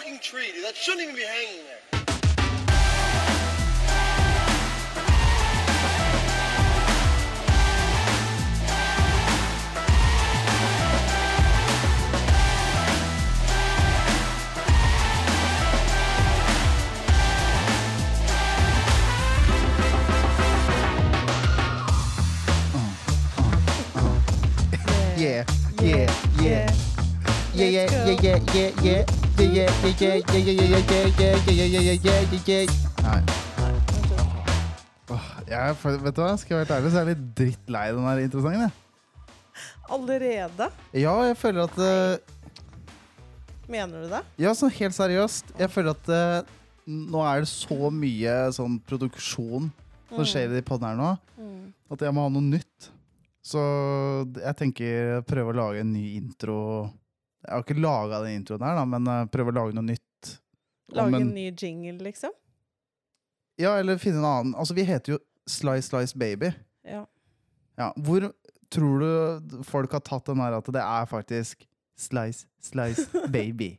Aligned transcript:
fucking 0.00 0.18
tree, 0.18 0.50
dude. 0.52 0.64
That 0.64 0.74
shouldn't 0.74 1.02
even 1.02 1.14
be 1.14 1.22
hanging 1.22 1.62
there. 1.66 1.78
Yeah, 25.16 25.44
yeah, 25.80 26.12
yeah. 26.40 26.74
Yeah, 27.54 27.66
yeah, 27.66 28.06
yeah, 28.06 28.20
yeah, 28.20 28.40
yeah, 28.52 28.82
yeah. 28.82 29.13
Jeg, 35.44 35.58
er 35.58 35.74
vet 35.74 36.14
du 36.14 36.20
hva? 36.22 36.36
Skal 36.38 36.54
jeg 36.54 36.60
være 36.60 36.76
ærlig, 36.78 36.92
så 36.92 37.00
er 37.00 37.02
jeg 37.02 37.10
litt 37.10 37.26
drittlei 37.40 37.84
den 37.96 38.06
her 38.06 38.22
interessante. 38.22 38.70
Allerede? 39.90 40.70
Ja, 40.94 41.16
jeg 41.26 41.36
føler 41.40 41.66
at 41.66 41.82
eh, 41.82 42.16
Mener 43.70 44.04
du 44.04 44.08
det? 44.12 44.22
Ja, 44.44 44.54
sånn 44.54 44.72
helt 44.78 44.94
seriøst. 44.94 45.54
Jeg 45.58 45.70
føler 45.72 45.98
at 45.98 46.10
eh, 46.14 46.54
nå 46.86 47.26
er 47.26 47.42
det 47.42 47.50
så 47.50 47.90
mye 47.90 48.34
sånn 48.54 48.78
produksjon 48.86 49.70
som 50.10 50.22
mm. 50.22 50.30
skjer 50.30 50.58
i 50.60 50.66
podden 50.66 50.92
her 50.92 50.98
nå, 51.00 51.14
mm. 51.40 51.62
at 51.96 52.04
jeg 52.06 52.14
må 52.14 52.28
ha 52.28 52.32
noe 52.32 52.52
nytt. 52.54 52.92
Så 53.44 53.60
jeg 54.38 54.54
tenker 54.62 55.24
prøve 55.28 55.50
å 55.50 55.58
lage 55.58 55.82
en 55.82 55.90
ny 55.92 56.14
intro 56.20 56.60
jeg 57.44 57.52
har 57.52 57.62
ikke 57.64 57.76
laga 57.80 58.22
den 58.24 58.38
introen 58.40 58.62
her, 58.64 58.74
da, 58.78 58.84
men 58.88 59.06
eh, 59.12 59.24
prøve 59.32 59.52
å 59.52 59.56
lage 59.58 59.74
noe 59.76 59.84
nytt. 59.90 60.30
Lage 60.96 61.20
en- 61.20 61.34
ny 61.34 61.50
jingle, 61.52 61.98
liksom? 62.06 62.32
Ja, 63.60 63.76
eller 63.78 63.98
finne 64.02 64.18
en 64.18 64.24
annen. 64.30 64.54
Altså, 64.58 64.74
vi 64.74 64.82
heter 64.88 65.12
jo 65.14 65.18
Slice 65.46 65.90
Slice 65.90 66.18
Baby. 66.18 66.50
Ja. 66.84 67.04
Ja, 67.78 67.92
hvor 67.96 68.30
tror 68.70 68.98
du 69.04 69.62
folk 69.66 69.92
har 69.92 70.00
tatt 70.00 70.26
den 70.26 70.40
her 70.42 70.56
at 70.56 70.66
det 70.72 70.80
er 70.82 71.06
faktisk 71.10 71.66
Slice 71.98 72.46
Slice 72.62 73.06
Baby? 73.34 73.76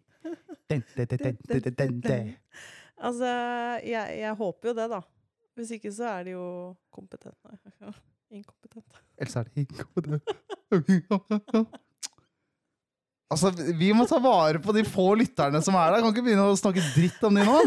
Den, 0.70 0.84
den, 0.96 1.08
den, 1.08 1.18
den, 1.20 1.38
den, 1.50 1.62
den, 1.62 1.76
den, 1.78 2.00
den. 2.02 2.32
Altså, 2.98 3.26
jeg, 3.84 4.20
jeg 4.22 4.34
håper 4.40 4.70
jo 4.72 4.74
det, 4.78 4.90
da. 4.94 5.02
Hvis 5.56 5.72
ikke 5.76 5.92
så 5.94 6.04
er 6.10 6.24
de 6.24 6.32
jo 6.38 6.46
kompetente. 6.92 7.58
Inkompetente. 8.36 9.02
Ellers 9.18 9.36
er 9.36 9.44
de 9.44 9.66
inkompetent. 9.66 10.24
Altså, 13.32 13.50
vi 13.56 13.90
må 13.96 14.06
ta 14.06 14.20
vare 14.22 14.62
på 14.62 14.74
de 14.76 14.84
få 14.86 15.16
lytterne 15.18 15.62
som 15.66 15.78
er 15.80 15.96
der. 15.96 16.04
Kan 16.04 16.14
ikke 16.14 16.26
begynne 16.28 16.46
å 16.46 16.58
snakke 16.60 16.84
dritt 16.94 17.24
om 17.26 17.34
de 17.40 17.46
nå. 17.46 17.58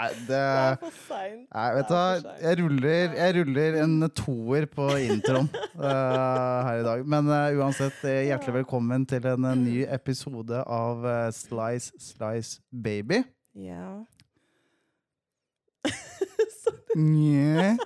Nei, 0.00 0.08
det 0.24 0.28
Det 0.28 0.36
er 0.40 0.76
for 0.80 0.94
seint. 1.06 1.46
Vet 1.76 1.90
du. 1.90 2.28
Jeg 2.40 2.58
ruller, 2.62 3.16
jeg 3.18 3.34
ruller 3.36 3.78
en 3.82 3.94
toer 4.16 4.66
på 4.70 4.86
introen 5.04 5.48
uh, 5.76 6.58
her 6.66 6.80
i 6.80 6.86
dag. 6.86 7.04
Men 7.14 7.28
uh, 7.28 7.60
uansett, 7.60 7.98
eh, 8.08 8.22
hjertelig 8.30 8.62
velkommen 8.62 9.04
til 9.08 9.26
en 9.28 9.46
ny 9.60 9.84
episode 9.86 10.64
av 10.64 11.04
uh, 11.04 11.28
Slice 11.36 11.92
Slice 12.00 12.62
Baby. 12.72 13.22
Ja. 13.54 14.00
Nje. 16.96 17.76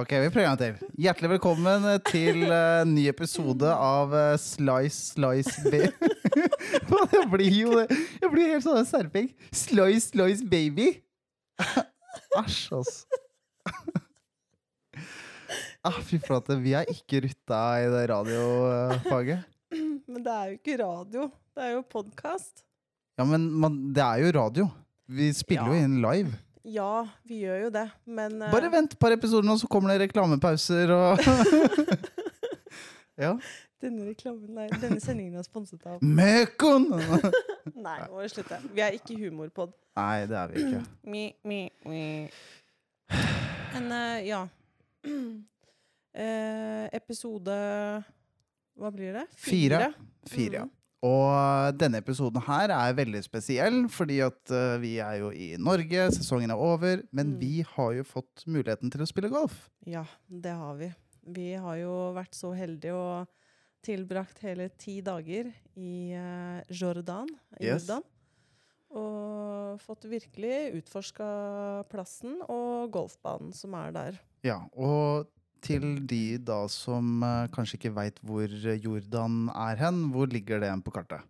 Ok, 0.00 0.12
vi 0.22 0.30
prøver 0.30 0.46
en 0.46 0.52
gang 0.52 0.58
til. 0.60 0.90
Hjertelig 1.02 1.32
velkommen 1.32 1.86
til 2.06 2.44
uh, 2.46 2.86
ny 2.86 3.08
episode 3.10 3.66
av 3.74 4.12
uh, 4.14 4.36
Slice 4.38 5.16
Slice 5.16 5.64
Baby. 5.66 6.10
jeg 7.16 7.24
blir 7.32 7.56
jo 7.56 7.72
det. 7.80 7.98
Jeg 8.22 8.30
blir 8.30 8.52
helt 8.52 8.66
sånn 8.66 8.86
serping. 8.86 9.26
Slice 9.50 10.12
Slice 10.12 10.46
Baby. 10.46 10.92
Æsj, 12.38 12.60
altså. 12.78 13.18
ah, 15.90 15.98
fy 16.06 16.20
flate, 16.22 16.60
vi 16.62 16.76
er 16.78 16.86
ikke 16.94 17.24
rutta 17.26 17.64
i 17.82 17.88
det 17.90 18.04
radiofaget. 18.12 19.48
Men 20.06 20.22
det 20.22 20.36
er 20.36 20.52
jo 20.52 20.60
ikke 20.60 20.78
radio. 20.84 21.26
Det 21.50 21.66
er 21.66 21.74
jo 21.74 21.82
podkast. 21.98 22.62
Ja, 23.18 23.26
men 23.26 23.50
man, 23.58 23.82
det 23.90 24.06
er 24.06 24.22
jo 24.22 24.30
radio. 24.38 24.70
Vi 25.10 25.32
spiller 25.34 25.72
jo 25.72 25.82
inn 25.88 25.98
live. 26.04 26.36
Ja, 26.70 27.08
vi 27.26 27.40
gjør 27.42 27.64
jo 27.64 27.70
det, 27.74 27.86
men 28.06 28.36
uh... 28.44 28.50
Bare 28.52 28.68
vent 28.70 28.92
et 28.94 29.00
par 29.00 29.14
episoder 29.14 29.48
nå, 29.48 29.56
så 29.58 29.66
kommer 29.70 29.94
det 29.94 30.04
reklamepauser 30.06 30.92
og 30.94 31.22
Ja. 33.20 33.34
Denne 33.80 34.06
reklamen, 34.06 34.52
nei, 34.54 34.68
denne 34.80 35.00
sendingen 35.00 35.40
er 35.40 35.44
sponset 35.44 35.82
av 35.88 36.00
Møkon! 36.04 36.86
Nei, 37.86 37.96
nå 38.04 38.08
må 38.12 38.22
vi 38.22 38.30
slutte. 38.32 38.58
Vi 38.76 38.82
er 38.84 38.96
ikke 38.96 39.16
humorpod. 39.18 39.72
Nei, 39.96 40.26
det 40.28 40.36
er 40.36 40.52
vi 40.52 40.64
ikke. 40.66 40.82
Mi, 41.12 41.22
mi, 41.48 41.60
mi. 41.88 42.02
Men 43.74 43.92
uh, 43.92 44.18
ja. 44.24 44.42
uh, 45.08 46.86
episode 47.00 47.56
Hva 48.76 48.92
blir 48.94 49.16
det? 49.16 49.26
Fire. 49.36 49.90
Fire, 50.28 50.60
ja. 50.60 50.66
Mhm. 50.68 50.76
Og 51.02 51.78
denne 51.80 52.02
episoden 52.02 52.42
her 52.44 52.68
er 52.74 52.92
veldig 52.98 53.22
spesiell, 53.24 53.86
fordi 53.88 54.18
at 54.20 54.50
uh, 54.52 54.74
vi 54.82 54.98
er 55.00 55.14
jo 55.22 55.30
i 55.32 55.54
Norge, 55.56 56.10
sesongen 56.12 56.52
er 56.52 56.60
over, 56.60 57.00
men 57.12 57.30
Mm. 57.34 57.38
vi 57.40 57.62
har 57.64 57.92
jo 57.96 58.04
fått 58.04 58.44
muligheten 58.46 58.90
til 58.92 59.00
å 59.00 59.08
spille 59.08 59.30
golf. 59.32 59.70
Ja, 59.88 60.04
det 60.28 60.52
har 60.52 60.74
vi. 60.76 60.90
Vi 61.24 61.52
har 61.54 61.76
jo 61.80 62.12
vært 62.16 62.34
så 62.36 62.52
heldige 62.56 62.92
og 62.92 63.28
tilbrakt 63.82 64.42
hele 64.44 64.68
ti 64.76 65.00
dager 65.00 65.48
i 65.76 66.12
uh, 66.12 66.60
Jordan. 66.68 67.28
I 67.60 67.64
Yes. 67.64 67.86
Jordan. 67.88 68.02
Og 68.90 69.80
fått 69.80 70.04
virkelig 70.10 70.82
utforska 70.82 71.26
plassen 71.88 72.40
og 72.50 72.90
golfbanen 72.92 73.52
som 73.54 73.72
er 73.78 73.92
der. 73.94 74.18
Ja, 74.44 74.58
og 74.74 75.28
til 75.62 75.84
de 76.08 76.38
da 76.42 76.62
som 76.72 77.22
eh, 77.26 77.48
kanskje 77.54 77.78
ikke 77.78 77.94
veit 77.96 78.20
hvor 78.26 78.50
Jordan 78.84 79.46
er 79.52 79.80
hen, 79.80 80.06
hvor 80.14 80.30
ligger 80.30 80.62
det 80.62 80.72
på 80.84 80.94
kartet? 80.94 81.26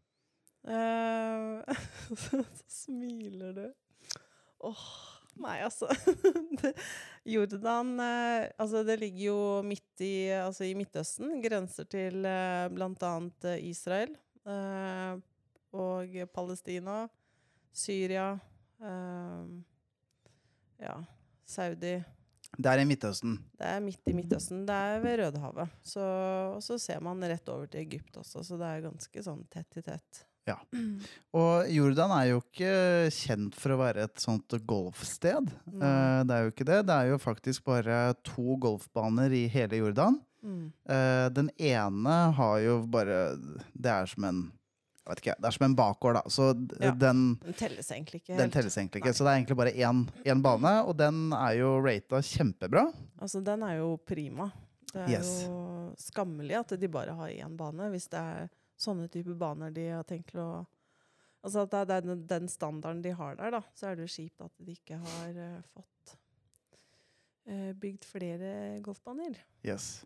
Uh, 0.61 1.65
så 2.17 2.43
smiler 2.83 3.55
du. 3.57 3.65
Åh, 4.61 4.85
nei, 5.41 5.57
altså. 5.65 5.89
Jordan 7.35 7.95
eh, 8.01 8.51
Altså, 8.59 8.83
det 8.85 8.99
ligger 9.01 9.25
jo 9.25 9.41
midt 9.65 10.05
i, 10.05 10.29
altså, 10.37 10.67
i 10.69 10.75
Midtøsten. 10.77 11.39
Grenser 11.45 11.89
til 11.89 12.25
eh, 12.29 12.69
annet 12.69 13.49
eh, 13.49 13.65
Israel 13.71 14.13
eh, 14.45 15.17
og 15.73 16.17
Palestina, 16.35 17.07
Syria 17.73 18.33
eh, 18.83 19.45
Ja, 20.81 20.97
Saudi. 21.47 21.99
Det 22.59 22.71
er 22.71 22.83
i 22.83 22.87
Midtøsten. 22.89 23.37
Det 23.59 23.69
er 23.69 23.85
midt 23.85 24.11
i 24.11 24.15
Midtøsten. 24.17 24.65
Det 24.69 24.75
er 24.75 25.05
ved 25.05 25.21
Rødehavet. 25.23 25.77
Så, 25.87 26.03
og 26.57 26.65
så 26.65 26.79
ser 26.83 27.01
man 27.05 27.23
rett 27.23 27.53
over 27.53 27.71
til 27.71 27.85
Egypt 27.85 28.19
også, 28.21 28.43
så 28.47 28.59
det 28.61 28.69
er 28.69 28.89
ganske 28.89 29.25
sånn 29.25 29.45
tett 29.53 29.81
i 29.81 29.85
tett. 29.87 30.25
Ja. 30.49 30.57
Og 31.37 31.69
Jordan 31.71 32.15
er 32.17 32.31
jo 32.33 32.41
ikke 32.43 32.73
kjent 33.15 33.59
for 33.59 33.75
å 33.75 33.81
være 33.83 34.07
et 34.09 34.23
sånt 34.23 34.57
golfsted. 34.69 35.53
Eh, 35.71 36.21
det 36.27 36.37
er 36.37 36.47
jo 36.47 36.55
ikke 36.55 36.67
det. 36.69 36.81
Det 36.89 36.97
er 36.97 37.13
jo 37.13 37.21
faktisk 37.23 37.69
bare 37.69 38.01
to 38.27 38.57
golfbaner 38.63 39.35
i 39.37 39.45
hele 39.53 39.83
Jordan. 39.83 40.19
Mm. 40.41 40.71
Eh, 40.89 41.27
den 41.37 41.51
ene 41.61 42.15
har 42.33 42.55
jo 42.65 42.79
bare 42.89 43.35
Det 43.77 43.91
er 43.93 44.07
som 44.09 44.25
en 44.25 44.39
vet 45.11 45.21
ikke, 45.25 45.35
det 45.41 45.49
er 45.51 45.57
som 45.57 45.67
en 45.67 45.77
bakgård, 45.79 46.15
da. 46.19 46.23
Så 46.33 46.49
Ja. 46.81 46.91
den, 46.93 47.37
Den 47.45 47.55
telles 47.59 47.91
egentlig 47.91 48.23
ikke 48.23 48.37
den 48.37 48.41
helt. 48.47 48.53
telles 48.55 48.77
egentlig 48.79 49.03
ikke. 49.03 49.13
Nei. 49.13 49.19
Så 49.19 49.25
det 49.27 49.31
er 49.33 49.39
egentlig 49.41 49.57
bare 49.61 49.73
én, 49.77 50.01
én 50.25 50.43
bane, 50.43 50.75
og 50.87 50.97
den 50.97 51.33
er 51.37 51.53
jo 51.61 51.75
rata 51.85 52.23
kjempebra. 52.23 52.87
Altså, 53.21 53.43
den 53.45 53.63
er 53.63 53.77
jo 53.79 53.97
prima. 54.07 54.51
Det 54.93 55.03
er 55.07 55.09
Yes. 55.21 55.45
jo 55.47 55.95
skammelig 55.99 56.57
at 56.59 56.75
de 56.81 56.89
bare 56.89 57.15
har 57.15 57.29
én 57.29 57.57
bane, 57.57 57.91
hvis 57.93 58.09
det 58.11 58.19
er 58.19 58.49
sånne 58.79 59.09
typer 59.11 59.37
baner 59.39 59.71
de 59.73 59.89
har 59.91 60.05
tenkt 60.05 60.35
å 60.35 60.67
Altså 61.43 61.63
at 61.63 61.71
det 61.71 61.91
er 61.97 62.01
den, 62.03 62.27
den 62.27 62.49
standarden 62.53 63.01
de 63.01 63.13
har 63.17 63.35
der, 63.37 63.51
da, 63.55 63.61
så 63.75 63.87
er 63.89 63.95
det 63.97 64.05
jo 64.11 64.13
kjipt 64.13 64.43
at 64.45 64.51
de 64.61 64.75
ikke 64.77 64.99
har 65.01 65.31
uh, 65.33 65.63
fått 65.73 66.19
bygd 67.81 68.05
flere 68.07 68.51
golfbaner. 68.85 69.39
Yes. 69.67 70.05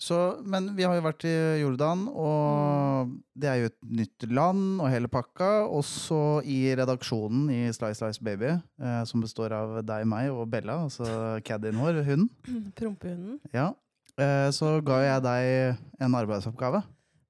Så, 0.00 0.18
men 0.48 0.70
vi 0.76 0.84
har 0.86 0.96
jo 0.96 1.04
vært 1.04 1.26
i 1.28 1.34
Jordan, 1.60 2.06
og 2.08 3.12
det 3.34 3.50
er 3.50 3.58
jo 3.60 3.70
et 3.70 3.78
nytt 4.00 4.26
land 4.32 4.80
og 4.80 4.88
hele 4.92 5.10
pakka. 5.12 5.50
Også 5.68 6.40
i 6.48 6.60
redaksjonen 6.78 7.50
i 7.52 7.60
Slice 7.74 8.00
Slice 8.00 8.24
Baby, 8.24 8.54
eh, 8.82 9.02
som 9.08 9.22
består 9.24 9.54
av 9.56 9.78
deg, 9.86 10.06
meg 10.08 10.32
og 10.32 10.48
Bella, 10.52 10.80
altså 10.86 11.38
caddien 11.46 11.78
vår, 11.80 12.02
hunden. 12.06 12.30
Prompehunden. 12.78 13.40
Ja. 13.54 13.72
Eh, 14.20 14.48
så 14.52 14.76
ga 14.84 15.00
jeg 15.04 15.24
deg 15.24 16.02
en 16.02 16.16
arbeidsoppgave. 16.18 16.82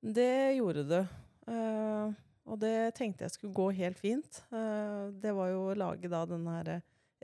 Det 0.03 0.57
gjorde 0.59 0.87
du. 0.89 0.99
Eh, 1.53 2.15
og 2.51 2.59
det 2.63 2.95
tenkte 2.99 3.27
jeg 3.27 3.37
skulle 3.37 3.55
gå 3.55 3.69
helt 3.79 4.01
fint. 4.03 4.43
Eh, 4.51 5.11
det 5.23 5.35
var 5.37 5.53
jo 5.53 5.69
å 5.71 5.77
lage 5.79 6.11
da 6.11 6.25
den 6.27 6.49
her 6.51 6.81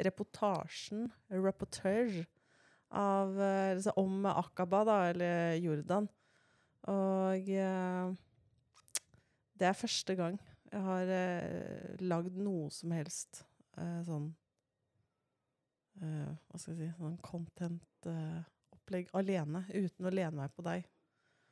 reportasjen, 0.07 1.09
reportage, 1.33 2.27
av, 2.89 3.35
eh, 3.41 3.75
altså 3.75 3.93
om 4.01 4.25
Akaba, 4.31 4.85
da, 4.89 4.99
eller 5.11 5.59
Jordan. 5.61 6.09
Og 6.89 7.51
eh, 7.53 8.13
det 9.59 9.69
er 9.69 9.77
første 9.77 10.15
gang 10.17 10.39
jeg 10.69 10.85
har 10.85 11.11
eh, 11.13 11.97
lagd 12.05 12.37
noe 12.37 12.69
som 12.73 12.93
helst 12.93 13.43
eh, 13.81 14.01
sånn 14.05 14.29
eh, 16.03 16.29
Hva 16.29 16.61
skal 16.61 16.75
jeg 16.75 16.91
si 16.91 16.91
Sånn 16.99 17.17
content-opplegg 17.25 19.09
alene, 19.17 19.65
uten 19.73 20.09
å 20.09 20.13
lene 20.13 20.37
meg 20.37 20.53
på 20.57 20.65
deg. 20.67 20.85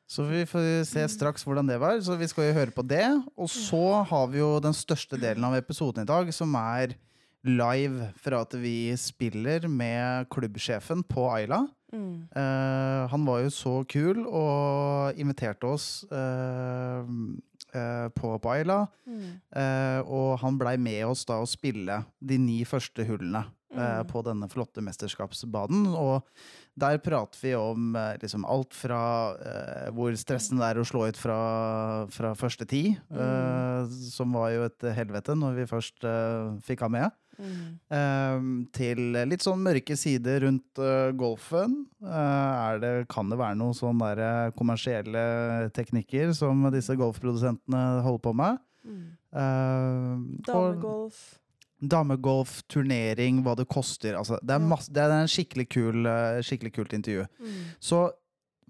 Så 0.06 0.22
vi 0.28 0.44
får 0.46 0.84
se 0.86 1.02
straks 1.10 1.42
hvordan 1.46 1.66
det 1.66 1.80
var. 1.82 1.98
Så 2.04 2.14
vi 2.20 2.28
skal 2.30 2.46
jo 2.48 2.58
høre 2.60 2.74
på 2.74 2.84
det. 2.86 3.08
Og 3.34 3.50
så 3.50 4.04
har 4.06 4.28
vi 4.30 4.38
jo 4.38 4.52
den 4.62 4.76
største 4.76 5.18
delen 5.18 5.44
av 5.48 5.56
episoden 5.58 6.04
i 6.04 6.08
dag, 6.08 6.30
som 6.32 6.54
er 6.60 6.94
live 7.48 8.10
fra 8.20 8.42
at 8.44 8.54
vi 8.58 8.90
spiller 9.00 9.66
med 9.70 10.28
klubbsjefen 10.32 11.04
på 11.08 11.28
Ayla. 11.32 11.64
Mm. 11.92 12.26
Eh, 12.34 13.02
han 13.12 13.26
var 13.28 13.44
jo 13.44 13.52
så 13.54 13.74
kul 13.88 14.24
og 14.26 15.18
inviterte 15.20 15.68
oss 15.70 16.04
eh, 16.10 17.12
eh, 17.72 18.08
på, 18.16 18.36
Ayla. 18.52 18.82
Mm. 19.06 19.28
Eh, 19.62 20.00
og 20.04 20.38
han 20.42 20.58
blei 20.60 20.76
med 20.80 21.04
oss 21.08 21.24
da 21.28 21.40
å 21.42 21.48
spille 21.50 22.02
de 22.20 22.40
ni 22.42 22.62
første 22.68 23.06
hullene 23.06 23.46
eh, 23.46 23.54
Mm. 23.76 24.06
på 24.08 24.22
denne 24.24 24.48
flotte 24.48 24.80
mesterskapsbanen. 24.80 25.90
Og 25.92 26.24
der 26.76 26.98
prater 27.00 27.40
vi 27.40 27.54
om 27.56 27.96
eh, 27.96 28.16
liksom 28.20 28.44
alt 28.48 28.74
fra 28.76 29.00
uh, 29.36 29.88
hvor 29.96 30.12
stressende 30.16 30.62
det 30.62 30.74
er 30.74 30.80
å 30.80 30.86
slå 30.88 31.06
ut 31.08 31.20
fra, 31.20 31.38
fra 32.12 32.34
første 32.36 32.66
ti, 32.68 32.82
eh, 32.96 33.94
som 34.12 34.36
var 34.36 34.50
jo 34.52 34.66
et 34.68 34.88
helvete 34.96 35.36
når 35.36 35.56
vi 35.60 35.68
først 35.70 36.04
uh, 36.04 36.56
fikk 36.66 36.84
han 36.84 36.96
med. 36.98 37.16
Mm. 37.36 38.66
Til 38.74 39.00
litt 39.28 39.44
sånn 39.44 39.62
mørke 39.64 39.96
sider 39.98 40.42
rundt 40.46 40.80
eh, 40.82 41.10
golfen. 41.18 41.78
Eh, 42.00 42.76
det, 42.82 42.92
kan 43.12 43.30
det 43.32 43.38
være 43.40 43.58
noen 43.60 43.76
sånne 43.76 44.12
eh, 44.16 44.52
kommersielle 44.56 45.24
teknikker 45.76 46.32
som 46.36 46.64
disse 46.74 46.96
golfprodusentene 46.98 47.82
holder 48.06 48.24
på 48.24 48.34
med? 48.40 48.62
Mm. 48.86 49.02
Og 49.36 50.46
Damegolf. 50.46 51.20
damegolf, 51.82 52.60
turnering, 52.72 53.42
hva 53.44 53.56
det 53.58 53.68
koster. 53.68 54.16
Altså, 54.16 54.38
det, 54.42 54.56
er 54.56 54.64
masse, 54.64 54.92
det 54.94 55.02
er 55.04 55.16
en 55.18 55.28
skikkelig, 55.30 55.68
kul, 55.76 56.08
skikkelig 56.46 56.72
kult 56.78 56.94
intervju. 56.96 57.26
Mm. 57.42 57.58
Så 57.82 58.06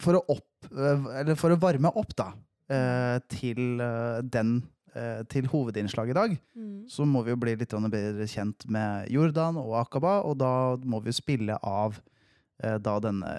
for 0.03 0.19
å, 0.19 0.25
opp, 0.35 0.71
eller 0.75 1.37
for 1.39 1.55
å 1.55 1.61
varme 1.61 1.93
opp 1.97 2.17
da, 2.19 2.33
eh, 2.73 3.19
til 3.33 3.79
den 4.27 4.59
til 5.29 5.47
hovedinnslaget 5.53 6.11
i 6.15 6.19
dag, 6.21 6.37
Mm. 6.57 6.87
så 6.89 7.05
må 7.07 7.23
vi 7.25 7.31
jo 7.35 7.37
bli 7.37 7.55
litt 7.57 7.71
bedre 7.71 8.27
kjent 8.27 8.67
med 8.69 9.09
Jordan 9.13 9.57
og 9.61 9.75
Akaba, 9.81 10.21
og 10.25 10.39
da 10.39 10.77
må 10.85 11.01
vi 11.05 11.13
spille 11.13 11.59
av 11.63 11.99
eh, 12.63 12.79
da 12.79 12.99
denne 13.01 13.33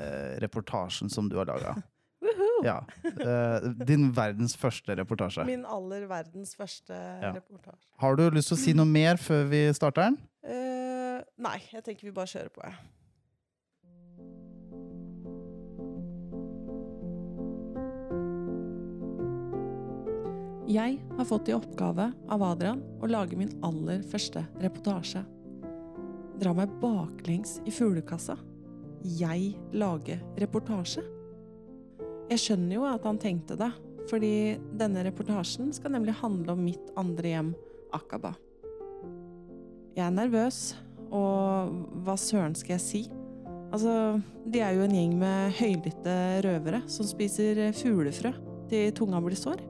reportasjen 0.44 1.10
som 1.10 1.30
du 1.30 1.38
har 1.38 1.46
laga. 1.50 1.76
Ja. 2.66 2.80
eh, 3.04 3.62
din 3.86 4.08
verdens 4.12 4.56
første 4.58 4.96
reportasje. 4.98 5.44
Min 5.46 5.64
aller 5.66 6.08
verdens 6.10 6.56
første 6.58 6.94
Ja. 7.22 7.32
reportasje. 7.36 7.86
Har 8.02 8.16
du 8.18 8.24
lyst 8.32 8.50
til 8.50 8.58
å 8.58 8.60
si 8.60 8.74
noe 8.74 8.86
mer 8.90 9.16
før 9.22 9.46
vi 9.52 9.60
starter 9.78 10.08
den? 10.10 10.18
Uh, 10.44 11.22
nei, 11.38 11.60
jeg 11.72 11.84
tenker 11.86 12.08
vi 12.10 12.12
bare 12.12 12.26
kjører 12.26 12.50
på, 12.50 12.64
jeg. 12.66 12.74
Jeg 20.68 20.98
har 21.16 21.24
fått 21.24 21.48
i 21.48 21.54
oppgave 21.56 22.10
av 22.28 22.42
Adrian 22.44 22.82
å 23.00 23.08
lage 23.08 23.38
min 23.40 23.54
aller 23.64 24.02
første 24.04 24.42
reportasje. 24.60 25.22
Dra 26.42 26.52
meg 26.58 26.74
baklengs 26.82 27.62
i 27.64 27.72
fuglekassa. 27.72 28.36
Jeg 29.08 29.54
lager 29.72 30.20
reportasje. 30.44 31.06
Jeg 32.28 32.44
skjønner 32.44 32.76
jo 32.76 32.84
at 32.90 33.08
han 33.08 33.20
tenkte 33.22 33.56
det, 33.56 33.70
fordi 34.12 34.34
denne 34.76 35.06
reportasjen 35.08 35.72
skal 35.72 35.96
nemlig 35.96 36.18
handle 36.20 36.58
om 36.58 36.66
mitt 36.66 36.92
andre 37.00 37.32
hjem, 37.32 37.54
Akaba. 37.96 38.34
Jeg 39.96 40.04
er 40.04 40.14
nervøs, 40.18 40.76
og 41.08 41.72
hva 42.04 42.18
søren 42.20 42.60
skal 42.60 42.76
jeg 42.76 42.84
si? 42.84 43.04
Altså, 43.72 44.20
de 44.44 44.60
er 44.68 44.76
jo 44.76 44.84
en 44.84 45.00
gjeng 45.00 45.16
med 45.24 45.56
høylytte 45.64 46.20
røvere 46.44 46.84
som 46.92 47.08
spiser 47.08 47.70
fuglefrø 47.80 48.36
til 48.68 48.92
tunga 49.00 49.24
blir 49.24 49.40
sår. 49.40 49.64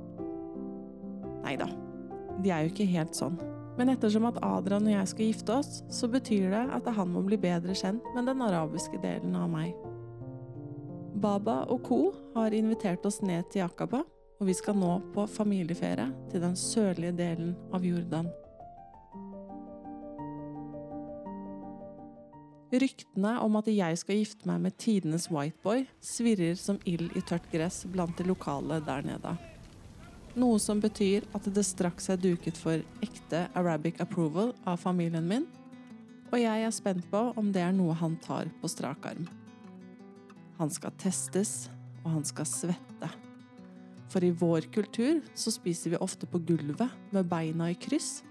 Nei 1.48 1.56
da, 1.56 1.68
de 2.44 2.52
er 2.52 2.66
jo 2.66 2.74
ikke 2.74 2.90
helt 2.92 3.16
sånn. 3.16 3.38
Men 3.78 3.94
ettersom 3.94 4.26
at 4.28 4.40
Adrian 4.44 4.88
og 4.90 4.92
jeg 4.92 5.10
skal 5.14 5.30
gifte 5.30 5.54
oss, 5.62 5.78
så 5.94 6.10
betyr 6.12 6.50
det 6.52 6.64
at 6.76 6.90
han 6.98 7.14
må 7.14 7.22
bli 7.24 7.38
bedre 7.40 7.76
kjent 7.78 8.04
med 8.18 8.28
den 8.28 8.42
arabiske 8.44 9.00
delen 9.00 9.38
av 9.38 9.48
meg. 9.54 9.72
Baba 11.18 11.62
og 11.72 11.86
co. 11.88 12.00
har 12.36 12.54
invitert 12.54 13.06
oss 13.08 13.22
ned 13.24 13.48
til 13.54 13.64
Akaba, 13.64 14.04
og 14.38 14.50
vi 14.50 14.54
skal 14.58 14.76
nå 14.78 14.92
på 15.16 15.24
familieferie 15.32 16.10
til 16.34 16.44
den 16.44 16.60
sørlige 16.60 17.16
delen 17.16 17.56
av 17.72 17.86
Jordan. 17.86 18.28
Ryktene 22.76 23.38
om 23.40 23.56
at 23.56 23.70
jeg 23.72 24.02
skal 24.04 24.20
gifte 24.20 24.50
meg 24.50 24.66
med 24.66 24.76
tidenes 24.76 25.30
whiteboy, 25.32 25.86
svirrer 26.04 26.60
som 26.60 26.82
ild 26.84 27.16
i 27.16 27.24
tørt 27.24 27.48
gress 27.54 27.86
blant 27.88 28.20
de 28.20 28.28
lokale 28.28 28.82
der 28.84 29.08
nede. 29.08 29.38
Noe 30.38 30.60
som 30.62 30.78
betyr 30.78 31.26
at 31.34 31.48
det 31.50 31.64
straks 31.66 32.12
er 32.14 32.20
duket 32.22 32.60
for 32.62 32.84
ekte 33.02 33.48
Arabic 33.58 33.98
approval 34.04 34.52
av 34.70 34.78
familien 34.78 35.26
min, 35.26 35.48
og 36.30 36.38
jeg 36.38 36.66
er 36.68 36.76
spent 36.76 37.08
på 37.10 37.22
om 37.40 37.50
det 37.56 37.64
er 37.66 37.74
noe 37.74 37.96
han 37.98 38.20
tar 38.22 38.52
på 38.62 38.70
strak 38.70 39.08
arm. 39.10 39.26
Han 40.60 40.70
skal 40.74 40.94
testes, 41.02 41.72
og 42.04 42.20
han 42.20 42.28
skal 42.28 42.46
svette. 42.50 43.10
For 44.14 44.24
i 44.24 44.30
vår 44.30 44.70
kultur 44.76 45.24
så 45.34 45.54
spiser 45.56 45.96
vi 45.96 46.02
ofte 46.06 46.30
på 46.30 46.44
gulvet 46.46 46.94
med 47.16 47.28
beina 47.32 47.72
i 47.74 47.80
kryss. 47.80 48.22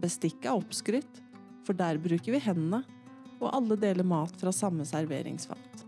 Bestikket 0.00 0.48
er 0.48 0.56
oppskrytt, 0.56 1.20
for 1.66 1.76
der 1.76 2.00
bruker 2.00 2.32
vi 2.32 2.40
hendene, 2.42 2.80
og 3.42 3.52
alle 3.52 3.76
deler 3.76 4.06
mat 4.06 4.34
fra 4.40 4.54
samme 4.54 4.86
serveringsfat. 4.88 5.81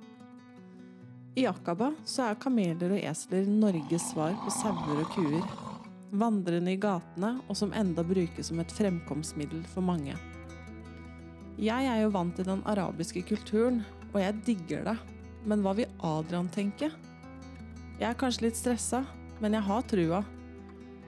I 1.35 1.47
Akaba 1.51 1.89
så 2.07 2.29
er 2.29 2.37
kameler 2.39 2.93
og 2.95 3.07
esler 3.11 3.49
Norges 3.51 4.05
svar 4.13 4.37
på 4.45 4.53
sauer 4.55 5.01
og 5.03 5.09
kuer. 5.17 5.49
Vandrende 6.15 6.71
i 6.71 6.79
gatene, 6.79 7.33
og 7.51 7.59
som 7.59 7.75
enda 7.75 8.05
brukes 8.07 8.53
som 8.53 8.61
et 8.63 8.71
fremkomstmiddel 8.71 9.65
for 9.73 9.83
mange. 9.83 10.15
Jeg 11.59 11.89
er 11.91 12.05
jo 12.05 12.13
vant 12.15 12.37
til 12.39 12.47
den 12.47 12.63
arabiske 12.71 13.25
kulturen, 13.27 13.83
og 14.13 14.21
jeg 14.23 14.39
digger 14.47 14.87
det. 14.87 14.95
Men 15.43 15.67
hva 15.67 15.75
vil 15.75 15.91
Adrian 16.07 16.53
tenke? 16.55 16.93
Jeg 17.99 18.07
er 18.13 18.19
kanskje 18.19 18.47
litt 18.47 18.61
stressa, 18.61 19.03
men 19.43 19.59
jeg 19.59 19.67
har 19.67 19.91
trua. 19.91 20.23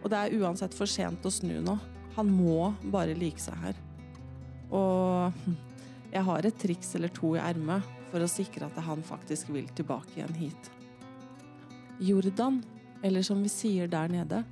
Og 0.02 0.10
det 0.10 0.18
er 0.24 0.36
uansett 0.40 0.74
for 0.74 0.90
sent 0.90 1.22
å 1.22 1.30
snu 1.30 1.60
nå. 1.62 1.78
Han 2.18 2.34
må 2.34 2.72
bare 2.90 3.14
like 3.14 3.42
seg 3.42 3.54
her. 3.62 3.78
Og 4.74 5.30
hm, 5.44 5.56
jeg 6.12 6.22
har 6.26 6.46
et 6.46 6.58
triks 6.58 6.94
eller 6.98 7.12
to 7.14 7.34
i 7.36 7.42
ermet 7.42 7.84
for 8.10 8.22
å 8.22 8.30
sikre 8.30 8.68
at 8.68 8.78
han 8.86 9.02
faktisk 9.04 9.50
vil 9.54 9.68
tilbake 9.76 10.18
igjen 10.18 10.36
hit. 10.38 10.70
Jordan, 12.00 12.60
eller 13.02 13.24
som 13.24 13.42
vi 13.42 13.50
sier 13.52 13.88
der 13.88 14.10
nede, 14.12 14.42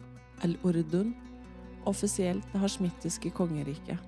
El-Urdun, 0.44 1.12
offisielt 1.88 2.46
det 2.52 2.60
hasjmittiske 2.62 3.30
kongeriket. 3.36 4.00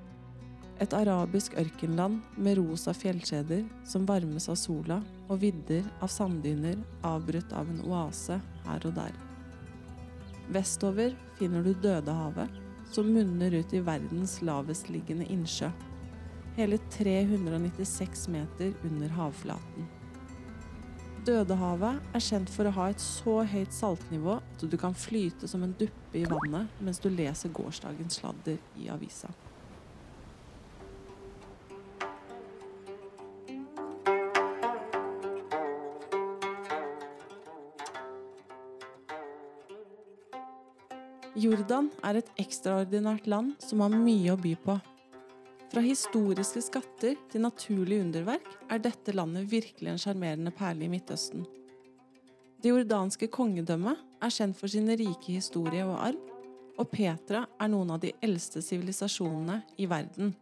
Et 0.80 0.92
arabisk 0.92 1.54
ørkenland 1.56 2.20
med 2.36 2.58
rosa 2.58 2.92
fjellkjeder 2.92 3.62
som 3.88 4.04
varmes 4.08 4.48
av 4.52 4.58
sola 4.60 4.98
og 5.30 5.40
vidder 5.40 5.86
av 6.04 6.12
sanddyner 6.12 6.76
avbrutt 7.06 7.52
av 7.56 7.70
en 7.72 7.80
oase 7.88 8.36
her 8.66 8.84
og 8.84 8.96
der. 8.98 9.14
Vestover 10.52 11.16
finner 11.40 11.64
du 11.64 11.72
Dødehavet, 11.74 12.60
som 12.92 13.08
munner 13.10 13.56
ut 13.56 13.72
i 13.74 13.80
verdens 13.82 14.38
lavestliggende 14.46 15.26
innsjø. 15.32 15.72
Hele 16.56 16.78
396 16.78 18.28
meter 18.28 18.72
under 18.84 19.08
havflaten. 19.08 19.88
Dødehavet 21.26 21.98
er 22.16 22.22
kjent 22.25 22.48
for 22.48 22.64
å 22.64 22.72
ha 22.78 22.86
et 22.88 23.02
så 23.02 23.34
høyt 23.44 23.75
saltnivå 23.76 24.38
at 24.38 24.64
du 24.64 24.76
kan 24.80 24.96
flyte 24.96 25.50
som 25.52 25.66
en 25.66 25.75
duppe 25.76 26.16
i 26.16 26.25
vannet 26.25 26.80
mens 26.80 27.02
du 27.02 27.10
leser 27.12 27.52
gårsdagens 27.52 28.22
sladder 28.22 28.56
i 28.80 28.88
avisa. 28.88 29.28
Jordan 41.36 41.92
er 42.00 42.22
et 42.22 42.36
ekstraordinært 42.40 43.26
land 43.28 43.58
som 43.60 43.84
har 43.84 43.92
mye 43.92 44.32
å 44.32 44.40
by 44.40 44.56
på. 44.64 44.80
Fra 45.66 45.82
historiske 45.82 46.62
skatter 46.62 47.16
til 47.30 47.42
naturlige 47.42 48.04
underverk 48.04 48.46
er 48.70 48.82
dette 48.82 49.14
landet 49.14 49.49
virkelig 49.50 49.90
en 49.90 49.99
sjarmerende 49.99 50.52
perle 50.54 50.87
i 50.87 50.90
Midtøsten. 50.90 51.42
Det 52.62 52.70
jordanske 52.70 53.28
kongedømmet 53.35 53.99
er 54.23 54.32
kjent 54.32 54.56
for 54.58 54.70
sin 54.70 54.88
rike 54.88 55.35
historie 55.35 55.82
og 55.85 55.99
arv, 56.08 56.20
og 56.76 56.90
Petra 56.92 57.42
er 57.61 57.70
noen 57.73 57.90
av 57.94 58.00
de 58.02 58.12
eldste 58.25 58.62
sivilisasjonene 58.62 59.62
i 59.82 59.88
verden. 59.90 60.35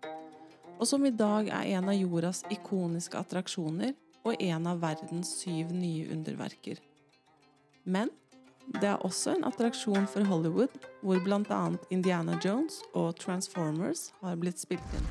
Og 0.77 0.87
som 0.91 1.05
i 1.07 1.15
dag 1.15 1.49
er 1.49 1.73
en 1.79 1.89
av 1.89 1.97
jordas 1.97 2.43
ikoniske 2.53 3.19
attraksjoner, 3.19 3.95
og 4.25 4.41
en 4.41 4.67
av 4.69 4.81
verdens 4.81 5.31
syv 5.43 5.73
nye 5.73 6.09
underverker. 6.13 6.79
Men 7.85 8.09
det 8.73 8.89
er 8.89 9.03
også 9.07 9.35
en 9.35 9.45
attraksjon 9.45 10.07
for 10.11 10.25
Hollywood, 10.25 10.73
hvor 11.03 11.21
bl.a. 11.25 11.61
Indiana 11.91 12.39
Jones 12.45 12.81
og 12.95 13.17
Transformers 13.21 14.13
har 14.23 14.37
blitt 14.41 14.61
spilt 14.61 14.97
inn. 14.97 15.07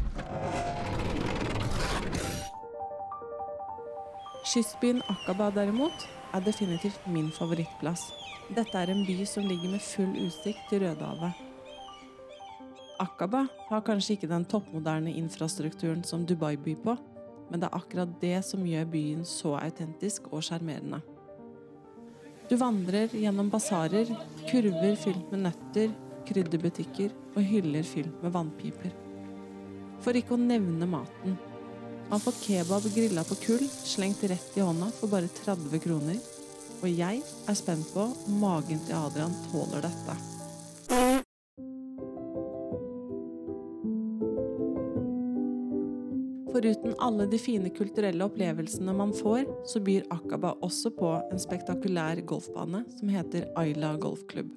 Kystbyen 4.43 5.01
Akaba 5.09 5.49
derimot 5.55 6.05
er 6.33 6.43
definitivt 6.43 7.07
min 7.07 7.31
favorittplass. 7.31 8.11
Dette 8.53 8.77
er 8.77 8.91
en 8.91 9.05
by 9.07 9.23
som 9.25 9.47
ligger 9.47 9.71
med 9.71 9.81
full 9.81 10.11
utsikt 10.25 10.69
til 10.69 10.83
Rødehavet. 10.83 11.39
Akaba 12.99 13.45
har 13.69 13.81
kanskje 13.85 14.17
ikke 14.17 14.29
den 14.29 14.45
toppmoderne 14.45 15.13
infrastrukturen 15.13 16.03
som 16.03 16.25
Dubai 16.25 16.55
byr 16.57 16.83
på, 16.83 16.97
men 17.49 17.61
det 17.61 17.69
er 17.69 17.79
akkurat 17.79 18.13
det 18.21 18.37
som 18.45 18.65
gjør 18.67 18.91
byen 18.91 19.25
så 19.25 19.55
autentisk 19.61 20.27
og 20.31 20.43
sjarmerende. 20.43 21.01
Du 22.49 22.57
vandrer 22.59 23.13
gjennom 23.15 23.49
basarer, 23.49 24.09
kurver 24.49 24.95
fylt 24.99 25.31
med 25.31 25.45
nøtter, 25.45 25.93
krydderbutikker 26.27 27.13
og 27.35 27.41
hyller 27.47 27.87
fylt 27.87 28.19
med 28.23 28.33
vannpiper. 28.35 28.91
For 30.03 30.15
ikke 30.19 30.35
å 30.35 30.41
nevne 30.41 30.87
maten. 30.89 31.37
Man 32.09 32.21
får 32.21 32.39
kebab 32.43 32.85
grilla 32.93 33.23
på 33.25 33.39
kull, 33.45 33.63
slengt 33.67 34.25
rett 34.27 34.59
i 34.59 34.65
hånda 34.65 34.91
for 34.99 35.11
bare 35.13 35.31
30 35.39 35.79
kroner. 35.85 36.19
Og 36.83 36.91
jeg 36.91 37.23
er 37.23 37.57
spent 37.57 37.87
på 37.95 38.09
om 38.11 38.39
magen 38.43 38.83
til 38.83 38.99
Adrian 38.99 39.35
tåler 39.47 39.87
dette. 39.87 40.32
Foruten 46.63 46.93
alle 47.03 47.25
de 47.27 47.35
fine 47.35 47.67
kulturelle 47.75 48.23
opplevelsene 48.23 48.93
man 48.95 49.09
får, 49.11 49.41
så 49.67 49.81
byr 49.83 50.05
Akaba 50.15 50.53
også 50.63 50.93
på 50.95 51.09
en 51.19 51.41
spektakulær 51.41 52.21
golfbane 52.23 52.85
som 52.87 53.11
heter 53.11 53.49
Ayla 53.59 53.89
golfklubb. 53.99 54.47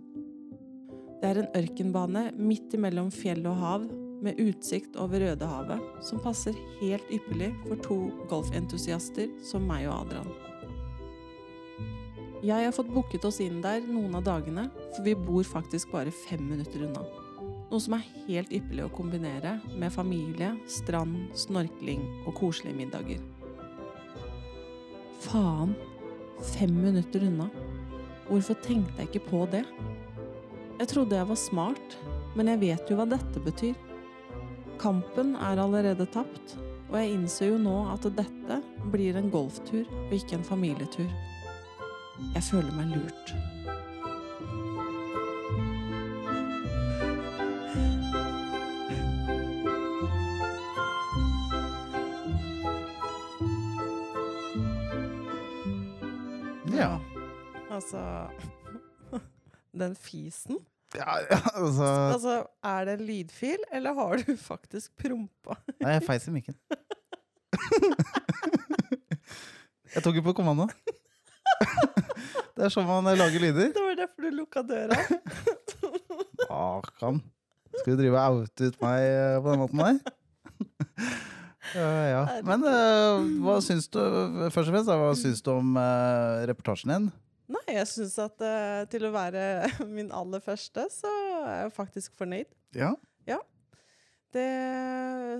Det 1.18 1.32
er 1.32 1.40
en 1.42 1.50
ørkenbane 1.58 2.22
midt 2.38 2.78
imellom 2.78 3.10
fjell 3.10 3.42
og 3.50 3.58
hav, 3.58 3.90
med 4.22 4.38
utsikt 4.38 4.94
over 5.02 5.18
Rødehavet, 5.18 5.82
som 6.06 6.22
passer 6.22 6.54
helt 6.78 7.10
ypperlig 7.10 7.50
for 7.66 7.82
to 7.82 7.98
golfentusiaster 8.30 9.26
som 9.50 9.66
meg 9.66 9.90
og 9.90 10.06
Adrian. 10.06 10.30
Jeg 12.46 12.70
har 12.70 12.78
fått 12.78 12.94
booket 12.94 13.26
oss 13.26 13.42
inn 13.42 13.58
der 13.66 13.82
noen 13.82 14.14
av 14.14 14.30
dagene, 14.30 14.70
for 14.94 15.02
vi 15.02 15.18
bor 15.26 15.42
faktisk 15.42 15.90
bare 15.90 16.14
fem 16.14 16.46
minutter 16.54 16.86
unna. 16.86 17.25
Noe 17.66 17.82
som 17.82 17.96
er 17.96 18.04
helt 18.28 18.52
ypperlig 18.54 18.84
å 18.86 18.92
kombinere 18.94 19.56
med 19.74 19.90
familie, 19.94 20.52
strand, 20.70 21.32
snorkling 21.34 22.04
og 22.24 22.36
koselige 22.38 22.78
middager. 22.78 23.24
Faen! 25.26 25.74
Fem 26.52 26.70
minutter 26.70 27.24
unna. 27.26 27.48
Hvorfor 28.28 28.58
tenkte 28.62 29.00
jeg 29.00 29.10
ikke 29.10 29.30
på 29.30 29.40
det? 29.50 29.64
Jeg 30.76 30.90
trodde 30.92 31.16
jeg 31.16 31.28
var 31.30 31.40
smart, 31.40 31.98
men 32.36 32.52
jeg 32.52 32.62
vet 32.62 32.90
jo 32.92 32.98
hva 32.98 33.08
dette 33.08 33.42
betyr. 33.42 33.74
Kampen 34.78 35.34
er 35.40 35.62
allerede 35.62 36.06
tapt, 36.12 36.58
og 36.90 36.98
jeg 37.00 37.16
innser 37.16 37.54
jo 37.54 37.58
nå 37.64 37.78
at 37.94 38.06
dette 38.18 38.60
blir 38.92 39.16
en 39.18 39.32
golftur 39.32 39.88
og 39.88 40.14
ikke 40.14 40.36
en 40.38 40.46
familietur. 40.46 41.08
Jeg 42.36 42.44
føler 42.46 42.76
meg 42.76 42.92
lurt. 42.94 43.55
Altså 57.86 58.26
Den 59.80 59.94
fisen. 59.94 60.56
ja, 60.94 61.18
ja 61.30 61.38
altså 61.54 61.84
Altså, 61.84 62.46
er 62.64 62.84
det 62.84 62.92
en 62.92 63.06
lydfil, 63.06 63.58
eller 63.72 63.92
har 63.94 64.16
du 64.16 64.36
faktisk 64.50 64.90
prompa? 64.98 65.54
Nei, 65.80 65.92
jeg 65.92 66.02
feis 66.02 66.26
i 66.26 66.32
mikken. 66.34 66.56
jeg 69.94 70.02
tok 70.02 70.18
jo 70.18 70.24
på 70.26 70.34
kommando. 70.34 70.66
det 72.56 72.66
er 72.66 72.72
sånn 72.74 72.88
man 72.88 73.06
lager 73.06 73.44
lyder. 73.44 73.70
Det 73.76 73.84
var 73.84 74.00
derfor 74.00 74.26
du 74.26 74.30
lukka 74.34 74.64
døra. 74.66 74.98
Bakan. 76.48 77.20
Skal 77.76 77.92
du 77.92 78.00
drive 78.00 78.24
og 78.24 78.40
oute 78.40 78.72
ut 78.72 78.80
meg 78.82 79.04
eh, 79.04 79.36
på 79.44 79.52
den 79.52 79.62
måten 79.62 79.84
der? 79.84 80.00
Uh, 81.76 82.06
ja. 82.08 82.24
Men 82.46 82.66
uh, 82.66 83.22
hva 83.44 83.60
syns 83.62 83.86
du 83.92 84.00
først 84.00 84.66
og 84.66 84.72
fremst, 84.72 84.90
da, 84.90 84.98
hva 84.98 85.14
syns 85.18 85.42
du 85.44 85.52
om 85.52 85.78
uh, 85.78 86.42
reportasjen 86.48 86.94
din? 86.94 87.08
Nei, 87.52 87.62
jeg 87.76 87.86
syns 87.90 88.16
at 88.22 88.42
uh, 88.42 88.82
til 88.90 89.06
å 89.06 89.12
være 89.14 89.42
min 89.96 90.08
aller 90.14 90.42
første, 90.42 90.88
så 90.90 91.10
er 91.46 91.60
jeg 91.64 91.74
faktisk 91.76 92.16
fornøyd. 92.18 92.48
Ja. 92.74 92.94
Det, 94.36 94.46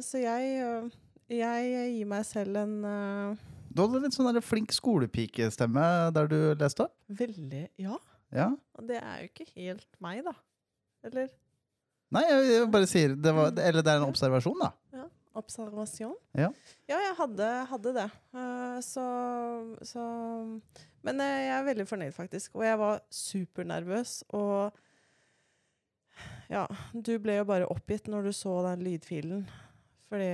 så 0.07 0.21
jeg, 0.23 0.53
eh, 0.63 0.93
jeg 1.37 1.89
gir 1.97 2.09
meg 2.09 2.23
selv 2.25 2.61
en 2.63 2.77
uh, 2.87 3.47
Du 3.69 3.83
hadde 3.83 4.05
litt 4.07 4.17
sånn 4.17 4.39
flink 4.41 4.73
skolepikestemme 4.73 5.87
der 6.17 6.31
du 6.31 6.39
leste 6.57 6.87
opp. 6.87 6.95
veldig 7.09 7.67
Ja. 7.83 7.99
Ja. 8.35 8.51
Og 8.79 8.89
det 8.89 8.99
er 9.03 9.21
jo 9.23 9.29
ikke 9.31 9.51
helt 9.55 10.01
meg, 10.03 10.23
da. 10.27 10.33
Eller 11.07 11.29
Nei, 12.15 12.23
jeg, 12.27 12.43
jeg 12.53 12.67
bare 12.71 12.87
sier 12.87 13.15
det 13.19 13.33
var, 13.35 13.51
Eller 13.59 13.83
det 13.83 13.91
er 13.93 14.01
en 14.01 14.09
observasjon, 14.09 14.59
da. 14.63 14.71
Observasjon. 15.39 16.17
Ja. 16.39 16.51
Ja, 16.89 16.99
jeg 17.03 17.15
hadde, 17.19 17.51
hadde 17.71 17.93
det. 17.97 18.07
Eh, 18.37 18.79
så, 18.85 19.05
så 19.87 20.05
Men 21.07 21.23
eh, 21.23 21.47
jeg 21.47 21.55
er 21.59 21.69
veldig 21.71 21.87
fornøyd, 21.89 22.15
faktisk. 22.17 22.57
Og 22.59 22.67
jeg 22.67 22.81
var 22.81 23.03
supernervøs. 23.13 24.19
Og 24.37 24.83
ja, 26.53 26.65
du 26.93 27.13
ble 27.23 27.41
jo 27.41 27.49
bare 27.49 27.69
oppgitt 27.73 28.09
når 28.11 28.31
du 28.31 28.33
så 28.37 28.55
den 28.71 28.87
lydfilen. 28.87 29.45
Fordi 30.11 30.31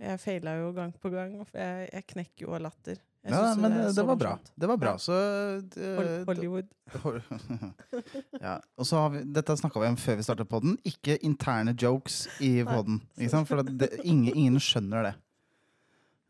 jeg 0.00 0.20
feila 0.22 0.56
jo 0.60 0.72
gang 0.76 0.94
på 0.96 1.12
gang. 1.12 1.36
Jeg, 1.52 1.88
jeg 1.92 2.08
knekker 2.14 2.46
jo 2.46 2.56
av 2.56 2.64
latter. 2.68 3.00
Jeg 3.20 3.34
Ja, 3.36 3.54
men 3.60 3.74
er 3.76 3.90
det, 3.92 4.04
var 4.08 4.16
bra. 4.16 4.30
Det 4.56 4.68
var 4.68 4.78
bra. 4.80 4.94
Så 4.98 5.16
eh, 5.76 6.22
Hollywood. 6.24 6.70
ja. 8.46 8.54
Og 8.80 8.86
så 8.88 9.02
har 9.02 9.10
vi, 9.12 9.24
dette 9.28 9.56
snakka 9.60 9.82
vi 9.82 9.90
om 9.92 9.98
før 10.00 10.16
vi 10.16 10.24
starta 10.24 10.46
podden. 10.48 10.78
Ikke 10.88 11.18
interne 11.26 11.74
jokes 11.76 12.22
i 12.40 12.62
poden. 12.64 13.02
For 13.44 13.60
det, 13.68 13.90
ingen, 14.04 14.32
ingen 14.32 14.56
skjønner 14.62 15.10
det. 15.10 15.12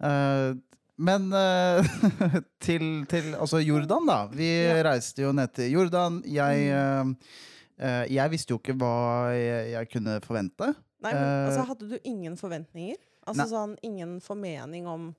Uh, 0.02 0.58
men 1.00 1.30
uh, 1.30 1.86
til, 2.66 3.06
til 3.06 3.36
altså 3.36 3.62
Jordan, 3.62 4.10
da. 4.10 4.18
Vi 4.34 4.50
Ja. 4.50 4.82
Reiste 4.90 5.22
jo 5.28 5.32
ned 5.36 5.54
til 5.54 5.70
Jordan. 5.76 6.18
Jeg, 6.26 6.74
uh, 6.74 8.02
jeg 8.10 8.34
visste 8.34 8.56
jo 8.56 8.58
ikke 8.58 8.74
hva 8.82 9.30
jeg, 9.36 9.70
jeg 9.76 9.92
kunne 9.94 10.18
forvente. 10.26 10.74
Nei, 11.00 11.14
men 11.14 11.46
altså, 11.46 11.64
hadde 11.70 11.94
du 11.94 11.96
ingen 12.02 12.34
forventninger? 12.36 12.98
Altså 13.30 13.44
Nei. 13.44 13.50
sånn 13.52 13.74
ingen 13.86 14.18
formening 14.24 14.88
om 14.90 15.10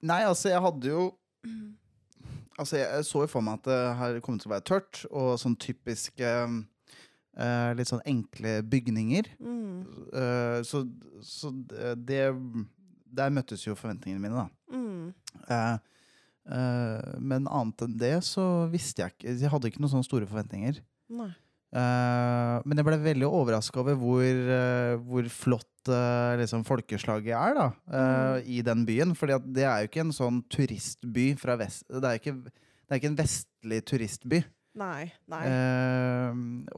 Nei, 0.00 0.22
altså, 0.24 0.48
jeg 0.48 0.60
hadde 0.64 0.88
jo 0.88 1.02
Altså, 2.60 2.76
jeg, 2.76 3.04
så 3.08 3.22
jo 3.22 3.28
for 3.30 3.40
meg 3.40 3.54
at 3.62 3.68
det 3.70 3.76
her 3.96 4.16
kom 4.20 4.36
til 4.36 4.50
å 4.50 4.52
være 4.52 4.64
tørt, 4.68 4.98
og 5.08 5.38
sånn 5.40 5.54
typiske 5.56 6.28
Uh, 7.40 7.70
Litt 7.78 7.88
sånn 7.88 8.02
enkle 8.10 8.58
bygninger. 8.66 9.28
mm, 9.38 9.68
Uh, 10.10 10.58
så 10.66 10.82
så 11.22 11.52
det 11.94 12.24
Der 13.14 13.30
møttes 13.30 13.62
jo 13.62 13.76
forventningene 13.78 14.20
mine, 14.20 14.34
da. 14.34 14.76
mm, 14.76 15.14
Uh, 15.46 15.78
eh, 16.50 17.14
men 17.22 17.46
annet 17.46 17.82
enn 17.86 17.94
det 17.98 18.16
så 18.26 18.66
visste 18.70 19.02
jeg 19.04 19.14
ikke 19.14 19.34
Jeg 19.44 19.50
hadde 19.52 19.70
ikke 19.70 19.80
noen 19.82 19.92
sånne 19.94 20.08
store 20.08 20.26
forventninger. 20.26 20.80
Nei. 21.08 21.30
Eh, 21.70 22.54
men 22.66 22.80
jeg 22.80 22.86
ble 22.86 22.96
veldig 23.04 23.28
overraska 23.28 23.82
over 23.84 23.98
hvor, 23.98 24.24
eh, 24.26 24.94
hvor 25.06 25.28
flott 25.30 25.90
eh, 25.90 26.38
liksom 26.40 26.64
folkeslaget 26.66 27.34
er 27.36 27.54
da, 27.58 27.66
mm. 27.86 28.48
i 28.50 28.62
den 28.66 28.86
byen. 28.88 29.14
For 29.18 29.30
det 29.30 29.66
er 29.66 29.84
jo 29.84 29.90
ikke 29.90 30.04
en 30.06 30.16
sånn 30.16 30.42
turistby 30.50 31.32
fra 31.40 31.58
vest... 31.60 31.86
Det 31.90 32.02
er 32.02 32.18
ikke, 32.18 32.36
det 32.50 32.90
er 32.90 33.02
ikke 33.02 33.12
en 33.12 33.20
vestlig 33.20 33.84
turistby. 33.86 34.42
Nei. 34.80 35.10
Nei. 35.30 35.42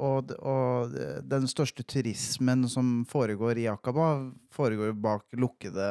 Og, 0.01 0.31
og 0.41 0.95
den 1.29 1.49
største 1.51 1.85
turismen 1.85 2.65
som 2.73 3.03
foregår 3.09 3.61
i 3.61 3.69
Akaba, 3.69 4.15
foregår 4.53 4.95
bak 4.97 5.27
lukkede 5.37 5.89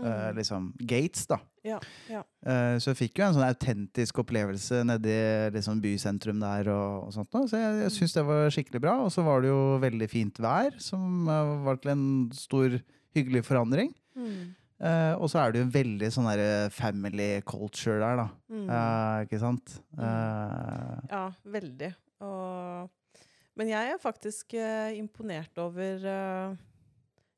Mm. 0.00 0.36
liksom, 0.36 0.68
gates. 0.80 1.26
da. 1.30 1.40
Ja, 1.66 1.76
ja. 2.08 2.22
Uh, 2.40 2.76
så 2.80 2.92
jeg 2.92 3.00
fikk 3.02 3.20
jo 3.20 3.26
en 3.26 3.34
sånn 3.36 3.44
autentisk 3.44 4.22
opplevelse 4.22 4.80
nedi 4.88 5.16
liksom, 5.52 5.82
bysentrum 5.84 6.40
der. 6.40 6.70
og, 6.72 7.08
og 7.08 7.16
sånt. 7.16 7.30
da. 7.34 7.42
Så 7.50 7.60
jeg, 7.60 7.82
jeg 7.84 7.96
syns 7.96 8.16
det 8.16 8.24
var 8.28 8.54
skikkelig 8.54 8.84
bra. 8.86 8.94
Og 9.04 9.12
så 9.12 9.24
var 9.26 9.44
det 9.44 9.50
jo 9.52 9.60
veldig 9.82 10.08
fint 10.10 10.40
vær, 10.40 10.78
som 10.80 11.28
eh, 11.28 11.52
var 11.66 11.80
til 11.82 11.92
en 11.94 12.06
stor, 12.36 12.78
hyggelig 13.16 13.44
forandring. 13.48 13.92
Mm. 14.16 14.56
Uh, 14.80 15.12
og 15.20 15.28
så 15.28 15.42
er 15.42 15.52
det 15.52 15.60
jo 15.60 15.72
veldig 15.74 16.08
sånn 16.14 16.30
der 16.30 16.70
family 16.72 17.42
culture 17.44 17.98
der, 18.00 18.22
da. 18.22 18.28
Mm. 18.48 18.64
Uh, 18.70 19.16
ikke 19.26 19.42
sant? 19.42 19.76
Uh, 19.98 20.96
Ja, 21.10 21.26
veldig. 21.44 21.92
Og, 22.24 23.20
men 23.60 23.68
jeg 23.74 23.92
er 23.92 24.00
faktisk 24.00 24.56
imponert 24.96 25.56
over 25.60 26.04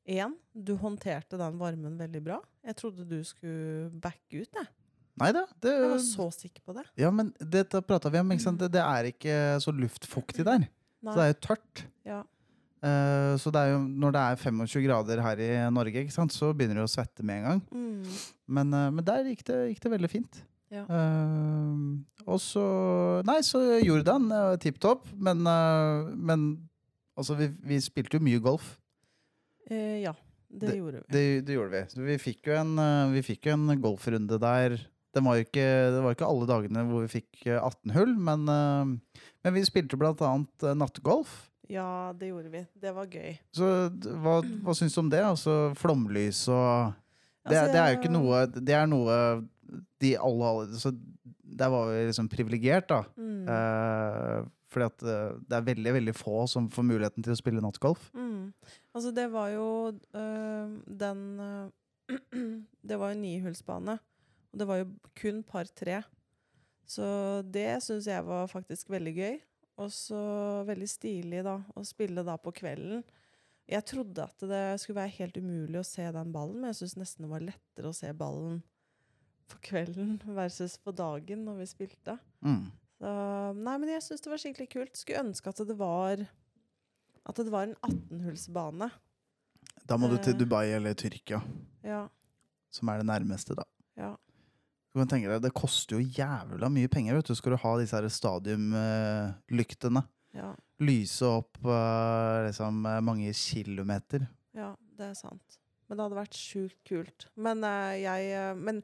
Én, 0.03 0.33
du 0.51 0.73
håndterte 0.79 1.39
den 1.39 1.55
varmen 1.59 1.95
veldig 1.99 2.21
bra. 2.23 2.37
Jeg 2.63 2.79
trodde 2.79 3.05
du 3.07 3.19
skulle 3.27 3.89
backe 4.03 4.43
ut, 4.43 4.47
jeg. 4.47 4.69
Nei 5.21 5.29
da. 5.35 5.43
Det, 5.61 5.71
Jeg 5.73 5.89
var 5.91 5.99
så 6.01 6.27
sikker 6.33 6.63
på 6.65 6.73
det. 6.73 6.85
ja, 6.97 7.09
men 7.13 7.29
dette 7.37 7.81
prata 7.85 8.09
vi 8.09 8.21
om. 8.23 8.31
Ikke? 8.33 8.53
Det, 8.63 8.69
det 8.73 8.81
er 8.81 9.09
ikke 9.11 9.35
så 9.61 9.73
luftfuktig 9.75 10.45
der. 10.47 10.65
Så 11.03 11.17
det 11.17 11.25
er 11.25 11.33
jo 11.33 11.41
tørt. 11.43 11.83
Ja. 12.07 12.21
Uh, 12.83 13.35
så 13.39 13.51
det 13.53 13.61
jo, 13.69 13.77
når 13.79 14.15
det 14.15 14.21
er 14.21 14.39
25 14.41 14.81
grader 14.83 15.21
her 15.23 15.39
i 15.39 15.51
Norge, 15.71 16.01
ikke 16.03 16.15
sant, 16.15 16.33
så 16.35 16.49
begynner 16.51 16.81
du 16.81 16.83
å 16.83 16.91
svette 16.91 17.23
med 17.23 17.39
en 17.39 17.45
gang. 17.47 17.61
Mm. 17.71 18.17
Men, 18.57 18.73
uh, 18.75 18.89
men 18.91 19.05
der 19.07 19.29
gikk 19.29 19.45
det, 19.47 19.59
gikk 19.71 19.85
det 19.85 19.93
veldig 19.93 20.11
fint. 20.11 20.41
Ja. 20.73 20.83
Uh, 20.89 22.01
og 22.25 22.39
så 22.41 22.63
Nei, 23.27 23.37
så 23.45 23.61
Jordan 23.83 24.25
uh, 24.33 24.55
tipp 24.59 24.81
topp. 24.83 25.05
Men, 25.13 25.45
men 26.17 26.47
altså, 27.15 27.37
vi, 27.39 27.51
vi 27.63 27.79
spilte 27.83 28.17
jo 28.17 28.25
mye 28.25 28.41
golf. 28.43 28.73
Ja, 29.71 30.11
det, 30.61 30.75
gjorde 30.77 31.01
vi. 31.01 31.13
Det, 31.15 31.23
det 31.47 31.55
gjorde 31.57 31.73
vi. 31.73 31.83
Så 31.91 32.07
vi 32.07 32.17
fikk 32.21 32.49
jo 32.49 32.57
en, 32.59 32.73
eh, 32.81 33.13
vi 33.15 33.23
fikk 33.25 33.49
jo 33.49 33.55
en 33.57 33.79
golfrunde 33.81 34.39
der. 34.41 34.77
Det 35.13 35.21
var 35.21 35.41
ikke, 35.41 35.65
det 35.93 36.01
var 36.01 36.15
ikke 36.15 36.27
alle 36.29 36.49
dagene 36.49 36.83
hvor 36.89 37.05
vi 37.05 37.11
fikk 37.19 37.45
eh, 37.45 37.59
18 37.59 37.93
hull, 37.93 38.13
men, 38.29 38.45
eh, 38.49 39.19
men 39.45 39.55
vi 39.55 39.65
spilte 39.67 39.99
blant 39.99 40.21
annet 40.25 40.65
eh, 40.65 40.77
nattgolf. 40.77 41.35
Ja, 41.71 42.11
det 42.17 42.31
gjorde 42.31 42.51
vi. 42.53 42.63
Det 42.81 42.91
var 42.93 43.07
gøy. 43.07 43.37
Så 43.55 43.69
hva, 44.21 44.39
hva 44.65 44.75
syns 44.77 44.97
du 44.97 45.03
om 45.03 45.11
det? 45.13 45.21
Altså 45.23 45.71
flomlys 45.79 46.43
og 46.51 46.93
det, 47.47 47.57
Altså, 47.57 47.71
det 47.73 47.79
er 47.79 47.87
jo 47.91 47.97
ikke 47.97 48.11
noe 48.13 48.41
Det 48.47 48.75
er 48.77 48.85
noe 48.87 49.15
de 49.99 50.13
alle, 50.15 50.47
alle 50.47 50.79
Så 50.79 50.93
der 51.53 51.71
var 51.71 51.89
vi 51.91 52.05
liksom 52.07 52.29
privilegert, 52.31 52.87
da. 52.89 53.03
Mm. 53.17 53.47
Eh, 53.53 54.45
fordi 54.73 54.89
at 54.89 55.05
eh, 55.05 55.37
det 55.49 55.57
er 55.57 55.67
veldig, 55.69 55.93
veldig 55.99 56.15
få 56.17 56.43
som 56.49 56.69
får 56.73 56.87
muligheten 56.89 57.25
til 57.25 57.35
å 57.35 57.39
spille 57.39 57.63
nattgolf. 57.63 58.09
Mm. 58.17 58.51
Altså, 58.93 59.13
det 59.15 59.27
var 59.33 59.53
jo 59.53 59.67
øh, 59.93 60.75
den 61.03 61.23
øh, 61.39 61.71
Det 62.89 62.99
var 62.99 63.13
jo 63.13 63.21
nihullsbane, 63.21 63.95
og 64.51 64.59
det 64.59 64.67
var 64.67 64.81
jo 64.81 64.89
kun 65.17 65.39
par 65.47 65.69
tre. 65.71 66.01
Så 66.89 67.05
det 67.47 67.79
syns 67.85 68.09
jeg 68.09 68.25
var 68.27 68.49
faktisk 68.51 68.91
veldig 68.91 69.13
gøy. 69.15 69.37
Og 69.81 69.89
så 69.89 70.19
veldig 70.67 70.89
stilig, 70.89 71.41
da, 71.47 71.57
å 71.73 71.81
spille 71.87 72.21
da 72.25 72.35
på 72.37 72.53
kvelden. 72.53 73.01
Jeg 73.69 73.85
trodde 73.89 74.25
at 74.27 74.43
det 74.45 74.61
skulle 74.81 74.99
være 74.99 75.15
helt 75.15 75.39
umulig 75.39 75.79
å 75.79 75.87
se 75.87 76.05
den 76.13 76.33
ballen, 76.35 76.59
men 76.59 76.69
jeg 76.73 76.83
syns 76.83 76.97
nesten 76.99 77.25
det 77.25 77.31
var 77.31 77.45
lettere 77.47 77.89
å 77.89 77.95
se 77.95 78.11
ballen 78.13 78.59
på 79.49 79.59
kvelden 79.69 80.17
versus 80.39 80.75
på 80.77 80.93
dagen 80.95 81.45
når 81.47 81.63
vi 81.63 81.69
spilte. 81.71 82.17
Mm. 82.45 82.67
Så, 83.03 83.11
nei, 83.59 83.73
men 83.81 83.89
jeg 83.91 84.03
syns 84.05 84.21
det 84.23 84.29
var 84.31 84.39
skikkelig 84.39 84.69
kult. 84.71 84.95
Skulle 84.95 85.23
ønske 85.25 85.51
at 85.51 85.59
det 85.67 85.75
var 85.79 86.21
At 87.27 87.35
det 87.39 87.51
var 87.51 87.67
en 87.67 87.75
18-hullsbane. 87.83 88.87
Da 89.87 89.97
må 89.99 90.07
du 90.11 90.17
til 90.23 90.33
Eh. 90.33 90.39
Dubai 90.39 90.65
eller 90.75 90.93
Tyrkia, 90.95 91.41
Ja. 91.83 92.05
som 92.71 92.89
er 92.89 92.97
det 92.99 93.05
nærmeste, 93.07 93.55
da. 93.55 93.63
ja. 93.97 94.15
Du 94.93 94.99
kan 94.99 95.07
tenke 95.07 95.27
deg, 95.31 95.41
Det 95.41 95.53
koster 95.53 95.97
jo 95.99 96.05
jævla 96.07 96.69
mye 96.69 96.87
penger 96.87 97.15
vet 97.15 97.25
du, 97.25 97.33
skal 97.35 97.51
du 97.55 97.57
ha 97.57 97.77
disse 97.79 97.95
her 97.95 98.07
stadiumlyktene. 98.07 100.03
Ja. 100.35 100.53
Lyse 100.79 101.25
opp 101.25 101.57
eh, 101.65 102.47
liksom, 102.47 102.85
eh, 102.85 102.99
mange 103.01 103.33
kilometer. 103.33 104.27
Ja, 104.53 104.75
det 104.97 105.09
er 105.11 105.13
sant. 105.17 105.57
Men 105.87 105.97
det 105.97 106.03
hadde 106.05 106.19
vært 106.21 106.37
sjukt 106.37 106.83
kult. 106.87 107.27
Men 107.35 107.61
jeg 107.99 108.55
Men 108.57 108.83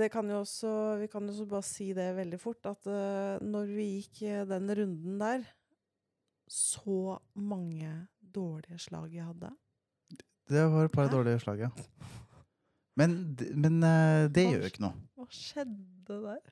det 0.00 0.08
kan 0.12 0.28
jo 0.30 0.40
også 0.40 0.70
Vi 1.02 1.06
kan 1.12 1.26
jo 1.26 1.32
også 1.34 1.46
bare 1.50 1.66
si 1.66 1.90
det 1.96 2.06
veldig 2.16 2.38
fort, 2.40 2.64
at 2.70 2.86
eh, 2.88 3.36
når 3.44 3.72
vi 3.76 3.86
gikk 3.98 4.22
eh, 4.24 4.44
den 4.48 4.70
runden 4.78 5.18
der 5.20 5.44
Så 6.48 7.18
mange 7.34 7.90
dårlige 8.20 8.78
slag 8.78 9.12
jeg 9.14 9.24
hadde. 9.26 9.50
Det 10.48 10.62
var 10.70 10.84
et 10.86 10.92
par 10.94 11.08
Hæ? 11.08 11.12
dårlige 11.16 11.40
slag, 11.42 11.58
ja. 11.66 11.70
Men, 12.96 13.36
men 13.54 13.82
eh, 13.82 14.28
det 14.32 14.44
Hva 14.46 14.52
gjør 14.54 14.62
jo 14.62 14.70
ikke 14.72 14.84
noe. 14.86 14.94
Hva 15.16 15.26
skjedde 15.34 16.20
der? 16.22 16.44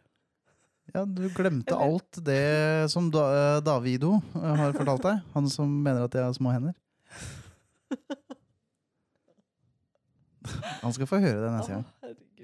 Ja, 0.95 1.05
Du 1.09 1.23
glemte 1.33 1.77
alt 1.81 2.19
det 2.27 2.91
som 2.93 3.07
da, 3.15 3.23
eh, 3.33 3.61
Davido 3.65 4.19
eh, 4.37 4.55
har 4.61 4.75
fortalt 4.77 5.07
deg. 5.07 5.23
Han 5.37 5.49
som 5.53 5.71
mener 5.71 6.05
at 6.05 6.15
jeg 6.19 6.27
har 6.27 6.35
små 6.37 6.53
hender. 6.53 6.75
Han 10.83 10.93
skal 10.93 11.09
få 11.09 11.17
høre 11.23 11.41
det 11.41 11.53
neste 11.55 11.73
gang. 11.79 11.87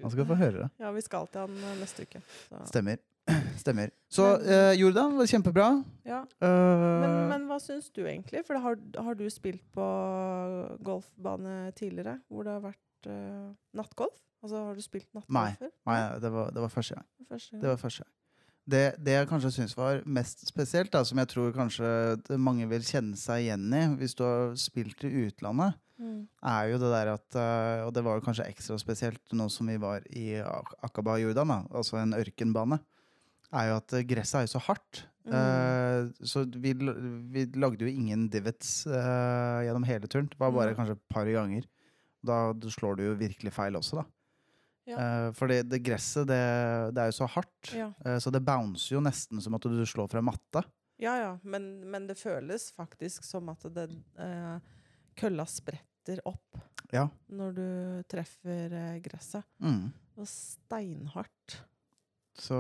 Han 0.02 0.12
skal 0.14 0.26
få 0.28 0.36
høre 0.40 0.64
det. 0.64 0.68
Ja, 0.82 0.90
vi 0.96 1.02
skal 1.04 1.26
til 1.32 1.40
han 1.44 1.56
eh, 1.70 1.78
neste 1.80 2.06
uke. 2.08 2.22
Så. 2.48 2.60
Stemmer. 2.72 3.00
Stemmer. 3.62 3.92
Så 4.10 4.26
eh, 4.40 4.72
Jordan 4.80 5.18
var 5.18 5.28
kjempebra. 5.30 5.68
Ja. 6.08 6.22
Uh, 6.42 6.86
Men, 7.02 7.16
men 7.30 7.44
hva 7.50 7.58
syns 7.62 7.90
du 7.94 8.02
egentlig? 8.06 8.42
For 8.46 8.58
har, 8.58 8.78
har 8.98 9.18
du 9.18 9.26
spilt 9.30 9.62
på 9.74 9.86
golfbane 10.86 11.72
tidligere? 11.78 12.18
Hvor 12.28 12.46
det 12.46 12.56
har 12.56 12.64
vært 12.64 13.10
uh, 13.10 13.52
nattgolf? 13.76 14.16
Altså 14.40 14.62
har 14.70 14.78
du 14.78 14.80
spilt 14.84 15.08
nattgolf 15.14 15.60
før? 15.60 15.74
Nei, 15.90 16.00
det 16.22 16.32
var, 16.32 16.50
det 16.56 16.64
var 16.64 16.72
første 16.72 16.96
gang. 16.96 17.06
Første 17.28 17.52
gang. 17.52 17.62
Det 17.62 17.70
var 17.70 17.76
første 17.82 18.04
gang. 18.04 18.14
Det, 18.70 18.80
det 19.02 19.14
jeg 19.16 19.28
kanskje 19.28 19.50
syns 19.50 19.72
var 19.76 20.02
mest 20.06 20.44
spesielt, 20.48 20.92
da, 20.92 21.00
som 21.04 21.18
jeg 21.18 21.28
tror 21.32 21.52
kanskje 21.54 22.36
mange 22.38 22.68
vil 22.70 22.84
kjenne 22.86 23.18
seg 23.18 23.46
igjen 23.48 23.64
i 23.74 23.80
hvis 23.98 24.14
du 24.14 24.22
har 24.22 24.52
spilt 24.60 25.02
i 25.08 25.10
utlandet, 25.26 25.78
Mm. 26.00 26.20
er 26.48 26.70
jo 26.70 26.78
det 26.80 26.88
der 26.94 27.08
at 27.12 27.36
eh, 27.36 27.82
Og 27.84 27.90
det 27.92 28.00
var 28.06 28.16
jo 28.16 28.22
kanskje 28.24 28.46
ekstra 28.48 28.78
spesielt 28.80 29.34
nå 29.36 29.50
som 29.52 29.68
vi 29.68 29.74
var 29.76 30.00
i 30.16 30.38
Akaba 30.80 31.18
i 31.18 31.26
Jordan, 31.26 31.52
da, 31.52 31.58
altså 31.76 31.98
en 32.00 32.14
ørkenbane, 32.16 32.78
er 33.52 33.66
jo 33.68 33.74
at 33.82 33.92
eh, 33.98 34.06
gresset 34.08 34.38
er 34.38 34.46
jo 34.46 34.52
så 34.54 34.62
hardt. 34.64 35.02
Mm. 35.28 35.34
Eh, 35.36 36.24
så 36.24 36.46
vi, 36.56 36.72
vi 37.34 37.44
lagde 37.60 37.84
jo 37.84 37.90
ingen 37.90 38.28
divots 38.32 38.86
eh, 38.88 39.58
gjennom 39.66 39.84
hele 39.84 40.08
turen. 40.08 40.30
Det 40.32 40.40
var 40.40 40.54
bare 40.56 40.72
Nei. 40.72 40.78
kanskje 40.78 40.96
et 40.96 41.04
par 41.12 41.28
ganger. 41.28 41.68
Da 42.24 42.40
slår 42.72 42.96
du 42.96 43.04
jo 43.10 43.18
virkelig 43.20 43.52
feil 43.56 43.76
også, 43.76 44.00
da. 44.00 44.06
Ja. 44.90 45.04
For 45.36 45.46
det, 45.46 45.68
det 45.70 45.78
gresset, 45.86 46.26
det, 46.26 46.40
det 46.96 47.02
er 47.02 47.12
jo 47.12 47.18
så 47.20 47.28
hardt. 47.30 47.70
Ja. 47.76 47.92
Så 48.18 48.32
det 48.34 48.40
bouncer 48.42 48.96
jo 48.96 49.02
nesten 49.04 49.38
som 49.44 49.54
at 49.54 49.68
du 49.68 49.84
slår 49.86 50.08
fra 50.10 50.22
matta. 50.24 50.64
ja, 50.98 51.14
ja. 51.20 51.30
Men, 51.44 51.68
men 51.92 52.08
det 52.08 52.18
føles 52.18 52.70
faktisk 52.74 53.24
som 53.24 53.52
at 53.52 53.62
det 53.76 53.86
eh, 54.18 54.56
kølla 55.20 55.46
spretter 55.46 55.86
opp 56.26 56.58
Ja. 56.92 57.08
når 57.30 57.54
du 57.54 58.02
treffer 58.08 58.72
eh, 58.72 59.00
gresset. 59.00 59.44
Mm. 59.62 59.92
Og 60.18 60.26
steinhardt. 60.26 61.60
Så, 62.40 62.54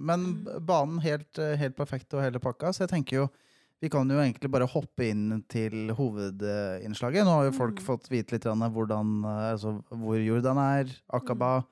men 0.00 0.20
Mm. 0.44 0.66
banen 0.66 0.98
helt, 1.00 1.38
eh, 1.38 1.56
helt 1.56 1.76
perfekt 1.76 2.12
og 2.14 2.22
hele 2.22 2.38
pakka, 2.40 2.72
så 2.72 2.80
jeg 2.86 2.88
tenker 2.90 3.16
jo 3.16 3.28
vi 3.82 3.90
kan 3.90 4.08
jo 4.08 4.16
egentlig 4.16 4.50
bare 4.50 4.66
hoppe 4.66 5.04
inn 5.10 5.42
til 5.48 5.90
hovedinnslaget. 5.92 7.24
Nå 7.24 7.30
har 7.34 7.44
jo 7.44 7.52
folk 7.52 7.76
Mm. 7.76 7.84
fått 7.84 8.08
vite 8.08 8.32
litt 8.32 8.42
hvordan, 8.44 9.24
eh, 9.24 9.52
altså, 9.52 9.84
hvor 9.90 10.16
Jordan 10.16 10.56
er, 10.58 10.84
Akaba. 11.12 11.66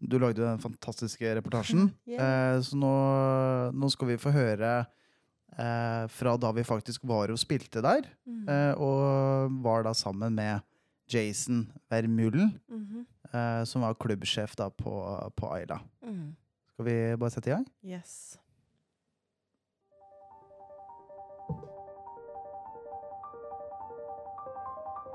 Du 0.00 0.16
lagde 0.18 0.38
jo 0.38 0.44
den 0.46 0.58
fantastiske 0.58 1.34
reportasjen. 1.34 1.92
Yeah. 2.06 2.54
Eh, 2.56 2.60
så 2.60 2.74
nå, 2.76 3.72
nå 3.74 3.90
skal 3.90 4.08
vi 4.08 4.16
få 4.16 4.30
høre 4.32 4.86
eh, 5.58 6.06
fra 6.08 6.36
da 6.36 6.50
vi 6.52 6.62
faktisk 6.64 7.00
var 7.08 7.30
og 7.32 7.38
spilte 7.38 7.82
der. 7.82 8.06
Mm. 8.26 8.48
Eh, 8.48 8.74
og 8.80 9.56
var 9.64 9.82
da 9.88 9.92
sammen 9.94 10.34
med 10.34 10.60
Jason 11.10 11.64
Vermulen, 11.90 12.60
Mhm. 12.70 13.06
eh, 13.34 13.64
som 13.64 13.82
var 13.82 13.94
klubbsjef 13.94 14.54
da 14.56 14.68
på, 14.70 14.92
på 15.36 15.52
Ayla. 15.54 15.80
Mm. 16.06 16.36
Skal 16.72 16.84
vi 16.86 17.16
bare 17.16 17.30
sette 17.30 17.50
i 17.50 17.54
gang? 17.54 17.66
Yes. 17.84 18.38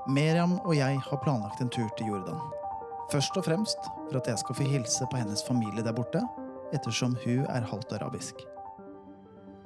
Meriam 0.08 0.58
og 0.62 0.76
jeg 0.78 1.00
har 1.02 1.20
planlagt 1.24 1.60
en 1.64 1.70
tur 1.72 1.88
til 1.98 2.12
Jordan. 2.12 2.38
Først 3.10 3.36
og 3.38 3.46
fremst 3.46 3.88
for 4.08 4.18
at 4.20 4.28
jeg 4.30 4.38
skal 4.42 4.58
få 4.58 4.66
hilse 4.70 5.06
på 5.10 5.18
hennes 5.20 5.42
familie 5.46 5.82
der 5.86 5.94
borte, 5.96 6.22
ettersom 6.74 7.16
hun 7.24 7.44
er 7.46 7.66
halvt 7.70 7.92
arabisk. 7.98 8.42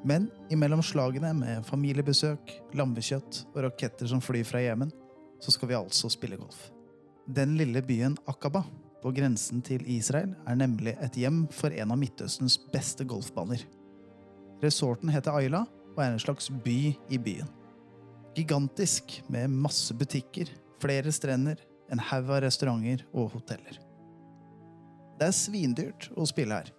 Men 0.05 0.31
imellom 0.49 0.83
slagene 0.85 1.33
med 1.37 1.65
familiebesøk, 1.69 2.53
lammekjøtt 2.79 3.45
og 3.53 3.65
raketter 3.67 4.09
som 4.09 4.23
flyr 4.25 4.47
fra 4.49 4.63
Jemen, 4.65 4.93
så 5.41 5.53
skal 5.53 5.71
vi 5.71 5.77
altså 5.77 6.09
spille 6.13 6.39
golf. 6.41 6.71
Den 7.29 7.57
lille 7.59 7.83
byen 7.85 8.17
Akaba 8.29 8.63
på 9.01 9.13
grensen 9.17 9.61
til 9.65 9.85
Israel 9.89 10.33
er 10.49 10.57
nemlig 10.61 10.97
et 11.01 11.17
hjem 11.21 11.45
for 11.53 11.73
en 11.73 11.93
av 11.93 12.01
Midtøstens 12.01 12.57
beste 12.73 13.05
golfbaner. 13.09 13.63
Resorten 14.65 15.13
heter 15.13 15.37
Ayla 15.37 15.65
og 15.95 16.01
er 16.03 16.15
en 16.15 16.23
slags 16.23 16.51
by 16.65 16.79
i 17.13 17.21
byen. 17.21 17.49
Gigantisk 18.37 19.19
med 19.33 19.53
masse 19.53 19.95
butikker, 19.97 20.49
flere 20.81 21.13
strender, 21.13 21.61
en 21.91 22.01
haug 22.11 22.29
av 22.31 22.45
restauranter 22.45 23.03
og 23.11 23.33
hoteller. 23.35 23.81
Det 25.19 25.29
er 25.29 25.37
svindyrt 25.37 26.07
å 26.17 26.25
spille 26.29 26.61
her, 26.61 26.71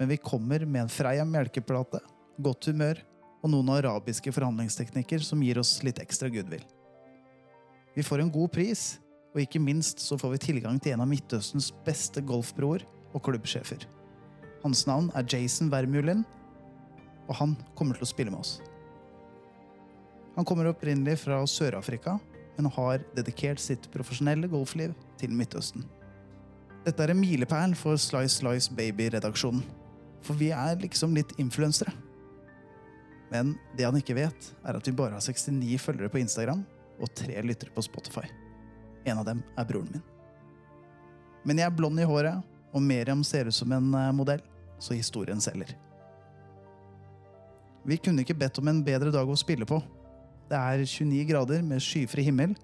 men 0.00 0.10
vi 0.10 0.18
kommer 0.20 0.66
med 0.66 0.82
en 0.82 0.92
Freia 0.92 1.24
melkeplate, 1.24 2.02
godt 2.42 2.68
humør 2.70 3.00
og 3.42 3.52
noen 3.52 3.70
arabiske 3.76 4.32
forhandlingsteknikker 4.34 5.22
som 5.24 5.42
gir 5.44 5.60
oss 5.60 5.78
litt 5.86 6.00
ekstra 6.02 6.30
goodwill. 6.32 6.64
Vi 7.96 8.04
får 8.04 8.22
en 8.22 8.32
god 8.32 8.52
pris, 8.52 8.98
og 9.32 9.42
ikke 9.42 9.62
minst 9.62 10.02
så 10.04 10.18
får 10.20 10.34
vi 10.34 10.44
tilgang 10.48 10.80
til 10.80 10.94
en 10.94 11.04
av 11.04 11.10
Midtøstens 11.10 11.70
beste 11.86 12.22
golfbroer 12.24 12.84
og 13.14 13.22
klubbsjefer. 13.24 13.86
Hans 14.64 14.86
navn 14.88 15.10
er 15.16 15.26
Jason 15.28 15.70
Vermulin, 15.72 16.24
og 17.26 17.36
han 17.40 17.56
kommer 17.78 17.96
til 17.96 18.06
å 18.06 18.10
spille 18.10 18.32
med 18.32 18.42
oss. 18.42 18.58
Han 20.36 20.44
kommer 20.44 20.68
opprinnelig 20.68 21.22
fra 21.22 21.38
Sør-Afrika, 21.48 22.18
men 22.56 22.68
har 22.72 23.04
dedikert 23.16 23.60
sitt 23.60 23.88
profesjonelle 23.92 24.48
golfliv 24.52 24.92
til 25.20 25.32
Midtøsten. 25.32 25.84
Dette 26.86 27.02
er 27.02 27.12
en 27.12 27.20
milepæl 27.20 27.74
for 27.76 27.98
Slice 28.00 28.38
Slice 28.40 28.72
Baby-redaksjonen. 28.76 29.64
For 30.24 30.38
vi 30.38 30.52
er 30.54 30.78
liksom 30.80 31.16
litt 31.16 31.32
influensere. 31.40 31.92
Men 33.30 33.54
det 33.76 33.86
han 33.86 33.96
ikke 33.98 34.16
vet, 34.16 34.50
er 34.62 34.78
at 34.78 34.88
vi 34.88 34.94
bare 34.96 35.16
har 35.16 35.24
69 35.24 35.78
følgere 35.82 36.12
på 36.12 36.20
Instagram 36.22 36.62
og 37.02 37.12
tre 37.16 37.40
lyttere 37.42 37.74
på 37.74 37.84
Spotify. 37.84 38.26
En 39.06 39.20
av 39.20 39.26
dem 39.26 39.42
er 39.56 39.66
broren 39.68 39.90
min. 39.92 40.04
Men 41.46 41.60
jeg 41.60 41.68
er 41.68 41.74
blond 41.78 42.00
i 42.02 42.06
håret, 42.06 42.42
og 42.74 42.82
Meriam 42.82 43.22
ser 43.24 43.48
ut 43.48 43.54
som 43.54 43.70
en 43.72 43.92
eh, 43.94 44.14
modell, 44.14 44.42
så 44.82 44.96
historien 44.96 45.40
selger. 45.40 45.70
Vi 47.86 47.98
kunne 48.02 48.24
ikke 48.24 48.34
bedt 48.34 48.58
om 48.58 48.68
en 48.68 48.82
bedre 48.84 49.12
dag 49.14 49.28
å 49.30 49.38
spille 49.38 49.66
på. 49.68 49.78
Det 50.50 50.58
er 50.58 50.82
29 50.82 51.22
grader 51.28 51.62
med 51.62 51.82
skyfri 51.82 52.24
himmel, 52.26 52.56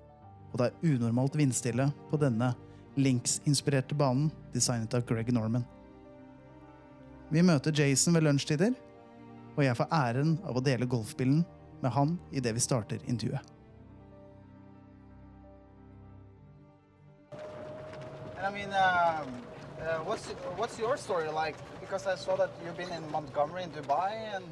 og 0.50 0.58
det 0.58 0.68
er 0.68 0.94
unormalt 0.96 1.38
vindstille 1.38 1.88
på 2.10 2.18
denne 2.20 2.52
Links-inspirerte 2.98 3.96
banen 3.96 4.28
designet 4.52 4.92
av 4.98 5.06
Greg 5.08 5.30
Norman. 5.32 5.64
Vi 7.32 7.40
møter 7.46 7.72
Jason 7.72 8.12
ved 8.18 8.26
lunsjtider, 8.26 8.74
og 9.56 9.64
jeg 9.64 9.76
får 9.76 9.88
æren 9.92 10.36
av 10.48 10.56
å 10.56 10.64
dele 10.64 10.86
golfbilen 10.86 11.42
med 11.82 11.90
han 11.92 12.18
idet 12.32 12.54
vi 12.54 12.60
starter 12.60 13.02
intervjuet. 13.06 13.42
And 18.38 18.46
I 18.46 18.50
mean, 18.50 18.70
um, 18.70 19.28
uh, 19.80 19.98
what's 20.04 20.26
what's 20.56 20.78
your 20.78 20.96
story 20.96 21.28
like? 21.30 21.56
Because 21.80 22.06
I 22.06 22.16
saw 22.16 22.36
that 22.36 22.50
you've 22.64 22.76
been 22.76 22.90
in 22.90 23.08
Montgomery 23.12 23.62
and 23.62 23.72
Dubai, 23.72 24.34
and 24.34 24.44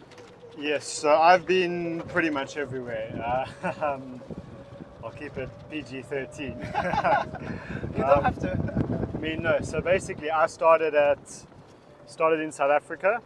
Yes, 0.58 0.86
so 0.86 1.10
I've 1.10 1.46
been 1.46 2.02
pretty 2.08 2.30
much 2.30 2.56
everywhere. 2.56 3.46
Uh, 3.62 3.72
um, 3.84 4.20
I'll 5.02 5.10
keep 5.10 5.38
it 5.38 5.48
PG 5.70 6.02
13. 6.02 6.46
you 6.48 6.54
don't 8.02 8.24
have 8.24 8.38
to. 8.40 9.10
I 9.14 9.18
mean, 9.18 9.42
no, 9.42 9.58
so 9.62 9.80
basically, 9.80 10.30
I 10.30 10.46
started 10.46 10.94
at 10.94 11.18
started 12.06 12.40
in 12.40 12.52
South 12.52 12.70
Africa. 12.70 13.22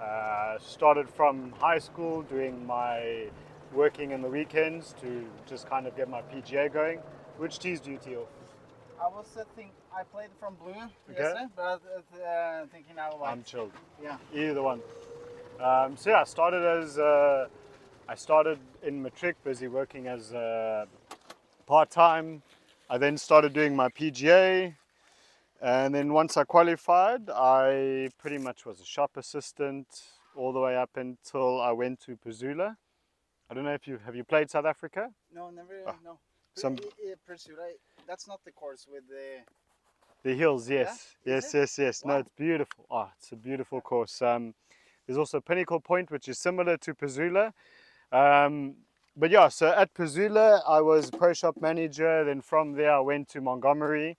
Uh, 0.00 0.58
started 0.60 1.08
from 1.08 1.52
high 1.60 1.78
school 1.78 2.22
doing 2.22 2.64
my 2.66 3.26
working 3.72 4.12
in 4.12 4.22
the 4.22 4.28
weekends 4.28 4.94
to 5.00 5.26
just 5.46 5.68
kind 5.68 5.86
of 5.86 5.96
get 5.96 6.08
my 6.08 6.22
PGA 6.22 6.72
going. 6.72 7.00
Which 7.36 7.58
tees 7.58 7.80
do 7.80 7.90
you 7.90 7.98
tee 7.98 8.16
off? 8.16 8.28
I 9.00 9.08
was 9.08 9.26
uh, 9.36 9.44
think 9.56 9.72
I 9.96 10.02
played 10.04 10.30
from 10.40 10.54
blue 10.56 10.74
yesterday, 11.08 11.46
but 11.54 11.80
uh, 12.24 12.66
thinking 12.72 12.96
now 12.96 13.10
white. 13.10 13.30
I'm 13.32 13.42
chilled. 13.44 13.72
yeah. 14.02 14.16
Either 14.34 14.62
one. 14.62 14.80
Um, 15.60 15.96
so 15.96 16.10
yeah, 16.10 16.20
I 16.20 16.24
started 16.24 16.64
as 16.64 16.98
uh, 16.98 17.48
I 18.08 18.14
started 18.14 18.58
in 18.82 19.02
matric, 19.02 19.42
busy 19.44 19.68
working 19.68 20.06
as 20.06 20.32
uh, 20.32 20.86
part 21.66 21.90
time. 21.90 22.42
I 22.90 22.98
then 22.98 23.18
started 23.18 23.52
doing 23.52 23.76
my 23.76 23.88
PGA, 23.90 24.74
and 25.60 25.94
then 25.94 26.12
once 26.12 26.36
I 26.36 26.44
qualified, 26.44 27.28
I 27.30 28.10
pretty 28.18 28.38
much 28.38 28.64
was 28.66 28.80
a 28.80 28.84
shop 28.84 29.16
assistant 29.16 29.86
all 30.36 30.52
the 30.52 30.60
way 30.60 30.76
up 30.76 30.90
until 30.96 31.60
I 31.60 31.72
went 31.72 32.00
to 32.00 32.16
Pazula. 32.16 32.76
I 33.50 33.54
don't 33.54 33.64
know 33.64 33.72
if 33.74 33.88
you 33.88 33.98
have 34.04 34.14
you 34.14 34.24
played 34.24 34.50
South 34.50 34.66
Africa. 34.66 35.10
No, 35.34 35.50
never. 35.50 35.82
Ah, 35.86 35.96
no. 36.04 36.18
some- 36.54 36.76
I- 36.80 37.10
I- 37.12 37.14
Pursuit. 37.26 37.56
I, 37.60 37.72
that's 38.06 38.26
not 38.28 38.40
the 38.44 38.52
course 38.52 38.86
with 38.90 39.08
the. 39.08 39.42
The 40.24 40.34
hills, 40.34 40.68
yes, 40.68 40.94
Is 40.94 41.16
yes, 41.24 41.54
it? 41.54 41.58
yes, 41.58 41.78
yes. 41.78 42.04
No, 42.04 42.16
it's 42.18 42.30
beautiful. 42.36 42.84
Oh, 42.90 43.08
it's 43.16 43.30
a 43.32 43.36
beautiful 43.36 43.80
course. 43.80 44.20
Um, 44.20 44.52
there's 45.06 45.16
also 45.18 45.40
Pinnacle 45.40 45.80
Point, 45.80 46.10
which 46.10 46.28
is 46.28 46.38
similar 46.40 46.76
to 46.78 46.92
Pazula. 46.94 47.52
Um, 48.10 48.74
but 49.16 49.30
yeah, 49.30 49.46
so 49.48 49.68
at 49.68 49.94
Pazula, 49.94 50.60
I 50.66 50.80
was 50.80 51.10
pro 51.10 51.32
shop 51.32 51.56
manager. 51.60 52.24
Then 52.24 52.40
from 52.40 52.72
there, 52.72 52.92
I 52.92 53.00
went 53.00 53.28
to 53.30 53.40
Montgomery 53.40 54.16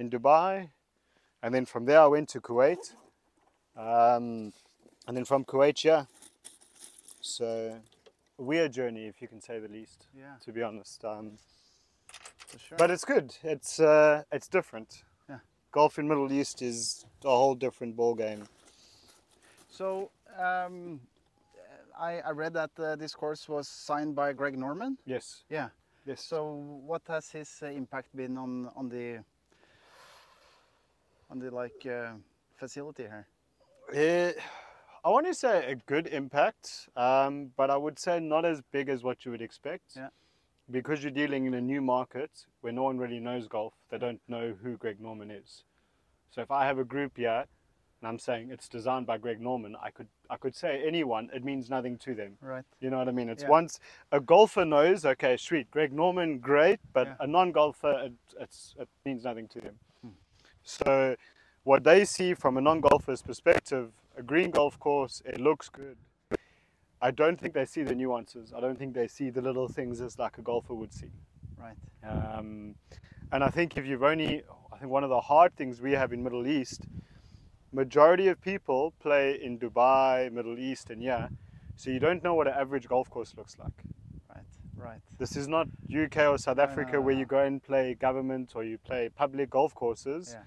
in 0.00 0.08
Dubai, 0.10 0.70
and 1.42 1.54
then 1.54 1.66
from 1.66 1.84
there, 1.84 2.00
I 2.00 2.06
went 2.06 2.28
to 2.30 2.40
Kuwait, 2.40 2.94
um, 3.76 4.52
and 5.06 5.16
then 5.16 5.24
from 5.26 5.44
Kuwait, 5.44 5.84
yeah. 5.84 6.06
So 7.20 7.78
a 8.38 8.42
weird 8.42 8.72
journey, 8.72 9.06
if 9.06 9.20
you 9.20 9.28
can 9.28 9.40
say 9.42 9.58
the 9.58 9.68
least. 9.68 10.06
Yeah. 10.16 10.36
To 10.44 10.52
be 10.52 10.62
honest. 10.62 11.04
Um, 11.04 11.32
For 12.46 12.58
sure. 12.58 12.78
but 12.78 12.90
it's 12.90 13.04
good. 13.04 13.36
It's 13.42 13.78
uh, 13.78 14.22
it's 14.32 14.48
different. 14.48 15.04
Yeah. 15.28 15.40
Golf 15.70 15.98
in 15.98 16.08
Middle 16.08 16.32
East 16.32 16.62
is 16.62 17.04
a 17.24 17.28
whole 17.28 17.54
different 17.54 17.94
ball 17.94 18.14
game. 18.14 18.42
so 19.70 20.10
um, 20.38 21.00
I, 21.98 22.20
I 22.20 22.30
read 22.30 22.54
that 22.54 22.70
uh, 22.78 22.96
this 22.96 23.14
course 23.14 23.48
was 23.48 23.68
signed 23.68 24.14
by 24.14 24.32
Greg 24.32 24.56
Norman. 24.56 24.96
Yes. 25.04 25.44
Yeah. 25.50 25.68
Yes. 26.06 26.24
So 26.24 26.54
what 26.90 27.02
has 27.08 27.30
his 27.30 27.50
uh, 27.62 27.66
impact 27.66 28.08
been 28.16 28.38
on 28.38 28.70
on 28.74 28.88
the 28.88 29.22
on 31.30 31.38
the 31.38 31.50
like 31.50 31.86
uh, 31.86 32.12
facility 32.56 33.04
here? 33.04 33.26
Eh, 33.92 34.32
I 35.04 35.08
want 35.08 35.26
to 35.26 35.34
say 35.34 35.72
a 35.72 35.76
good 35.76 36.06
impact, 36.08 36.88
um, 36.96 37.50
but 37.56 37.70
I 37.70 37.76
would 37.76 37.98
say 37.98 38.20
not 38.20 38.44
as 38.44 38.60
big 38.72 38.88
as 38.88 39.02
what 39.02 39.24
you 39.24 39.30
would 39.30 39.42
expect. 39.42 39.96
Yeah. 39.96 40.08
Because 40.70 41.02
you're 41.02 41.10
dealing 41.10 41.46
in 41.46 41.54
a 41.54 41.60
new 41.60 41.80
market 41.80 42.30
where 42.60 42.72
no 42.72 42.84
one 42.84 42.98
really 42.98 43.18
knows 43.18 43.48
golf, 43.48 43.74
they 43.90 43.98
don't 43.98 44.20
know 44.28 44.54
who 44.62 44.76
Greg 44.76 45.00
Norman 45.00 45.30
is. 45.30 45.64
So 46.30 46.42
if 46.42 46.50
I 46.50 46.64
have 46.64 46.78
a 46.78 46.84
group 46.84 47.16
here 47.16 47.44
and 48.00 48.08
I'm 48.08 48.20
saying 48.20 48.50
it's 48.52 48.68
designed 48.68 49.04
by 49.06 49.18
Greg 49.18 49.40
Norman, 49.40 49.74
I 49.82 49.90
could 49.90 50.06
I 50.28 50.36
could 50.36 50.54
say 50.54 50.84
anyone, 50.86 51.28
it 51.34 51.44
means 51.44 51.68
nothing 51.68 51.98
to 51.98 52.14
them. 52.14 52.36
Right. 52.40 52.64
You 52.80 52.90
know 52.90 52.98
what 52.98 53.08
I 53.08 53.10
mean? 53.10 53.28
It's 53.28 53.42
Yeah. 53.42 53.48
once 53.48 53.80
a 54.12 54.20
golfer 54.20 54.64
knows, 54.64 55.04
okay, 55.04 55.36
sweet, 55.36 55.68
Greg 55.72 55.92
Norman, 55.92 56.38
great, 56.38 56.78
but 56.92 57.08
Yeah. 57.08 57.16
a 57.18 57.26
non-golfer, 57.26 58.02
it, 58.04 58.12
it's, 58.38 58.76
it 58.78 58.88
means 59.04 59.24
nothing 59.24 59.48
to 59.48 59.60
them. 59.60 59.76
So, 60.62 61.16
what 61.64 61.84
they 61.84 62.04
see 62.04 62.34
from 62.34 62.56
a 62.56 62.60
non-golfer's 62.60 63.22
perspective, 63.22 63.92
a 64.16 64.22
green 64.22 64.50
golf 64.50 64.78
course, 64.78 65.22
it 65.24 65.40
looks 65.40 65.68
good. 65.68 65.96
I 67.02 67.10
don't 67.10 67.40
think 67.40 67.54
they 67.54 67.64
see 67.64 67.82
the 67.82 67.94
nuances. 67.94 68.52
I 68.54 68.60
don't 68.60 68.78
think 68.78 68.94
they 68.94 69.08
see 69.08 69.30
the 69.30 69.40
little 69.40 69.68
things 69.68 70.00
as 70.00 70.18
like 70.18 70.36
a 70.38 70.42
golfer 70.42 70.74
would 70.74 70.92
see. 70.92 71.10
Right. 71.58 71.76
Um, 72.06 72.74
and 73.32 73.42
I 73.42 73.48
think 73.48 73.76
if 73.76 73.86
you've 73.86 74.02
only, 74.02 74.42
I 74.72 74.76
think 74.78 74.90
one 74.90 75.04
of 75.04 75.10
the 75.10 75.20
hard 75.20 75.54
things 75.56 75.80
we 75.80 75.92
have 75.92 76.12
in 76.12 76.22
Middle 76.22 76.46
East, 76.46 76.82
majority 77.72 78.28
of 78.28 78.40
people 78.40 78.92
play 79.00 79.38
in 79.42 79.58
Dubai, 79.58 80.30
Middle 80.32 80.58
East, 80.58 80.90
and 80.90 81.02
yeah, 81.02 81.28
so 81.76 81.90
you 81.90 82.00
don't 82.00 82.22
know 82.22 82.34
what 82.34 82.46
an 82.46 82.54
average 82.54 82.88
golf 82.88 83.08
course 83.08 83.34
looks 83.36 83.56
like. 83.58 83.72
Right. 84.80 85.00
This 85.18 85.36
is 85.36 85.46
not 85.48 85.66
UK 85.92 86.18
or 86.28 86.38
South 86.38 86.56
No, 86.56 86.64
no, 86.64 86.70
Africa 86.70 86.92
no, 86.94 87.00
where 87.02 87.14
no. 87.14 87.20
you 87.20 87.26
go 87.26 87.38
and 87.40 87.62
play 87.62 87.94
government 87.94 88.52
or 88.54 88.64
you 88.64 88.78
play 88.78 89.08
public 89.14 89.50
golf 89.50 89.74
courses, 89.74 90.32
Yeah. 90.32 90.42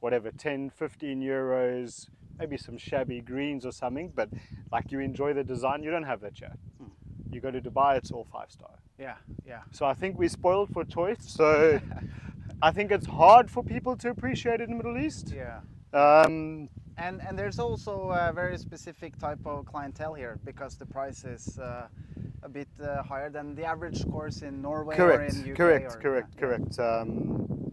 whatever, 0.00 0.30
10, 0.30 0.70
15 0.70 1.20
euros, 1.20 2.08
maybe 2.38 2.56
some 2.56 2.76
shabby 2.78 3.20
greens 3.20 3.64
or 3.66 3.72
something, 3.72 4.12
but 4.14 4.28
like 4.72 4.90
you 4.92 5.00
enjoy 5.00 5.32
the 5.32 5.44
design, 5.44 5.82
you 5.82 5.90
don't 5.90 6.04
have 6.04 6.20
that 6.20 6.34
chat. 6.34 6.56
Hmm. 6.78 6.90
You 7.32 7.40
go 7.40 7.50
to 7.50 7.60
Dubai, 7.60 7.96
it's 7.96 8.10
all 8.12 8.24
five 8.24 8.50
star. 8.50 8.70
Yeah. 8.98 9.16
Yeah. 9.46 9.62
So 9.72 9.86
I 9.86 9.94
think 9.94 10.18
we're 10.18 10.28
spoiled 10.28 10.70
for 10.70 10.84
choice. 10.84 11.18
So 11.20 11.80
I 12.62 12.70
think 12.70 12.92
it's 12.92 13.06
hard 13.06 13.50
for 13.50 13.62
people 13.64 13.96
to 13.96 14.10
appreciate 14.10 14.60
it 14.60 14.68
in 14.68 14.78
the 14.78 14.84
Middle 14.84 14.98
East. 14.98 15.32
Yeah. 15.34 15.60
Um, 15.92 16.68
And 16.96 17.20
and 17.26 17.36
there's 17.36 17.58
also 17.58 18.10
a 18.10 18.32
very 18.32 18.56
specific 18.56 19.18
type 19.18 19.44
of 19.46 19.66
clientele 19.66 20.14
here 20.14 20.38
because 20.44 20.76
the 20.78 20.86
price 20.86 21.24
is 21.24 21.58
uh, 21.58 21.88
a 22.44 22.48
bit 22.48 22.68
uh, 22.80 23.02
higher 23.02 23.30
than 23.30 23.54
the 23.54 23.64
average 23.64 24.06
course 24.10 24.42
in 24.42 24.60
Norway 24.60 24.96
correct, 24.96 25.34
or 25.34 25.38
in 25.38 25.50
UK. 25.52 25.56
correct, 25.56 25.94
or- 25.94 26.00
correct, 26.00 26.28
yeah, 26.34 26.40
correct. 26.40 26.78
Um, 26.78 27.72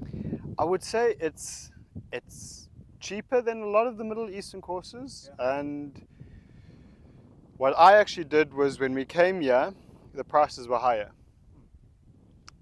I 0.58 0.64
would 0.64 0.84
say 0.84 1.16
it's 1.20 1.72
it's 2.12 2.70
cheaper 3.00 3.42
than 3.42 3.62
a 3.62 3.68
lot 3.68 3.88
of 3.88 3.98
the 3.98 4.04
Middle 4.04 4.30
Eastern 4.30 4.62
courses, 4.62 5.30
and 5.38 6.06
what 7.58 7.78
I 7.78 7.98
actually 7.98 8.24
did 8.24 8.54
was 8.54 8.80
when 8.80 8.94
we 8.94 9.06
came 9.06 9.42
here, 9.42 9.74
the 10.14 10.24
prices 10.24 10.68
were 10.68 10.80
higher. 10.80 11.12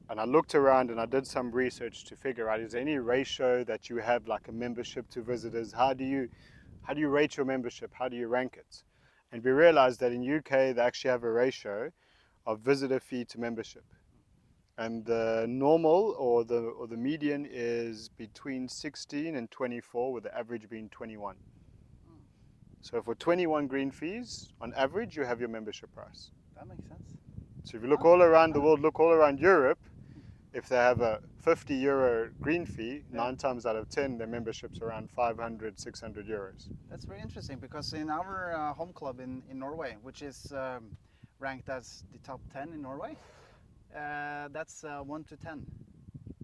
And 0.10 0.20
I 0.20 0.26
looked 0.26 0.56
around 0.56 0.90
and 0.90 1.00
I 1.00 1.06
did 1.06 1.28
some 1.28 1.52
research 1.52 2.04
to 2.06 2.16
figure 2.16 2.50
out 2.50 2.60
is 2.60 2.72
there 2.72 2.82
any 2.82 2.98
ratio 2.98 3.64
that 3.66 3.90
you 3.90 3.98
have 3.98 4.28
like 4.28 4.48
a 4.48 4.52
membership 4.52 5.08
to 5.12 5.22
visitors? 5.22 5.72
How 5.72 5.94
do 5.94 6.04
you 6.04 6.30
how 6.82 6.96
do 6.96 7.00
you 7.00 7.10
rate 7.10 7.38
your 7.38 7.46
membership? 7.46 7.92
How 7.94 8.10
do 8.10 8.18
you 8.18 8.28
rank 8.28 8.58
it? 8.58 8.84
And 9.32 9.44
we 9.44 9.52
realized 9.52 10.00
that 10.00 10.12
in 10.12 10.22
UK 10.22 10.76
they 10.76 10.82
actually 10.82 11.12
have 11.12 11.24
a 11.24 11.32
ratio 11.32 11.92
of 12.46 12.60
visitor 12.62 13.00
fee 13.00 13.26
to 13.26 13.40
membership. 13.40 13.84
And 14.78 15.06
the 15.06 15.46
normal 15.48 16.16
or 16.18 16.46
the 16.46 16.60
or 16.60 16.88
the 16.88 16.98
median 16.98 17.46
is 17.50 18.10
between 18.10 18.68
16 18.70 19.36
and 19.36 19.52
24 19.52 20.14
with 20.14 20.24
the 20.24 20.38
average 20.38 20.70
being 20.70 20.90
21. 20.90 21.36
So 22.82 23.02
for 23.02 23.14
21 23.14 23.68
green 23.68 23.92
fees, 23.92 24.54
on 24.62 24.74
average 24.76 25.18
you 25.18 25.26
have 25.26 25.40
your 25.40 25.50
membership 25.50 25.94
price. 25.94 26.32
That 26.56 26.68
makes 26.68 26.88
sense. 26.88 27.18
So 27.66 27.78
if 27.78 27.84
you 27.84 27.90
look 27.90 28.06
all 28.06 28.22
around 28.22 28.54
the 28.54 28.62
world, 28.62 28.80
look 28.80 29.00
all 29.00 29.12
around 29.12 29.40
Europe, 29.40 29.80
if 30.60 30.68
they 30.68 30.76
have 30.76 31.00
a 31.00 31.20
50 31.42 31.74
euro 31.74 32.30
green 32.42 32.66
fee, 32.66 32.96
Yeah. 33.12 33.24
nine 33.24 33.38
times 33.38 33.66
out 33.66 33.78
of 33.78 33.90
10, 33.90 34.18
their 34.18 34.28
membership's 34.28 34.82
around 34.82 35.10
500, 35.10 35.80
600 35.80 36.28
euros. 36.28 36.70
That's 36.90 37.06
very 37.06 37.22
interesting 37.22 37.60
because 37.60 37.94
in 37.94 38.10
our 38.10 38.54
uh, 38.54 38.74
home 38.74 38.94
club 38.94 39.20
in, 39.22 39.42
in 39.50 39.58
Norway, 39.58 39.96
which 40.02 40.22
is 40.22 40.52
um, 40.52 40.92
ranked 41.40 41.70
as 41.70 42.04
the 42.12 42.20
top 42.20 42.42
10 42.52 42.74
in 42.74 42.82
Norway, 42.82 43.16
uh, 43.96 44.50
that's 44.52 44.84
uh, 44.84 45.00
1 45.02 45.24
to 45.26 45.38
10. 45.38 45.66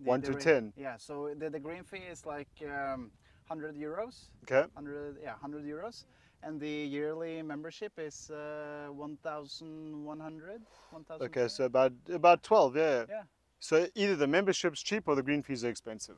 The- 0.03 0.09
One 0.09 0.21
the 0.21 0.33
to 0.33 0.39
10. 0.39 0.73
Yeah, 0.77 0.97
so 0.97 1.33
the, 1.37 1.49
the 1.49 1.59
green 1.59 1.83
fee 1.83 2.05
is 2.09 2.25
like 2.25 2.53
um, 2.63 3.11
100 3.47 3.75
euros. 3.75 4.29
Okay. 4.43 4.65
100, 4.73 5.17
yeah, 5.21 5.31
100 5.31 5.65
euros. 5.65 6.05
And 6.41 6.59
the 6.59 6.69
yearly 6.69 7.41
membership 7.41 7.93
is 7.97 8.29
uh, 8.29 8.87
1,100. 8.91 10.61
1,000 10.91 11.25
Okay, 11.25 11.47
so 11.47 11.65
about 11.65 11.91
about 12.09 12.43
12, 12.43 12.75
yeah. 12.77 13.05
Yeah. 13.09 13.23
So 13.65 13.87
either 13.95 14.15
the 14.15 14.27
membership's 14.27 14.83
cheap 14.83 15.07
or 15.07 15.15
the 15.15 15.23
green 15.23 15.41
fees 15.41 15.65
are 15.65 15.69
expensive. 15.69 16.17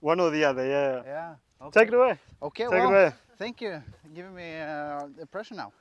One 0.00 0.18
or 0.18 0.30
the 0.30 0.42
other, 0.42 0.66
yeah. 0.66 1.02
Yeah. 1.04 1.34
Okay. 1.66 1.80
Take 1.80 1.88
it 1.88 1.94
away. 1.94 2.18
Okay, 2.42 2.64
Take 2.64 2.72
well, 2.72 2.88
it 2.88 2.90
away. 2.90 3.12
thank 3.38 3.60
you. 3.60 3.80
Giving 4.12 4.34
me 4.34 4.58
uh, 4.58 5.06
the 5.16 5.24
pressure 5.26 5.54
now. 5.54 5.72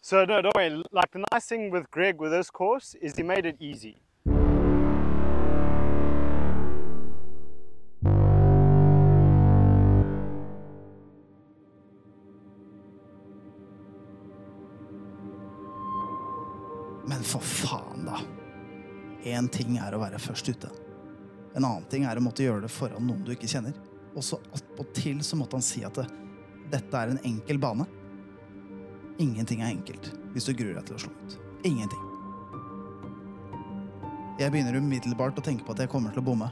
So 0.00 0.24
no, 0.24 0.40
don't 0.40 0.54
worry. 0.54 0.82
Like 0.92 1.10
the 1.10 1.22
nice 1.30 1.44
thing 1.44 1.70
with 1.70 1.90
Greg 1.90 2.18
with 2.18 2.30
this 2.30 2.48
course 2.48 2.94
is 3.02 3.16
he 3.16 3.22
made 3.22 3.44
it 3.44 3.56
easy. 3.60 3.98
Én 19.38 19.48
ting 19.52 19.76
er 19.78 19.94
å 19.94 20.02
være 20.02 20.18
først 20.18 20.50
ute. 20.50 20.70
En 21.54 21.64
annen 21.64 21.86
ting 21.90 22.04
er 22.08 22.18
å 22.18 22.22
måtte 22.24 22.44
gjøre 22.44 22.64
det 22.66 22.72
foran 22.72 23.06
noen 23.06 23.24
du 23.26 23.32
ikke 23.34 23.50
kjenner. 23.50 23.76
Og 24.16 24.24
så 24.24 24.38
attpåtil 24.56 25.22
så 25.26 25.38
måtte 25.38 25.58
han 25.58 25.64
si 25.64 25.84
at 25.86 25.94
det, 26.00 26.06
dette 26.72 27.00
er 27.00 27.12
en 27.12 27.20
enkel 27.26 27.60
bane. 27.62 27.86
Ingenting 29.22 29.62
er 29.62 29.72
enkelt 29.72 30.12
hvis 30.34 30.46
du 30.48 30.54
gruer 30.54 30.76
deg 30.78 30.88
til 30.88 30.98
å 30.98 31.02
slå 31.06 31.12
ut. 31.14 31.36
Ingenting. 31.66 32.04
Jeg 34.38 34.54
begynner 34.54 34.78
umiddelbart 34.78 35.38
å 35.40 35.42
tenke 35.42 35.66
på 35.66 35.74
at 35.74 35.82
jeg 35.82 35.90
kommer 35.90 36.14
til 36.14 36.22
å 36.22 36.28
bomme. 36.28 36.50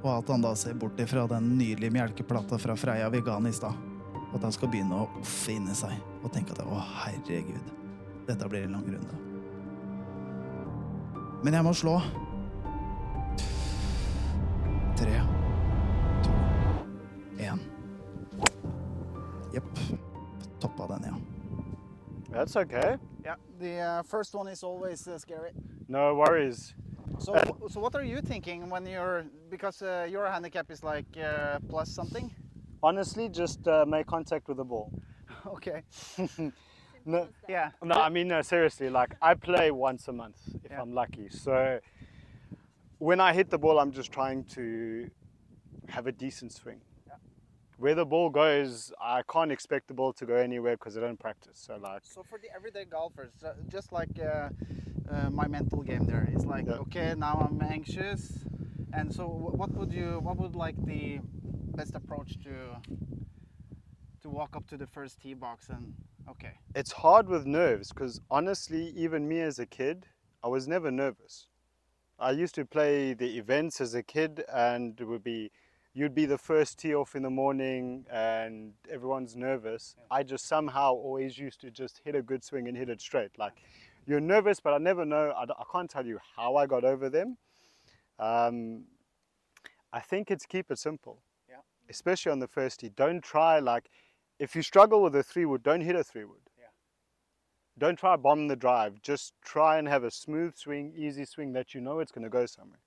Og 0.00 0.10
at 0.12 0.32
han 0.32 0.44
da 0.44 0.52
ser 0.56 0.76
bort 0.80 1.00
ifra 1.00 1.26
den 1.28 1.54
nydelige 1.58 1.94
melkeplata 1.96 2.58
fra 2.60 2.76
Freia 2.80 3.08
vi 3.12 3.22
ga 3.24 3.38
i 3.40 3.52
stad. 3.56 3.88
At 4.30 4.44
han 4.44 4.52
skal 4.52 4.72
begynne 4.72 5.00
å 5.00 5.08
offe 5.20 5.56
inni 5.56 5.74
seg 5.76 5.96
og 6.20 6.30
tenke 6.32 6.54
at 6.54 6.62
å, 6.64 6.76
herregud, 7.00 7.74
dette 8.28 8.48
blir 8.52 8.68
en 8.68 8.78
lang 8.78 8.86
runde. 8.94 9.29
Men 11.44 11.54
jeg 11.54 11.64
må 11.64 11.72
slå. 11.72 11.94
Tre, 14.96 15.20
to, 16.24 16.32
én. 17.40 17.60
Jepp. 19.54 19.78
Toppa 20.60 20.86
den, 20.94 21.04
ja. 21.04 21.14
That's 22.30 22.56
okay. 22.56 22.98
Yeah, 23.24 23.36
the 23.58 23.80
uh, 23.80 24.02
first 24.02 24.34
one 24.34 24.48
is 24.52 24.62
always 24.62 25.08
uh, 25.08 25.18
scary. 25.18 25.52
No 25.88 26.14
worries. 26.14 26.74
So, 27.18 27.34
so 27.68 27.80
what 27.80 27.94
are 27.94 28.04
you 28.04 28.20
thinking 28.20 28.68
when 28.68 28.86
you're 28.86 29.24
because 29.50 29.82
uh, 29.82 30.06
your 30.10 30.26
handicap 30.30 30.70
is 30.70 30.84
like 30.84 31.06
uh, 31.16 31.58
plus 31.68 31.90
something? 31.90 32.30
Honestly, 32.82 33.28
just 33.28 33.66
uh, 33.66 33.84
make 33.86 34.06
contact 34.06 34.48
with 34.48 34.58
the 34.58 34.64
ball. 34.64 34.92
Okay. 35.46 35.82
No, 37.04 37.28
Yeah. 37.48 37.70
no, 37.82 37.94
I 37.94 38.08
mean 38.08 38.28
no, 38.28 38.42
seriously. 38.42 38.90
Like 38.90 39.14
I 39.22 39.34
play 39.34 39.70
once 39.70 40.08
a 40.08 40.12
month 40.12 40.36
if 40.64 40.70
Yeah. 40.70 40.82
I'm 40.82 40.92
lucky. 40.92 41.28
So 41.30 41.80
when 42.98 43.20
I 43.20 43.32
hit 43.32 43.50
the 43.50 43.58
ball, 43.58 43.78
I'm 43.78 43.92
just 43.92 44.12
trying 44.12 44.44
to 44.56 45.10
have 45.88 46.06
a 46.06 46.12
decent 46.12 46.52
swing. 46.52 46.80
Yeah. 47.06 47.14
Where 47.78 47.94
the 47.94 48.04
ball 48.06 48.30
goes, 48.30 48.92
I 49.00 49.22
can't 49.22 49.50
expect 49.50 49.88
the 49.88 49.94
ball 49.94 50.12
to 50.14 50.26
go 50.26 50.34
anywhere 50.36 50.76
because 50.76 50.96
I 50.96 51.00
don't 51.00 51.18
practice. 51.18 51.58
So 51.66 51.76
like, 51.76 52.04
So 52.04 52.22
for 52.22 52.38
the 52.38 52.48
everyday 52.54 52.84
golfers, 52.84 53.32
just 53.68 53.92
like 53.92 54.18
uh, 54.20 54.50
uh, 55.10 55.30
my 55.30 55.46
mental 55.48 55.82
game 55.82 56.04
there, 56.04 56.28
it's 56.32 56.44
like 56.44 56.66
Yeah. 56.66 56.84
okay, 56.84 57.14
now 57.16 57.48
I'm 57.48 57.60
anxious, 57.62 58.44
and 58.92 59.12
so 59.12 59.26
what 59.26 59.70
would 59.72 59.92
you, 59.92 60.20
what 60.20 60.36
would 60.36 60.54
like 60.54 60.76
the 60.84 61.20
best 61.76 61.94
approach 61.94 62.38
to 62.44 62.76
to 64.22 64.28
walk 64.28 64.54
up 64.54 64.66
to 64.68 64.76
the 64.76 64.86
first 64.86 65.18
tee 65.22 65.32
box 65.32 65.70
and 65.70 65.94
okay, 66.30 66.52
it's 66.74 66.92
hard 66.92 67.28
with 67.28 67.46
nerves 67.46 67.92
because 67.92 68.20
honestly, 68.30 68.92
even 68.96 69.28
me 69.28 69.40
as 69.40 69.58
a 69.58 69.66
kid, 69.66 70.06
I 70.42 70.48
was 70.48 70.68
never 70.68 70.90
nervous. 70.90 71.46
I 72.18 72.32
used 72.32 72.54
to 72.56 72.64
play 72.64 73.14
the 73.14 73.38
events 73.38 73.80
as 73.80 73.94
a 73.94 74.02
kid, 74.02 74.44
and 74.52 75.00
it 75.00 75.04
would 75.04 75.24
be 75.24 75.50
you'd 75.94 76.14
be 76.14 76.26
the 76.26 76.38
first 76.38 76.78
tee 76.78 76.94
off 76.94 77.16
in 77.16 77.22
the 77.22 77.30
morning, 77.30 78.06
and 78.10 78.72
everyone's 78.90 79.36
nervous. 79.36 79.96
I 80.10 80.22
just 80.22 80.46
somehow 80.46 80.92
always 80.92 81.38
used 81.38 81.60
to 81.62 81.70
just 81.70 82.00
hit 82.04 82.14
a 82.14 82.22
good 82.22 82.44
swing 82.44 82.68
and 82.68 82.76
hit 82.76 82.88
it 82.88 83.00
straight. 83.00 83.38
Like 83.38 83.54
you're 84.06 84.20
nervous, 84.20 84.60
but 84.60 84.72
I 84.72 84.78
never 84.78 85.04
know. 85.04 85.32
I 85.36 85.64
can't 85.72 85.90
tell 85.90 86.06
you 86.06 86.18
how 86.36 86.56
I 86.56 86.66
got 86.66 86.84
over 86.84 87.08
them. 87.08 87.38
Um, 88.18 88.84
I 89.92 90.00
think 90.00 90.30
it's 90.30 90.46
keep 90.46 90.70
it 90.70 90.78
simple. 90.78 91.22
Yeah. 91.48 91.56
Especially 91.88 92.30
on 92.32 92.38
the 92.38 92.48
first 92.48 92.80
tee. 92.80 92.90
Don't 92.94 93.22
try 93.22 93.58
like 93.58 93.88
if 94.40 94.56
you 94.56 94.62
struggle 94.62 95.02
with 95.02 95.14
a 95.14 95.22
three 95.22 95.44
wood, 95.44 95.62
don't 95.62 95.82
hit 95.82 95.94
a 95.94 96.02
three 96.02 96.24
wood. 96.24 96.40
Yeah. 96.58 96.64
Don't 97.78 97.96
try 97.96 98.16
bomb 98.16 98.48
the 98.48 98.56
drive. 98.56 99.00
Just 99.02 99.34
try 99.44 99.78
and 99.78 99.86
have 99.86 100.02
a 100.02 100.10
smooth 100.10 100.56
swing, 100.56 100.92
easy 100.96 101.24
swing 101.24 101.52
that 101.52 101.74
you 101.74 101.80
know 101.80 102.00
it's 102.00 102.10
going 102.10 102.24
to 102.24 102.30
go 102.30 102.46
somewhere. 102.46 102.80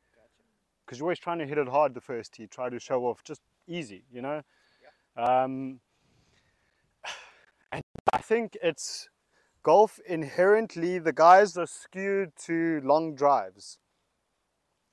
Because 0.86 1.00
you're 1.00 1.06
always 1.06 1.20
trying 1.20 1.39
to 1.39 1.46
hit 1.46 1.58
it 1.58 1.70
hard 1.70 1.94
the 1.94 2.02
first 2.02 2.34
tee. 2.34 2.48
Try 2.48 2.70
to 2.70 2.80
show 2.80 3.06
off 3.06 3.24
just 3.24 3.42
easy, 3.68 4.04
you 4.12 4.22
know. 4.22 4.42
Yeah. 5.16 5.44
Um, 5.44 5.80
and 7.72 7.84
I 8.12 8.18
think 8.18 8.58
it's 8.62 9.08
golf 9.63 10.00
inherently. 10.06 11.00
The 11.00 11.13
guys 11.13 11.56
are 11.56 11.68
skewed 11.68 12.34
to 12.46 12.82
long 12.84 13.16
drives. 13.16 13.78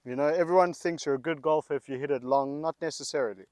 You 0.04 0.16
know, 0.16 0.26
everyone 0.26 0.72
thinks 0.72 1.04
you're 1.04 1.16
a 1.16 1.20
good 1.20 1.42
golfer 1.42 1.74
if 1.74 1.88
you 1.88 1.98
hit 1.98 2.10
it 2.10 2.24
long. 2.24 2.62
Not 2.62 2.76
necessarily. 2.80 3.44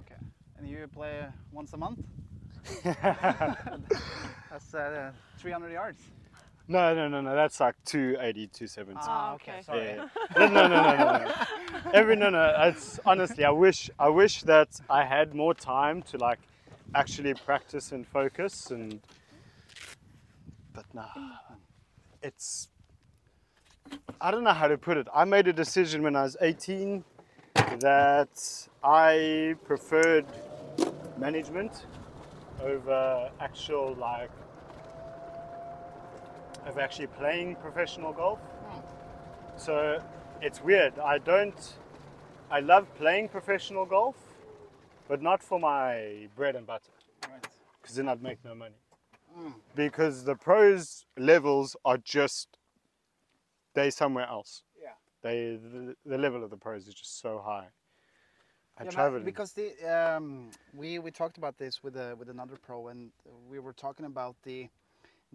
okay, 0.00 0.16
and 0.58 0.68
you 0.80 0.88
play 0.88 1.26
once 1.52 1.74
a 1.74 1.76
month. 1.76 2.00
That's 2.84 4.74
uh, 4.74 5.12
300 5.38 5.72
yards. 5.72 6.00
No, 6.68 6.94
no, 6.94 7.08
no, 7.08 7.20
no. 7.20 7.34
That's 7.34 7.60
like 7.60 7.74
280, 7.84 8.46
270. 8.46 9.00
Ah, 9.02 9.34
okay. 9.34 9.60
Sorry. 9.62 9.96
Yeah. 9.96 10.06
no, 10.38 10.46
no, 10.46 10.68
no, 10.68 10.82
no, 10.82 10.96
no, 10.96 11.24
no. 11.24 11.32
Every 11.92 12.16
no, 12.16 12.30
no. 12.30 12.54
It's 12.60 12.98
honestly, 13.04 13.44
I 13.44 13.50
wish, 13.50 13.90
I 13.98 14.08
wish 14.08 14.42
that 14.44 14.80
I 14.88 15.04
had 15.04 15.34
more 15.34 15.52
time 15.52 16.00
to 16.02 16.16
like 16.16 16.38
actually 16.94 17.34
practice 17.34 17.92
and 17.92 18.06
focus, 18.06 18.70
and 18.70 19.00
but 20.72 20.86
nah, 20.94 21.08
it's. 22.22 22.68
I 24.20 24.30
don't 24.30 24.44
know 24.44 24.52
how 24.52 24.68
to 24.68 24.78
put 24.78 24.96
it. 24.96 25.08
I 25.12 25.24
made 25.24 25.48
a 25.48 25.52
decision 25.52 26.02
when 26.02 26.14
I 26.14 26.22
was 26.22 26.36
18 26.40 27.04
that 27.80 28.68
I 28.84 29.56
preferred 29.64 30.26
management 31.20 31.86
over 32.62 33.30
actual 33.40 33.94
like 33.94 34.30
of 36.66 36.78
actually 36.78 37.06
playing 37.06 37.56
professional 37.56 38.12
golf. 38.12 38.38
So 39.56 40.02
it's 40.40 40.62
weird. 40.62 40.98
I 40.98 41.18
don't. 41.18 41.76
I 42.50 42.60
love 42.60 42.92
playing 42.96 43.28
professional 43.28 43.86
golf, 43.86 44.16
but 45.08 45.22
not 45.22 45.42
for 45.42 45.60
my 45.60 46.28
bread 46.34 46.56
and 46.56 46.66
butter, 46.66 46.90
Right. 47.30 47.46
because 47.80 47.96
then 47.96 48.08
I'd 48.08 48.22
make 48.22 48.44
no 48.44 48.54
money. 48.54 48.74
Mm. 49.38 49.54
Because 49.76 50.24
the 50.24 50.34
pros 50.34 51.04
levels 51.16 51.76
are 51.84 51.98
just 51.98 52.58
they 53.74 53.90
somewhere 53.90 54.26
else. 54.26 54.62
Yeah. 54.82 54.94
They 55.22 55.56
the, 55.62 55.94
the 56.04 56.18
level 56.18 56.42
of 56.42 56.50
the 56.50 56.56
pros 56.56 56.88
is 56.88 56.94
just 56.94 57.20
so 57.20 57.40
high. 57.44 57.68
I 58.80 58.84
Yeah, 58.84 58.90
traveled 58.90 59.24
because 59.24 59.52
the 59.52 59.68
um, 59.86 60.50
we 60.74 60.98
we 60.98 61.10
talked 61.10 61.38
about 61.38 61.58
this 61.58 61.82
with 61.82 61.96
a, 61.96 62.16
with 62.18 62.28
another 62.30 62.56
pro, 62.56 62.88
and 62.88 63.12
we 63.50 63.58
were 63.58 63.74
talking 63.74 64.06
about 64.06 64.36
the 64.44 64.68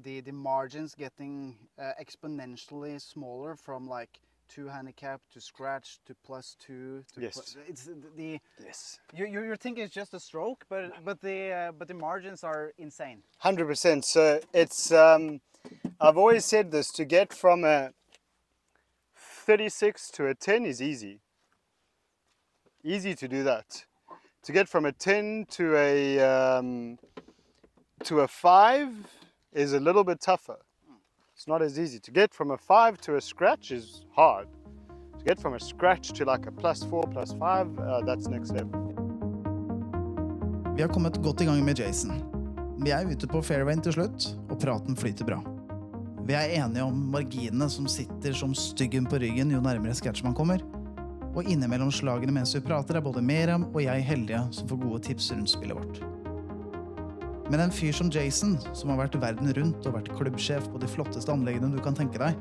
the 0.04 0.22
the 0.22 0.34
margins 0.34 0.96
getting 0.96 1.58
uh, 1.80 1.92
exponentially 2.02 3.02
smaller 3.02 3.56
from 3.56 3.88
like 3.88 4.20
two 4.50 4.68
handicap 4.68 5.22
to 5.34 5.42
scratch 5.42 6.00
to 6.06 6.16
plus 6.26 6.56
two. 6.60 7.04
To 7.16 7.22
Yes. 7.22 7.58
it's 7.68 7.86
the, 7.86 7.96
the 8.18 8.40
yes. 8.64 9.00
you 9.16 9.26
you 9.28 9.44
you 9.44 9.56
think 9.56 9.78
it's 9.80 9.94
just 9.94 10.14
a 10.14 10.20
stroke, 10.20 10.66
but 10.70 11.06
but 11.06 11.22
the 11.22 11.52
uh, 11.52 11.72
but 11.72 11.88
the 11.88 11.94
margins 11.94 12.44
are 12.44 12.74
insane. 12.78 13.24
Hundred 13.40 13.68
percent. 13.68 14.06
So 14.06 14.42
it's 14.54 14.92
um, 14.92 15.42
I've 16.02 16.18
always 16.18 16.46
said 16.46 16.72
this: 16.72 16.92
to 16.94 17.06
get 17.06 17.34
from 17.34 17.64
a 17.64 17.92
thirty-six 19.16 20.10
to 20.12 20.28
a 20.28 20.36
ten 20.36 20.66
is 20.66 20.82
easy. 20.82 21.22
Easy 22.88 23.16
to 23.16 23.28
do 23.28 23.44
that. 23.44 23.84
To 24.44 24.52
get 24.52 24.70
from 24.70 24.86
a 24.86 24.92
10 24.92 25.48
to 25.58 25.76
a 25.76 26.20
um, 26.20 27.00
to 28.04 28.20
a 28.20 28.28
5 28.28 28.90
is 29.54 29.74
a 29.74 29.80
little 29.80 30.04
bit 30.04 30.22
tougher. 30.22 30.60
It's 31.34 31.48
not 31.48 31.64
as 31.64 31.80
easy. 31.80 32.00
To 32.00 32.12
get 32.12 32.32
from 32.32 32.52
a 32.52 32.58
5 32.58 33.02
to 33.02 33.16
a 33.16 33.22
scratch 33.22 33.72
is 33.72 34.06
hard. 34.16 34.48
To 35.18 35.26
get 35.26 35.40
from 35.40 35.56
a 35.56 35.60
scratch 35.60 36.14
to 36.14 36.26
like 36.26 36.46
a 36.46 36.52
plus 36.52 36.84
4, 36.84 37.08
plus 37.12 37.34
5, 37.34 37.40
uh, 37.80 38.02
that's 38.06 38.28
next 38.28 38.52
level. 38.52 38.80
Vi 40.76 40.82
har 40.82 40.90
kommet 40.90 41.24
godt 41.24 41.42
i 41.42 41.46
gang 41.46 41.66
med 41.66 41.80
Jason. 41.80 42.22
Vi 42.84 42.92
er 42.92 43.10
ute 43.10 43.28
på 43.28 43.42
fairwayen 43.42 43.82
til 43.82 43.94
slutt, 43.94 44.30
og 44.50 44.60
praten 44.62 44.96
flyter 44.96 45.26
bra. 45.26 45.42
Vi 46.28 46.34
er 46.34 46.62
enige 46.62 46.84
om 46.84 46.94
marginene 46.94 47.70
som 47.70 47.88
sitter 47.88 48.34
som 48.34 48.54
styggen 48.54 49.10
på 49.10 49.18
ryggen 49.18 49.52
jo 49.52 49.62
nærmere 49.62 49.96
sketsj 49.96 50.24
man 50.24 50.38
kommer. 50.38 50.75
Og 51.36 51.48
innimellom 51.52 51.92
slagene 51.92 52.32
mens 52.32 52.54
vi 52.56 52.64
prater, 52.64 52.96
er 52.96 53.04
både 53.04 53.24
Miriam 53.24 53.68
og 53.74 53.82
jeg 53.84 54.04
heldige 54.08 54.40
som 54.56 54.70
får 54.70 54.80
gode 54.86 55.02
tips 55.10 55.32
rundt 55.36 55.52
spillet 55.52 55.76
vårt. 55.76 56.00
Men 57.52 57.60
en 57.62 57.74
fyr 57.76 57.92
som 57.94 58.10
Jason, 58.10 58.56
som 58.74 58.90
har 58.90 59.04
vært 59.04 59.20
verden 59.22 59.52
rundt 59.54 59.86
og 59.86 59.98
vært 59.98 60.14
klubbsjef 60.16 60.66
på 60.72 60.80
de 60.82 60.88
flotteste 60.90 61.30
anleggene 61.34 61.70
du 61.76 61.82
kan 61.84 61.98
tenke 61.98 62.18
deg, 62.24 62.40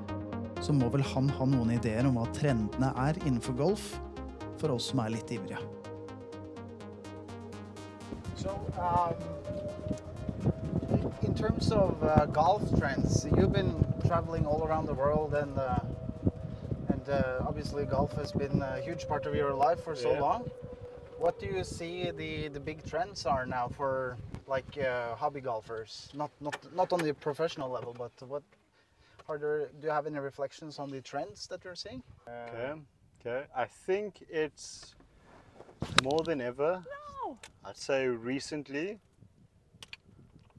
så 0.65 0.73
må 0.73 0.89
vel 0.95 1.03
han 1.11 1.29
ha 1.37 1.45
noen 1.51 1.75
ideer 1.75 2.07
om 2.09 2.17
hva 2.17 2.25
trendene 2.33 2.93
er 3.03 3.19
innenfor 3.27 3.59
golf, 3.59 3.91
for 4.63 4.73
oss 4.73 4.93
som 4.93 5.03
er 5.03 5.13
litt 5.13 5.35
ivrige. 5.35 5.61
So, 8.39 8.55
um, 8.79 9.15
in 11.23 11.35
terms 11.35 11.73
of 11.73 12.03
uh, 12.03 12.25
golf 12.27 12.63
trends, 12.79 13.27
you've 13.37 13.53
been 13.53 13.75
traveling 14.07 14.47
all 14.47 14.65
around 14.65 14.87
the 14.87 14.95
world, 14.95 15.35
and 15.35 15.59
uh, 15.59 15.81
and 17.07 17.15
uh, 17.25 17.45
obviously 17.47 17.85
golf 17.85 18.13
has 18.17 18.33
been 18.33 18.63
a 18.63 18.81
huge 18.81 19.07
part 19.09 19.27
of 19.27 19.35
your 19.35 19.53
life 19.53 19.81
for 19.83 19.95
so 19.97 20.13
Yeah. 20.13 20.21
long. 20.21 20.51
What 21.19 21.39
do 21.39 21.47
you 21.47 21.65
see 21.65 22.11
the 22.11 22.49
the 22.49 22.61
big 22.61 22.85
trends 22.91 23.27
are 23.27 23.47
now 23.47 23.69
for 23.69 24.17
like 24.47 24.77
uh, 24.79 25.15
hobby 25.17 25.41
golfers? 25.41 26.11
Not 26.15 26.31
not 26.41 26.57
not 26.75 26.93
on 26.93 27.01
the 27.01 27.15
professional 27.15 27.71
level, 27.71 27.95
but 27.99 28.13
what 28.29 28.43
are 29.29 29.39
there? 29.39 29.69
Do 29.81 29.87
you 29.87 29.93
have 29.93 30.07
any 30.07 30.19
reflections 30.19 30.79
on 30.79 30.91
the 30.91 31.01
trends 31.01 31.47
that 31.49 31.65
you're 31.65 31.77
seeing? 31.77 32.03
Okay, 32.29 32.73
okay. 33.21 33.47
I 33.57 33.67
think 33.87 34.23
it's 34.29 34.95
more 36.03 36.23
than 36.25 36.41
ever. 36.41 36.83
No. 37.25 37.39
I'd 37.65 37.77
say 37.77 38.07
recently. 38.09 38.99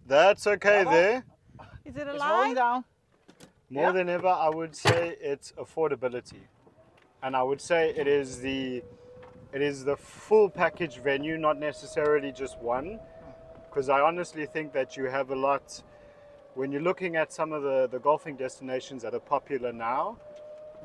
That's 0.08 0.47
okay 0.47 0.84
Bravo. 0.84 0.91
there. 0.91 1.23
Is 1.84 1.95
it 1.97 2.08
It's 2.08 2.23
rolling 2.23 2.55
down. 2.55 2.84
More 3.69 3.86
Yeah. 3.86 3.91
than 3.91 4.10
ever, 4.10 4.28
I 4.28 4.49
would 4.49 4.75
say 4.75 5.15
it's 5.19 5.51
affordability, 5.54 6.43
and 7.23 7.36
I 7.36 7.43
would 7.43 7.62
say 7.62 7.89
it 7.91 8.08
is 8.08 8.41
the 8.41 8.84
it 9.54 9.62
is 9.62 9.86
the 9.86 9.95
full 9.95 10.49
package 10.49 10.97
venue, 10.97 11.38
not 11.38 11.58
necessarily 11.58 12.32
just 12.32 12.60
one. 12.60 12.99
Because 13.69 13.88
I 13.89 14.01
honestly 14.01 14.45
think 14.45 14.73
that 14.73 14.97
you 14.97 15.06
have 15.06 15.32
a 15.32 15.36
lot 15.36 15.82
when 16.56 16.71
you're 16.71 16.82
looking 16.82 17.15
at 17.15 17.32
some 17.32 17.54
of 17.54 17.63
the, 17.63 17.88
the 17.88 17.99
golfing 17.99 18.36
destinations 18.36 19.01
that 19.04 19.13
are 19.13 19.19
popular 19.19 19.71
now. 19.71 20.17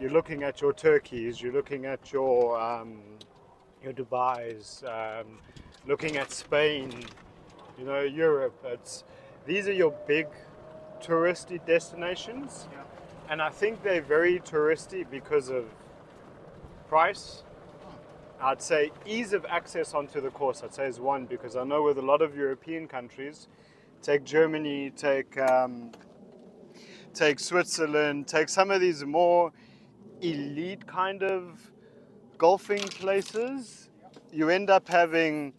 You're 0.00 0.10
looking 0.10 0.42
at 0.44 0.60
your 0.60 0.72
Turkeys, 0.72 1.42
you're 1.42 1.52
looking 1.52 1.84
at 1.84 2.12
your 2.12 2.58
um, 2.60 3.02
your 3.82 3.92
Dubai's, 3.92 4.84
um, 4.86 5.38
looking 5.86 6.16
at 6.16 6.30
Spain, 6.30 6.92
you 7.78 7.84
know, 7.84 8.00
Europe. 8.02 8.54
It's 8.64 9.04
these 9.46 9.66
are 9.68 9.72
your 9.72 9.92
big 10.06 10.26
touristy 11.00 11.64
destinations, 11.64 12.68
Yeah. 12.72 12.82
and 13.28 13.42
I 13.42 13.50
think 13.50 13.82
they're 13.82 14.02
very 14.02 14.40
touristy 14.40 15.08
because 15.08 15.48
of 15.48 15.64
price. 16.88 17.44
I'd 18.40 18.62
say 18.62 18.90
ease 19.04 19.32
of 19.32 19.44
access 19.46 19.92
onto 19.94 20.20
the 20.20 20.30
course. 20.30 20.62
I'd 20.62 20.72
say 20.74 20.86
is 20.86 20.98
one 20.98 21.26
because 21.26 21.56
I 21.56 21.64
know 21.64 21.82
with 21.82 21.98
a 21.98 22.02
lot 22.02 22.22
of 22.22 22.34
European 22.36 22.88
countries, 22.88 23.48
take 24.02 24.24
Germany, 24.24 24.90
take 24.90 25.36
um, 25.38 25.92
take 27.12 27.38
Switzerland, 27.40 28.26
take 28.26 28.48
some 28.48 28.70
of 28.70 28.80
these 28.80 29.04
more 29.04 29.52
elite 30.22 30.86
kind 30.86 31.22
of 31.22 31.70
golfing 32.38 32.82
places. 32.82 33.90
You 34.32 34.48
end 34.48 34.70
up 34.70 34.88
having, 34.88 35.52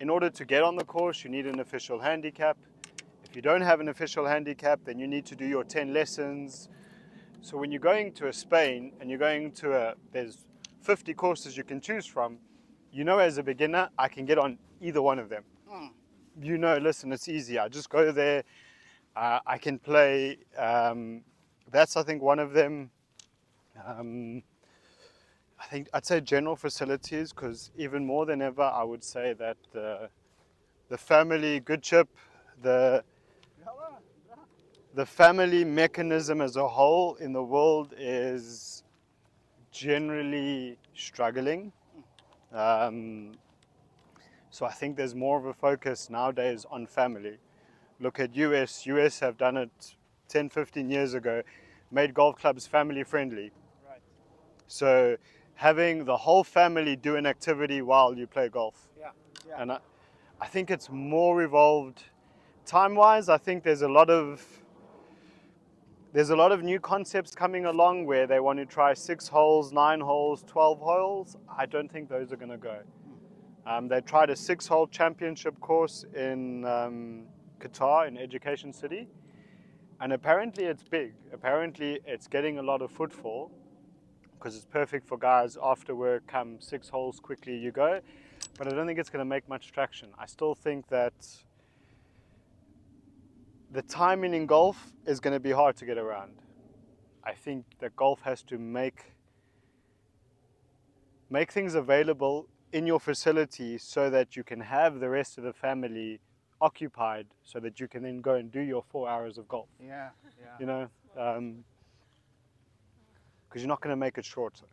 in 0.00 0.08
order 0.10 0.30
to 0.30 0.44
get 0.44 0.62
on 0.62 0.76
the 0.76 0.84
course, 0.84 1.22
you 1.22 1.30
need 1.30 1.46
an 1.46 1.60
official 1.60 2.00
handicap. 2.00 2.56
If 3.34 3.36
you 3.38 3.42
don't 3.42 3.62
have 3.62 3.80
an 3.80 3.88
official 3.88 4.26
handicap, 4.26 4.78
then 4.84 4.96
you 5.00 5.08
need 5.08 5.26
to 5.26 5.34
do 5.34 5.44
your 5.44 5.64
10 5.64 5.92
lessons. 5.92 6.68
So 7.40 7.56
when 7.56 7.72
you're 7.72 7.80
going 7.80 8.12
to 8.12 8.28
a 8.28 8.32
Spain 8.32 8.92
and 9.00 9.10
you're 9.10 9.18
going 9.18 9.50
to 9.54 9.72
a, 9.76 9.94
there's 10.12 10.46
50 10.82 11.14
courses 11.14 11.56
you 11.56 11.64
can 11.64 11.80
choose 11.80 12.06
from, 12.06 12.38
you 12.92 13.02
know 13.02 13.18
as 13.18 13.36
a 13.38 13.42
beginner, 13.42 13.88
I 13.98 14.06
can 14.06 14.24
get 14.24 14.38
on 14.38 14.56
either 14.80 15.02
one 15.02 15.18
of 15.18 15.30
them. 15.30 15.42
You 16.40 16.58
know, 16.58 16.76
listen, 16.76 17.10
it's 17.12 17.26
easy. 17.28 17.58
I 17.58 17.66
just 17.66 17.90
go 17.90 18.12
there, 18.12 18.44
uh, 19.16 19.40
I 19.44 19.58
can 19.58 19.80
play. 19.80 20.38
Um, 20.56 21.22
that's, 21.72 21.96
I 21.96 22.04
think, 22.04 22.22
one 22.22 22.38
of 22.38 22.52
them. 22.52 22.88
Um, 23.84 24.44
I 25.58 25.64
think 25.64 25.88
I'd 25.92 26.06
say 26.06 26.20
general 26.20 26.54
facilities 26.54 27.32
because 27.32 27.72
even 27.76 28.06
more 28.06 28.26
than 28.26 28.40
ever, 28.40 28.62
I 28.62 28.84
would 28.84 29.02
say 29.02 29.32
that 29.32 29.56
the, 29.72 30.08
the 30.88 30.96
family 30.96 31.58
good 31.58 31.82
chip, 31.82 32.08
the 32.62 33.02
the 34.94 35.04
family 35.04 35.64
mechanism 35.64 36.40
as 36.40 36.56
a 36.56 36.68
whole 36.68 37.16
in 37.16 37.32
the 37.32 37.42
world 37.42 37.92
is 37.98 38.84
generally 39.72 40.78
struggling. 40.94 41.72
Um, 42.52 43.32
so 44.50 44.66
I 44.66 44.70
think 44.70 44.96
there's 44.96 45.16
more 45.16 45.36
of 45.36 45.46
a 45.46 45.52
focus 45.52 46.08
nowadays 46.08 46.64
on 46.70 46.86
family. 46.86 47.38
Look 47.98 48.20
at 48.20 48.36
US. 48.36 48.86
US 48.86 49.18
have 49.18 49.36
done 49.36 49.56
it 49.56 49.96
10, 50.28 50.48
15 50.48 50.88
years 50.88 51.14
ago, 51.14 51.42
made 51.90 52.14
golf 52.14 52.36
clubs 52.36 52.64
family 52.64 53.02
friendly. 53.02 53.50
Right. 53.88 54.00
So 54.68 55.16
having 55.54 56.04
the 56.04 56.16
whole 56.16 56.44
family 56.44 56.94
do 56.94 57.16
an 57.16 57.26
activity 57.26 57.82
while 57.82 58.16
you 58.16 58.28
play 58.28 58.48
golf. 58.48 58.88
Yeah. 58.96 59.10
Yeah. 59.48 59.60
And 59.60 59.72
I, 59.72 59.78
I 60.40 60.46
think 60.46 60.70
it's 60.70 60.88
more 60.88 61.42
evolved 61.42 62.04
time 62.64 62.94
wise. 62.94 63.28
I 63.28 63.38
think 63.38 63.64
there's 63.64 63.82
a 63.82 63.88
lot 63.88 64.08
of 64.08 64.63
there's 66.14 66.30
a 66.30 66.36
lot 66.36 66.52
of 66.52 66.62
new 66.62 66.78
concepts 66.78 67.34
coming 67.34 67.64
along 67.66 68.06
where 68.06 68.24
they 68.28 68.38
want 68.38 68.56
to 68.60 68.64
try 68.64 68.94
six 68.94 69.26
holes, 69.26 69.72
nine 69.72 69.98
holes, 69.98 70.44
12 70.46 70.78
holes. 70.78 71.36
I 71.58 71.66
don't 71.66 71.90
think 71.90 72.08
those 72.08 72.32
are 72.32 72.36
going 72.36 72.52
to 72.52 72.56
go. 72.56 72.78
Um, 73.66 73.88
they 73.88 74.00
tried 74.00 74.30
a 74.30 74.36
six 74.36 74.64
hole 74.64 74.86
championship 74.86 75.58
course 75.58 76.04
in 76.14 76.64
um, 76.66 77.24
Qatar, 77.58 78.06
in 78.06 78.16
Education 78.16 78.72
City. 78.72 79.08
And 80.00 80.12
apparently 80.12 80.66
it's 80.66 80.84
big. 80.84 81.14
Apparently 81.32 81.98
it's 82.06 82.28
getting 82.28 82.58
a 82.58 82.62
lot 82.62 82.80
of 82.80 82.92
footfall 82.92 83.50
because 84.38 84.54
it's 84.54 84.66
perfect 84.66 85.08
for 85.08 85.18
guys 85.18 85.58
after 85.60 85.96
work, 85.96 86.28
come 86.28 86.60
six 86.60 86.88
holes 86.88 87.18
quickly, 87.18 87.56
you 87.56 87.72
go. 87.72 87.98
But 88.56 88.68
I 88.68 88.76
don't 88.76 88.86
think 88.86 89.00
it's 89.00 89.10
going 89.10 89.24
to 89.24 89.28
make 89.28 89.48
much 89.48 89.72
traction. 89.72 90.10
I 90.16 90.26
still 90.26 90.54
think 90.54 90.86
that 90.90 91.14
the 93.74 93.82
timing 93.82 94.34
in 94.34 94.46
golf 94.46 94.92
is 95.04 95.18
going 95.18 95.34
to 95.34 95.40
be 95.40 95.50
hard 95.50 95.76
to 95.76 95.84
get 95.84 95.98
around. 95.98 96.36
I 97.24 97.32
think 97.32 97.64
that 97.80 97.96
golf 97.96 98.20
has 98.22 98.42
to 98.44 98.56
make 98.56 99.12
make 101.28 101.50
things 101.50 101.74
available 101.74 102.46
in 102.72 102.86
your 102.86 103.00
facility 103.00 103.76
so 103.78 104.08
that 104.10 104.36
you 104.36 104.44
can 104.44 104.60
have 104.60 105.00
the 105.00 105.08
rest 105.08 105.38
of 105.38 105.42
the 105.44 105.52
family 105.52 106.20
occupied 106.60 107.26
so 107.42 107.58
that 107.58 107.80
you 107.80 107.88
can 107.88 108.04
then 108.04 108.20
go 108.20 108.34
and 108.34 108.52
do 108.52 108.60
your 108.60 108.84
four 108.92 109.08
hours 109.08 109.38
of 109.38 109.48
golf 109.48 109.68
Yeah. 109.80 110.10
Yeah. 110.40 110.46
you 110.60 110.66
know 110.66 110.88
um, 111.18 111.64
because 113.48 113.62
you're 113.62 113.68
not 113.68 113.80
going 113.80 113.92
to 113.92 113.96
make 113.96 114.18
it 114.18 114.24
shorter 114.24 114.66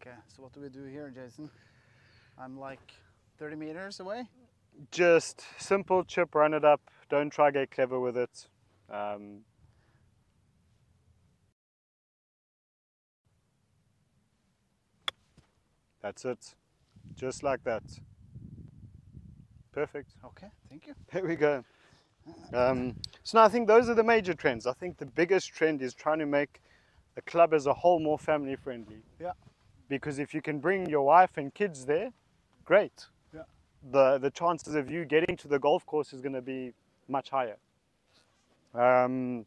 Okay. 0.00 0.16
So 0.28 0.42
what 0.42 0.52
do 0.52 0.60
we 0.60 0.68
do 0.68 0.84
here, 0.84 1.12
Jason? 1.14 1.50
I'm 2.38 2.58
like 2.58 2.92
30 3.38 3.56
meters 3.56 4.00
away. 4.00 4.28
Just 4.90 5.44
simple 5.58 6.04
chip 6.04 6.34
run 6.34 6.54
it 6.54 6.64
up 6.64 6.80
don't 7.10 7.30
try 7.30 7.50
get 7.50 7.70
clever 7.70 8.00
with 8.00 8.16
it 8.16 8.48
um, 8.90 9.40
that's 16.02 16.24
it 16.24 16.54
just 17.16 17.42
like 17.42 17.64
that 17.64 17.82
perfect 19.72 20.12
Okay. 20.24 20.48
Thank 20.68 20.86
you. 20.86 20.94
There 21.12 21.24
we 21.24 21.36
go. 21.36 21.64
Um, 22.54 22.96
so 23.24 23.38
now 23.38 23.44
I 23.44 23.48
think 23.48 23.68
those 23.68 23.88
are 23.88 23.94
the 23.94 24.04
major 24.04 24.34
trends. 24.34 24.66
I 24.66 24.72
think 24.72 24.98
the 24.98 25.06
biggest 25.06 25.52
trend 25.52 25.82
is 25.82 25.94
trying 25.94 26.18
to 26.20 26.26
make 26.26 26.60
the 27.14 27.22
club 27.22 27.54
as 27.54 27.66
a 27.66 27.74
whole 27.74 28.00
more 28.00 28.18
family 28.18 28.56
friendly. 28.56 29.02
Yeah. 29.20 29.32
Because 29.88 30.18
if 30.18 30.34
you 30.34 30.42
can 30.42 30.60
bring 30.60 30.88
your 30.88 31.02
wife 31.02 31.36
and 31.36 31.52
kids 31.54 31.86
there, 31.86 32.10
great. 32.64 33.06
The 33.82 34.18
the 34.18 34.30
chances 34.30 34.74
of 34.74 34.90
you 34.90 35.04
getting 35.04 35.36
to 35.36 35.48
the 35.48 35.58
golf 35.58 35.86
course 35.86 36.12
is 36.12 36.20
going 36.20 36.34
to 36.34 36.42
be 36.42 36.74
much 37.08 37.30
higher. 37.30 37.56
Um, 38.74 39.46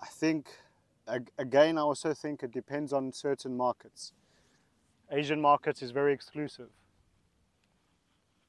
I 0.00 0.06
think 0.06 0.48
ag- 1.08 1.30
again 1.38 1.78
I 1.78 1.82
also 1.82 2.14
think 2.14 2.42
it 2.42 2.52
depends 2.52 2.92
on 2.92 3.12
certain 3.12 3.56
markets. 3.56 4.12
Asian 5.10 5.40
markets 5.40 5.82
is 5.82 5.90
very 5.92 6.12
exclusive 6.12 6.68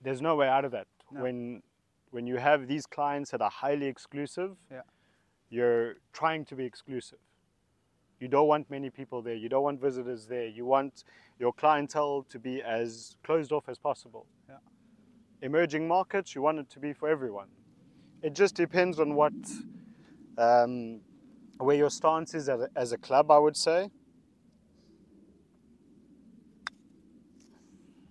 there's 0.02 0.22
no 0.22 0.36
way 0.36 0.48
out 0.48 0.66
of 0.66 0.72
that. 0.72 0.88
No. 1.12 1.24
When 1.24 1.64
when 2.12 2.28
you 2.28 2.38
have 2.38 2.68
these 2.68 2.86
clients 2.86 3.32
that 3.32 3.42
are 3.42 3.50
highly 3.50 3.88
exclusive, 3.88 4.56
Yeah. 4.72 4.82
you're 5.50 5.96
trying 6.14 6.46
to 6.46 6.56
be 6.56 6.66
exclusive. 6.66 7.20
You 8.20 8.28
don't 8.28 8.47
want 8.47 8.70
many 8.72 8.89
people 8.89 9.22
there. 9.22 9.36
You 9.36 9.49
don't 9.49 9.63
want 9.63 9.82
visitors 9.82 10.26
there. 10.28 10.47
You 10.47 10.65
want 10.65 11.03
your 11.39 11.53
clientele 11.53 12.26
to 12.30 12.39
be 12.39 12.61
as 12.63 13.18
closed 13.24 13.51
off 13.51 13.70
as 13.70 13.78
possible. 13.78 14.26
Yeah. 14.49 14.55
Emerging 15.41 15.88
markets, 15.88 16.34
you 16.36 16.41
want 16.41 16.59
it 16.59 16.70
to 16.72 16.80
be 16.80 16.93
for 16.93 17.09
everyone. 17.09 17.47
it 18.24 18.34
just 18.34 18.55
depends 18.55 18.99
on 18.99 19.15
what 19.15 19.34
um, 20.38 21.01
where 21.59 21.78
your 21.78 21.89
stance 21.89 22.34
is 22.34 22.49
as 22.49 22.61
a, 22.61 22.70
as 22.76 22.91
a 22.91 22.97
club. 22.97 23.32
I 23.32 23.38
would 23.38 23.57
say. 23.57 23.89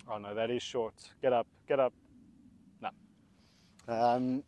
Oh 0.09 0.19
no, 0.19 0.35
that 0.35 0.51
is 0.51 0.63
short. 0.63 0.95
Get 1.21 1.33
up, 1.33 1.49
get 1.69 1.81
up. 1.81 1.93
No. 2.81 2.91
Um, 3.89 4.45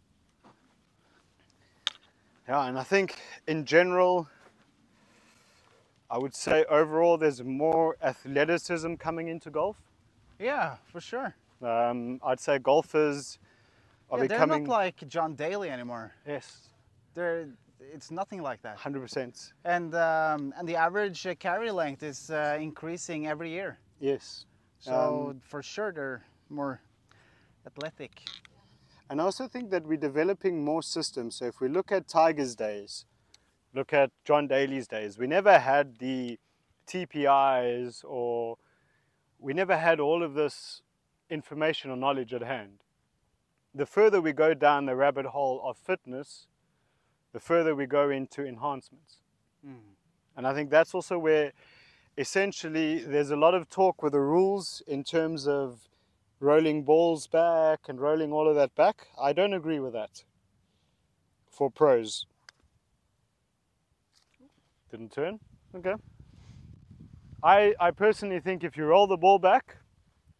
yeah, 2.48 2.66
and 2.68 2.78
I 2.78 2.84
think 2.84 3.16
in 3.48 3.64
general, 3.64 4.28
I 6.10 6.18
would 6.18 6.34
say 6.34 6.64
overall 6.70 7.18
there's 7.18 7.42
more 7.42 7.96
athleticism 8.02 8.94
coming 8.94 9.28
into 9.28 9.50
golf. 9.50 9.76
Yeah, 10.38 10.76
for 10.86 11.00
sure. 11.00 11.34
Um, 11.62 12.20
I'd 12.24 12.40
say 12.40 12.58
golfers 12.58 13.38
are 14.10 14.18
Yeah, 14.20 14.26
they're 14.28 14.46
not 14.46 14.62
like 14.68 15.06
John 15.08 15.34
Daly 15.34 15.70
anymore. 15.70 16.12
yes, 16.26 16.68
They're 17.14 17.48
it's 17.94 18.10
nothing 18.10 18.42
like 18.42 18.60
that. 18.62 18.76
hundred 18.76 19.00
percent. 19.00 19.52
And 19.64 19.94
um, 19.94 20.52
and 20.56 20.68
the 20.68 20.76
average 20.76 21.26
uh, 21.26 21.34
carry 21.34 21.70
length 21.70 22.02
is 22.02 22.30
uh, 22.30 22.58
increasing 22.60 23.26
every 23.26 23.50
year. 23.50 23.78
Yes, 24.00 24.46
So 24.80 24.94
Um, 25.30 25.40
for 25.40 25.62
sure 25.62 25.92
they're 25.92 26.22
more 26.48 26.80
athletic. 27.66 28.22
and 29.10 29.20
I 29.20 29.24
also 29.24 29.48
think 29.48 29.70
that 29.70 29.84
we're 29.84 29.98
developing 30.10 30.64
more 30.64 30.82
systems. 30.82 31.36
So 31.36 31.44
if 31.46 31.60
we 31.60 31.68
look 31.68 31.92
at 31.92 32.06
Tiger's 32.08 32.54
days, 32.56 33.04
look 33.74 33.92
at 33.92 34.10
John 34.24 34.46
Daly's 34.46 34.88
days, 34.88 35.18
we 35.18 35.26
never 35.26 35.58
had 35.58 35.98
the 35.98 36.38
TPIs 36.86 38.04
or 38.04 38.56
we 39.38 39.52
never 39.52 39.76
had 39.76 40.00
all 40.00 40.22
of 40.22 40.34
this 40.34 40.82
information 41.30 41.90
or 41.90 41.96
knowledge 41.96 42.32
at 42.32 42.42
hand. 42.42 42.80
The 43.74 43.86
further 43.86 44.20
we 44.20 44.32
go 44.32 44.54
down 44.54 44.86
the 44.86 44.96
rabbit 44.96 45.26
hole 45.26 45.60
of 45.64 45.76
fitness, 45.76 46.46
the 47.32 47.40
further 47.40 47.74
we 47.74 47.86
go 47.86 48.10
into 48.10 48.44
enhancements. 48.44 49.18
Hmm. 49.64 49.94
And 50.36 50.46
I 50.46 50.54
think 50.54 50.70
that's 50.70 50.94
also 50.94 51.18
where 51.18 51.52
essentially 52.16 52.98
there's 52.98 53.30
a 53.30 53.36
lot 53.36 53.54
of 53.54 53.68
talk 53.68 54.02
with 54.02 54.12
the 54.12 54.20
rules 54.20 54.82
in 54.86 55.04
terms 55.04 55.46
of 55.46 55.88
rolling 56.40 56.84
balls 56.84 57.26
back 57.26 57.80
and 57.88 58.00
rolling 58.00 58.32
all 58.32 58.48
of 58.48 58.54
that 58.56 58.74
back. 58.74 59.08
I 59.20 59.32
don't 59.32 59.52
agree 59.52 59.78
with 59.78 59.92
that 59.92 60.24
for 61.50 61.70
pros. 61.70 62.26
Didn't 64.90 65.12
turn? 65.12 65.38
Okay. 65.74 65.94
I, 67.42 67.74
I 67.78 67.90
personally 67.90 68.40
think 68.40 68.64
if 68.64 68.76
you 68.76 68.84
roll 68.84 69.06
the 69.06 69.16
ball 69.16 69.38
back, 69.38 69.76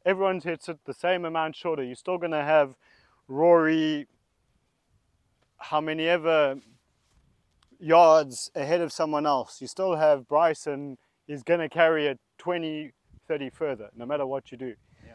everyone 0.05 0.41
hits 0.41 0.69
it 0.69 0.79
the 0.85 0.95
same 0.95 1.25
amount 1.25 1.55
shorter. 1.55 1.83
You're 1.83 1.95
still 1.95 2.19
going 2.19 2.33
to 2.33 2.43
have 2.43 2.75
Rory, 3.29 4.07
how 5.59 5.81
many 5.81 6.09
ever 6.09 6.57
yards 7.79 8.51
ahead 8.55 8.81
of 8.81 8.93
someone 8.93 9.27
else. 9.27 9.61
You 9.61 9.67
still 9.67 9.97
have 9.97 10.27
Bryson 10.27 10.99
is 11.29 11.43
going 11.43 11.61
to 11.61 11.69
carry 11.69 12.07
it 12.07 12.19
20, 12.39 12.93
30 13.29 13.51
further, 13.51 13.91
no 13.95 14.07
matter 14.07 14.27
what 14.27 14.51
you 14.51 14.59
do. 14.59 14.75
Yeah. 15.07 15.13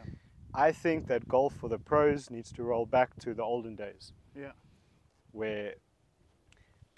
I 0.54 0.72
think 0.72 1.08
that 1.08 1.28
golf 1.28 1.54
for 1.56 1.68
the 1.68 1.78
pros 1.78 2.30
needs 2.30 2.52
to 2.52 2.62
roll 2.62 2.86
back 2.86 3.16
to 3.20 3.34
the 3.34 3.42
olden 3.42 3.74
days. 3.74 4.12
Yeah. 4.38 4.52
Where, 5.32 5.74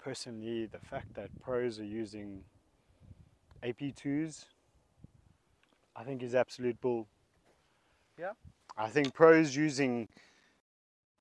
personally, 0.07 0.65
the 0.67 0.79
fact 0.79 1.13
that 1.15 1.29
pros 1.41 1.81
are 1.81 1.83
using 1.83 2.41
AP2s, 3.61 4.45
I 5.97 6.03
think 6.03 6.23
is 6.23 6.33
absolute 6.33 6.79
bull. 6.79 7.09
Yeah. 8.17 8.31
I 8.77 8.87
think 8.87 9.13
pros 9.13 9.53
using 9.53 10.07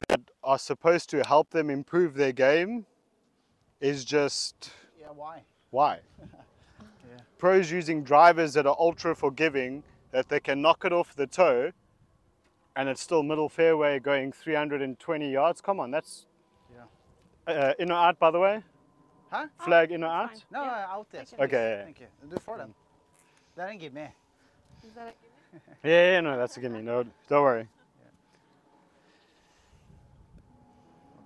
that 0.09 0.21
are 0.45 0.59
supposed 0.59 1.11
to 1.11 1.25
help 1.25 1.51
them 1.51 1.69
improve 1.69 2.15
their 2.15 2.31
game 2.31 2.87
is 3.81 4.05
just 4.05 4.71
Yeah, 5.01 5.09
why? 5.13 5.43
why? 5.71 5.99
Pros 7.39 7.71
using 7.73 8.05
drivers 8.05 8.55
that 8.55 8.67
are 8.67 8.77
ultra 8.79 9.17
forgiving, 9.17 9.83
that 10.13 10.29
they 10.29 10.39
can 10.41 10.63
knock 10.63 10.85
it 10.85 10.93
off 10.93 11.15
the 11.15 11.27
toe, 11.27 11.73
and 12.77 12.89
it's 12.89 13.03
still 13.03 13.23
middle 13.25 13.49
fairway 13.49 13.99
going 13.99 14.31
320 14.31 15.33
yards. 15.33 15.61
Come 15.61 15.81
on, 15.81 15.91
that's 15.91 16.27
Yeah. 16.73 17.53
uh, 17.53 17.75
in 17.81 17.91
or 17.91 17.99
out, 17.99 18.19
by 18.21 18.31
the 18.31 18.39
way. 18.39 18.63
Huh? 19.31 19.49
Flag 19.65 19.91
in 19.93 20.03
or 20.05 20.09
out. 20.23 20.45
No, 20.51 20.63
Yeah. 20.65 20.85
uh, 20.91 20.99
out 20.99 21.07
yes. 21.15 21.33
Okay. 21.33 21.83
Thank 21.85 22.01
you. 22.01 22.07
Du 22.31 22.41
får 22.41 22.57
den. 22.57 22.75
Det 23.57 23.65
er 23.65 23.69
en 23.69 23.79
gimme. 23.79 24.13
Is 24.85 24.93
that 24.95 25.07
a- 25.09 25.89
Yeah, 25.89 26.13
yeah, 26.13 26.21
no, 26.23 26.31
that's 26.47 26.57
a 26.59 26.61
gimme. 26.61 26.83
No, 26.83 27.03
don't 27.03 27.43
worry. 27.43 27.67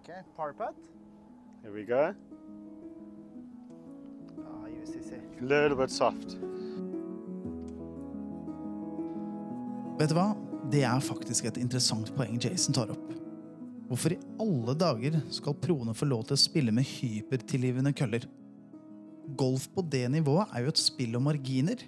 Okay, 0.02 0.22
par 0.36 0.52
putt. 0.52 0.74
Here 1.62 1.72
we 1.72 1.84
go. 1.84 2.14
Ah, 4.38 4.66
UCC. 4.82 5.12
A 5.40 5.44
little 5.44 5.76
bit 5.76 5.90
soft. 5.90 6.38
Vet 9.98 10.08
du 10.08 10.14
hva? 10.14 10.34
Det 10.72 10.84
er 10.84 11.00
faktisk 11.00 11.44
et 11.44 11.56
interessant 11.56 12.12
poeng 12.16 12.38
Jason 12.44 12.74
tar 12.74 12.90
opp. 12.90 13.12
Hvorfor 13.90 14.14
i 14.14 14.20
alle 14.38 14.74
dager 14.78 15.16
skal 15.34 15.56
proene 15.58 15.96
få 15.98 16.06
lov 16.06 16.28
til 16.28 16.36
å 16.36 16.40
spille 16.40 16.70
med 16.74 16.86
hypertilgivende 16.86 17.90
køller? 17.98 18.28
Golf 19.38 19.66
på 19.74 19.82
det 19.90 20.04
nivået 20.14 20.52
er 20.54 20.62
jo 20.62 20.70
et 20.70 20.78
spill 20.78 21.18
om 21.18 21.26
marginer. 21.26 21.82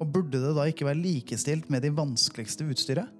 Og 0.00 0.08
burde 0.14 0.40
det 0.40 0.54
da 0.56 0.64
ikke 0.70 0.86
være 0.88 1.02
likestilt 1.02 1.68
med 1.68 1.84
de 1.84 1.92
vanskeligste 1.92 2.64
utstyret? 2.72 3.12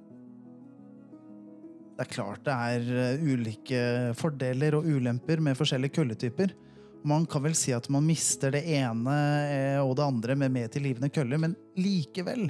Det 1.99 2.07
er 2.07 2.13
klart 2.15 2.45
det 2.47 2.55
er 2.55 2.89
eh, 2.95 3.23
ulike 3.27 3.83
fordeler 4.17 4.79
og 4.79 4.87
ulemper 4.87 5.43
med 5.43 5.59
forskjellige 5.59 5.99
kølletyper. 5.99 6.55
Man 7.09 7.27
kan 7.29 7.43
vel 7.45 7.57
si 7.59 7.75
at 7.75 7.91
man 7.93 8.07
mister 8.07 8.55
det 8.55 8.63
ene 8.79 9.17
eh, 9.51 9.81
og 9.83 9.97
det 9.99 10.07
andre 10.07 10.39
med 10.39 10.55
mer 10.55 10.71
tilgivende 10.73 11.11
køller, 11.13 11.43
men 11.43 11.59
likevel 11.77 12.47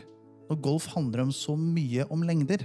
når 0.49 0.61
golf 0.65 0.87
handler 0.95 1.27
om 1.27 1.33
så 1.35 1.57
mye 1.59 2.07
om 2.13 2.23
lengder, 2.25 2.63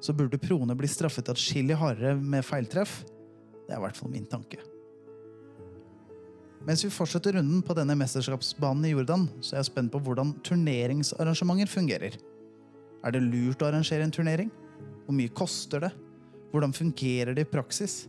så 0.00 0.14
burde 0.16 0.40
proene 0.40 0.76
bli 0.78 0.88
straffet 0.90 1.28
atskillig 1.32 1.76
hardere 1.80 2.14
med 2.16 2.44
feiltreff. 2.46 3.02
Det 3.66 3.74
er 3.74 3.80
i 3.80 3.84
hvert 3.84 3.98
fall 3.98 4.12
min 4.12 4.26
tanke. 4.30 4.60
Mens 6.66 6.82
vi 6.82 6.90
fortsetter 6.90 7.36
runden 7.36 7.60
på 7.62 7.76
denne 7.78 7.94
mesterskapsbanen 7.98 8.88
i 8.88 8.90
Jordan, 8.90 9.28
så 9.38 9.54
er 9.54 9.60
jeg 9.60 9.70
spent 9.70 9.92
på 9.92 10.00
hvordan 10.02 10.32
turneringsarrangementer 10.46 11.70
fungerer. 11.70 12.16
Er 13.06 13.14
det 13.14 13.22
lurt 13.22 13.62
å 13.62 13.68
arrangere 13.68 14.02
en 14.02 14.14
turnering? 14.14 14.50
Hvor 15.06 15.14
mye 15.14 15.30
koster 15.30 15.84
det? 15.86 15.92
Hvordan 16.50 16.74
fungerer 16.74 17.36
det 17.36 17.46
i 17.46 17.50
praksis? 17.50 18.08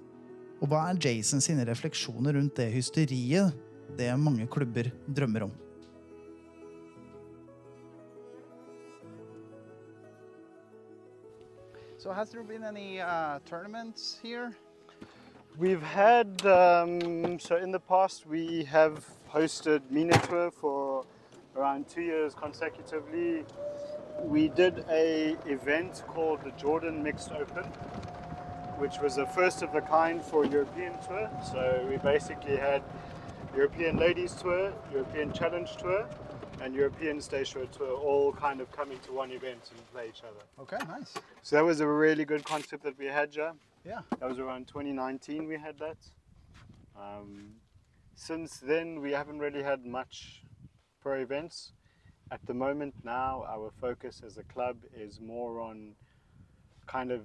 Og 0.58 0.72
hva 0.72 0.88
er 0.90 0.98
Jason 1.04 1.44
sine 1.44 1.68
refleksjoner 1.70 2.34
rundt 2.34 2.58
det 2.58 2.72
hysteriet 2.74 3.54
det 3.98 4.10
mange 4.18 4.48
klubber 4.50 4.90
drømmer 5.06 5.46
om? 5.46 5.54
So 12.08 12.14
has 12.14 12.30
there 12.30 12.42
been 12.42 12.64
any 12.64 13.02
uh, 13.02 13.40
tournaments 13.46 14.18
here? 14.24 14.56
We've 15.58 15.82
had, 15.82 16.46
um, 16.46 17.38
so 17.38 17.58
in 17.58 17.70
the 17.70 17.82
past, 17.82 18.26
we 18.26 18.64
have 18.64 19.06
hosted 19.30 19.82
Mina 19.92 20.18
Tour 20.20 20.50
for 20.50 21.06
around 21.54 21.90
two 21.90 22.04
years 22.04 22.34
consecutively. 22.34 23.44
We 24.22 24.48
did 24.48 24.86
a 24.90 25.36
event 25.48 26.04
called 26.08 26.46
the 26.46 26.52
Jordan 26.52 27.04
Mixed 27.04 27.34
Open, 27.34 27.66
which 28.80 29.00
was 29.04 29.18
a 29.18 29.26
first 29.26 29.62
of 29.62 29.76
a 29.76 29.82
kind 29.82 30.22
for 30.22 30.46
European 30.46 30.94
Tour. 31.06 31.30
So 31.52 31.86
we 31.90 31.98
basically 31.98 32.56
had 32.56 32.84
European 33.54 33.98
Ladies 33.98 34.32
Tour, 34.32 34.72
European 34.94 35.34
Challenge 35.34 35.76
Tour, 35.76 36.08
and 36.62 36.74
European 36.74 37.22
Stage 37.22 37.50
Show 37.50 37.66
Tour 37.66 37.92
all 37.96 38.34
kind 38.34 38.62
of 38.62 38.72
coming 38.72 39.00
to 39.00 39.12
one 39.12 39.32
event 39.32 39.60
and 39.76 39.92
play 39.92 40.08
each 40.10 40.22
other. 40.24 40.44
Okay, 40.60 40.78
nice. 40.88 41.14
So 41.44 41.56
that 41.56 41.64
was 41.64 41.80
a 41.80 41.88
really 41.88 42.26
good 42.26 42.44
concept 42.44 42.84
that 42.84 42.98
we 42.98 43.06
had, 43.06 43.32
Joe. 43.32 43.54
Yeah. 43.86 44.02
That 44.20 44.28
was 44.28 44.40
around 44.40 44.68
2019 44.68 45.48
we 45.48 45.58
had 45.58 45.78
that. 45.80 45.98
Um, 47.00 47.54
since 48.16 48.58
then, 48.58 49.02
we 49.02 49.12
haven't 49.12 49.40
really 49.40 49.62
had 49.64 49.86
much 49.86 50.44
pro 51.02 51.20
events. 51.22 51.74
At 52.32 52.46
the 52.46 52.54
moment 52.54 52.94
now, 53.04 53.46
our 53.48 53.72
focus 53.80 54.22
as 54.26 54.38
a 54.38 54.44
club 54.44 54.78
is 54.96 55.22
more 55.22 55.62
on 55.62 55.94
kind 56.88 57.12
of 57.12 57.22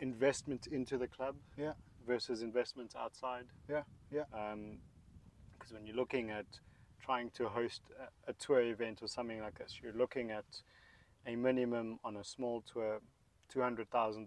investment 0.00 0.66
into 0.68 0.98
the 0.98 1.08
club 1.08 1.36
Yeah. 1.56 1.72
versus 2.06 2.42
investments 2.42 2.94
outside. 2.94 3.46
Yeah, 3.68 3.82
yeah. 4.12 4.24
Because 5.58 5.72
when 5.72 5.86
you're 5.86 5.96
looking 5.96 6.30
at 6.30 6.44
trying 7.06 7.30
to 7.30 7.48
host 7.48 7.82
a, 8.26 8.30
a 8.30 8.34
tour 8.34 8.60
event 8.60 8.98
or 9.02 9.08
something 9.08 9.40
like 9.40 9.58
this, 9.58 9.78
you're 9.82 9.92
looking 9.92 10.30
at 10.32 10.44
a 11.26 11.36
minimum 11.36 11.98
on 12.04 12.16
a 12.16 12.24
small 12.24 12.62
tour, 12.72 13.00
$200,000 13.54 14.26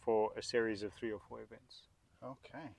for 0.00 0.30
a 0.36 0.42
series 0.42 0.82
of 0.82 0.92
three 0.94 1.12
or 1.12 1.20
four 1.28 1.40
events. 1.42 1.82
Okay. 2.24 2.70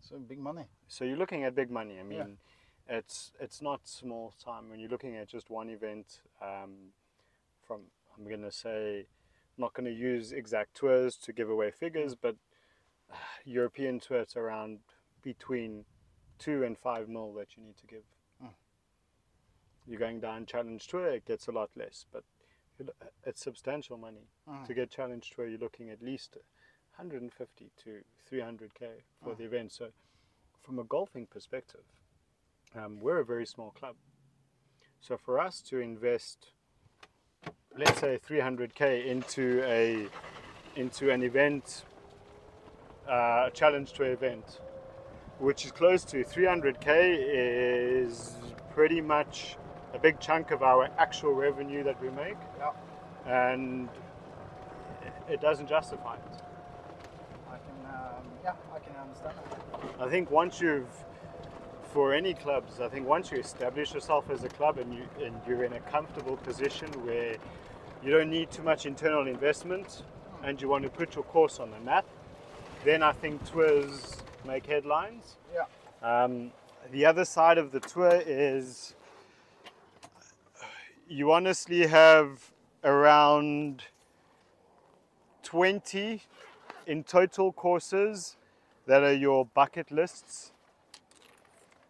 So 0.00 0.18
big 0.18 0.38
money. 0.38 0.64
So 0.88 1.04
you're 1.04 1.18
looking 1.18 1.44
at 1.44 1.54
big 1.54 1.70
money. 1.70 2.00
I 2.00 2.02
mean, 2.02 2.38
Yeah. 2.88 2.96
it's 2.98 3.32
it's 3.38 3.60
not 3.60 3.86
small 3.86 4.32
time 4.42 4.70
when 4.70 4.80
you're 4.80 4.88
looking 4.88 5.16
at 5.16 5.28
just 5.28 5.50
one 5.50 5.68
event. 5.68 6.22
Um, 6.40 6.92
from 7.66 7.82
I'm 8.16 8.26
gonna 8.28 8.50
say, 8.50 9.06
not 9.58 9.74
gonna 9.74 9.90
use 9.90 10.32
exact 10.32 10.74
tours 10.74 11.16
to 11.18 11.32
give 11.32 11.50
away 11.50 11.70
figures, 11.70 12.14
but 12.14 12.36
European 13.44 14.00
tour, 14.00 14.20
it's 14.20 14.36
around 14.36 14.78
between 15.22 15.84
two 16.38 16.64
and 16.64 16.78
five 16.78 17.08
mil 17.08 17.32
that 17.34 17.56
you 17.56 17.62
need 17.62 17.76
to 17.78 17.86
give. 17.86 18.02
Mm. 18.42 18.50
You're 19.86 20.00
going 20.00 20.20
down 20.20 20.46
challenge 20.46 20.86
tour, 20.86 21.06
it 21.06 21.26
gets 21.26 21.48
a 21.48 21.52
lot 21.52 21.70
less, 21.76 22.06
but 22.12 22.24
it's 23.24 23.42
substantial 23.42 23.96
money. 23.96 24.28
Mm. 24.48 24.66
To 24.66 24.74
get 24.74 24.90
challenge 24.90 25.32
tour, 25.34 25.46
you're 25.46 25.58
looking 25.58 25.90
at 25.90 26.02
least 26.02 26.36
150 26.96 27.70
to 27.84 27.90
300k 28.30 28.88
for 29.22 29.34
the 29.34 29.44
event. 29.44 29.72
So, 29.72 29.88
from 30.62 30.78
a 30.78 30.84
golfing 30.84 31.26
perspective, 31.26 31.84
um, 32.76 33.00
we're 33.00 33.20
a 33.20 33.24
very 33.24 33.46
small 33.46 33.70
club. 33.70 33.94
So 35.00 35.16
for 35.16 35.40
us 35.40 35.62
to 35.62 35.78
invest, 35.78 36.48
let's 37.76 38.00
say 38.00 38.18
300k 38.28 39.06
into 39.06 39.62
a 39.64 40.08
into 40.76 41.10
an 41.10 41.22
event, 41.22 41.84
uh, 43.08 43.46
a 43.46 43.50
challenge 43.52 43.92
to 43.94 44.04
event, 44.04 44.60
which 45.38 45.64
is 45.64 45.72
close 45.72 46.04
to 46.04 46.24
300k, 46.24 47.16
is 47.18 48.34
pretty 48.74 49.00
much 49.00 49.56
a 49.94 49.98
big 49.98 50.18
chunk 50.20 50.50
of 50.50 50.62
our 50.62 50.88
actual 50.98 51.32
revenue 51.32 51.82
that 51.84 52.00
we 52.00 52.10
make, 52.10 52.36
Yeah. 52.58 52.72
and 53.26 53.88
it 55.28 55.40
doesn't 55.40 55.68
justify 55.68 56.14
it. 56.14 56.42
I 57.48 57.56
can, 57.56 57.94
um, 57.94 58.24
yeah, 58.44 58.52
I 58.74 58.78
can 58.78 58.96
understand 58.96 59.34
that. 59.36 60.02
I 60.06 60.08
think 60.08 60.30
once 60.30 60.60
you've, 60.60 60.86
for 61.92 62.12
any 62.12 62.34
clubs, 62.34 62.80
I 62.80 62.88
think 62.88 63.06
once 63.06 63.30
you 63.32 63.38
establish 63.38 63.94
yourself 63.94 64.30
as 64.30 64.44
a 64.44 64.48
club 64.48 64.78
and 64.78 64.92
you 64.92 65.08
and 65.24 65.34
you're 65.46 65.64
in 65.64 65.72
a 65.72 65.80
comfortable 65.80 66.36
position 66.36 66.88
where 67.04 67.36
you 68.02 68.10
don't 68.10 68.30
need 68.30 68.50
too 68.50 68.62
much 68.62 68.86
internal 68.86 69.26
investment, 69.26 70.02
and 70.42 70.60
you 70.60 70.68
want 70.68 70.84
to 70.84 70.90
put 70.90 71.14
your 71.14 71.24
course 71.24 71.58
on 71.58 71.70
the 71.70 71.80
map, 71.80 72.04
then 72.84 73.02
I 73.02 73.12
think 73.12 73.44
tours 73.50 74.22
make 74.44 74.66
headlines. 74.66 75.36
Yeah. 75.54 75.64
Um, 76.02 76.52
the 76.90 77.04
other 77.06 77.24
side 77.24 77.58
of 77.58 77.72
the 77.72 77.80
tour 77.80 78.22
is 78.26 78.94
you 81.08 81.32
honestly 81.32 81.86
have 81.86 82.52
around 82.84 83.84
20 85.42 86.22
in 86.86 87.04
total 87.04 87.52
courses 87.52 88.36
that 88.86 89.02
are 89.02 89.12
your 89.12 89.46
bucket 89.46 89.90
lists. 89.90 90.52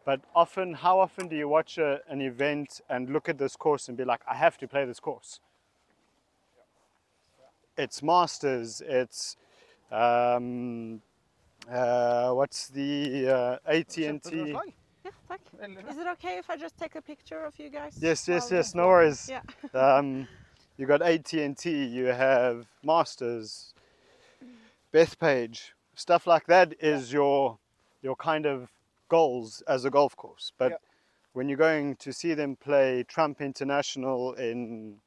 But 0.04 0.20
often, 0.34 0.74
how 0.74 1.00
often 1.00 1.28
do 1.28 1.36
you 1.36 1.48
watch 1.48 1.76
a, 1.76 2.00
an 2.08 2.20
event 2.20 2.80
and 2.88 3.10
look 3.10 3.28
at 3.28 3.36
this 3.36 3.56
course 3.56 3.88
and 3.88 3.96
be 3.96 4.04
like, 4.04 4.20
I 4.28 4.34
have 4.34 4.56
to 4.58 4.68
play 4.68 4.84
this 4.84 5.00
course? 5.00 5.40
It's 7.76 8.02
Masters, 8.02 8.82
it's 8.84 9.36
um, 9.92 11.02
uh, 11.70 12.32
what's 12.32 12.68
the 12.68 13.28
uh, 13.28 13.58
AT&T? 13.66 14.02
Yeah, 14.04 15.10
tack. 15.28 15.40
Veldig 15.60 15.82
bra. 15.82 15.90
Is 15.92 15.98
it 15.98 16.06
okay 16.12 16.38
if 16.38 16.50
I 16.50 16.56
just 16.56 16.76
take 16.78 16.94
a 16.96 17.02
picture 17.02 17.44
of 17.44 17.58
you 17.58 17.70
guys? 17.70 17.96
Yes, 18.00 18.28
yes, 18.28 18.50
yes. 18.50 18.74
we- 18.74 18.80
No 18.80 18.88
worries. 18.88 19.28
Yeah. 19.28 19.42
um, 19.74 20.26
you 20.76 20.86
got 20.86 21.02
AT&T. 21.02 21.70
You 21.86 22.06
have 22.06 22.66
Masters, 22.82 23.74
Bethpage, 24.92 25.72
stuff 25.94 26.26
like 26.26 26.46
that 26.46 26.74
is 26.80 27.12
your 27.12 27.58
your 28.02 28.16
kind 28.16 28.46
of 28.46 28.70
goals 29.08 29.62
as 29.66 29.84
a 29.84 29.90
golf 29.90 30.14
course. 30.16 30.52
But 30.58 30.70
Yeah. 30.70 30.76
when 31.32 31.48
you're 31.48 31.58
going 31.58 31.96
to 31.96 32.12
see 32.12 32.34
them 32.34 32.56
play 32.56 33.02
Trump 33.04 33.40
International 33.40 34.34
in 34.34 35.00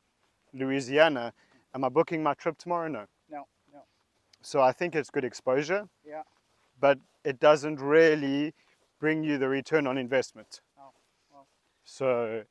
Louisiana, 0.54 1.34
am 1.74 1.84
I 1.86 1.90
booking 1.90 2.22
my 2.22 2.34
trip 2.34 2.58
tomorrow? 2.58 2.90
No. 2.90 3.06
No, 3.30 3.48
no. 3.74 3.80
So 4.42 4.62
I 4.62 4.74
think 4.74 4.96
it's 4.96 5.10
good 5.10 5.24
exposure, 5.24 5.88
Yeah. 6.06 6.24
But 6.82 7.00
it 7.24 7.40
doesn't 7.40 7.80
really 7.80 8.54
bring 9.00 9.24
you 9.24 9.38
the 9.38 9.48
return 9.48 9.88
on 9.88 9.98
investment. 9.98 10.60
Oh, 10.78 10.92
well. 11.32 11.48
So 11.86 12.44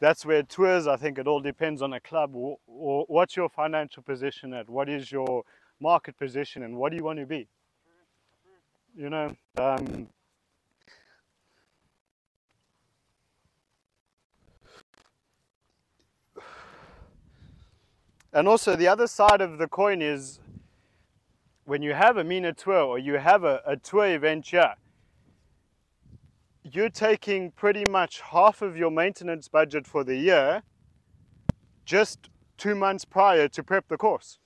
that's 0.00 0.24
where 0.26 0.42
tours, 0.42 0.86
I 0.86 0.96
think 0.96 1.18
it 1.18 1.28
all 1.28 1.40
depends 1.40 1.82
on 1.82 1.92
a 1.92 2.00
club. 2.00 2.34
Or, 2.34 2.56
or 2.66 3.04
what's 3.08 3.36
your 3.36 3.50
financial 3.50 4.02
position 4.02 4.54
at? 4.54 4.68
What 4.68 4.88
is 4.88 5.12
your 5.12 5.44
market 5.78 6.18
position 6.18 6.62
and 6.62 6.76
what 6.76 6.90
do 6.90 6.96
you 6.96 7.04
want 7.04 7.18
to 7.20 7.26
be? 7.26 7.46
You 8.96 9.10
know, 9.10 9.36
um, 9.56 10.08
and 18.32 18.48
also 18.48 18.74
the 18.74 18.88
other 18.88 19.06
side 19.06 19.40
of 19.40 19.58
the 19.58 19.68
coin 19.68 20.02
is 20.02 20.40
when 21.70 21.82
you 21.82 21.94
have 21.94 22.16
a 22.16 22.24
MENA 22.24 22.52
tour 22.52 22.82
or 22.82 22.98
you 22.98 23.14
have 23.14 23.44
a, 23.44 23.62
a 23.64 23.76
tour 23.76 24.04
event 24.04 24.48
here, 24.48 24.74
you're 26.64 26.90
taking 26.90 27.52
pretty 27.52 27.84
much 27.88 28.20
half 28.20 28.60
of 28.60 28.76
your 28.76 28.90
maintenance 28.90 29.46
budget 29.46 29.86
for 29.86 30.02
the 30.02 30.16
year 30.16 30.64
just 31.84 32.28
two 32.58 32.74
months 32.74 33.04
prior 33.04 33.46
to 33.46 33.62
prep 33.62 33.86
the 33.86 33.96
course, 33.96 34.40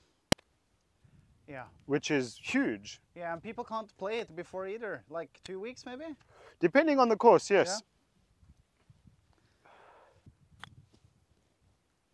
Yeah. 1.49 1.65
which 1.87 2.11
is 2.11 2.39
huge. 2.43 3.01
Yeah, 3.15 3.33
and 3.33 3.43
people 3.43 3.65
can't 3.65 3.91
play 3.97 4.19
it 4.19 4.37
before 4.37 4.69
either. 4.69 5.03
Like 5.09 5.31
two 5.45 5.59
weeks 5.59 5.87
maybe? 5.87 6.05
Depending 6.61 6.99
on 6.99 7.09
the 7.09 7.17
course, 7.17 7.49
yes. 7.49 7.83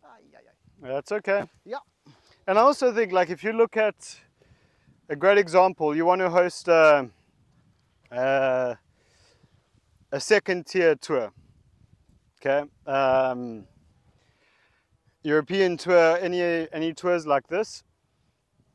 Ay. 0.05 0.21
That's 0.81 1.11
okay. 1.11 1.43
Yeah. 1.65 1.83
And 2.47 2.57
I 2.57 2.61
also 2.61 2.93
think, 2.93 3.11
like, 3.11 3.29
if 3.29 3.43
you 3.43 3.51
look 3.53 3.77
at 3.77 4.21
a 5.11 5.15
great 5.17 5.37
example, 5.37 5.93
you 5.95 6.05
want 6.05 6.21
to 6.21 6.29
host 6.29 6.69
a, 6.69 7.09
a, 8.11 8.77
a 10.13 10.19
second 10.19 10.65
tier 10.65 10.95
tour. 10.95 11.33
Okay. 12.39 12.63
Um, 12.87 13.65
European 15.23 15.77
tour, 15.77 16.17
any 16.21 16.41
any 16.71 16.93
tours 16.93 17.27
like 17.27 17.47
this, 17.47 17.83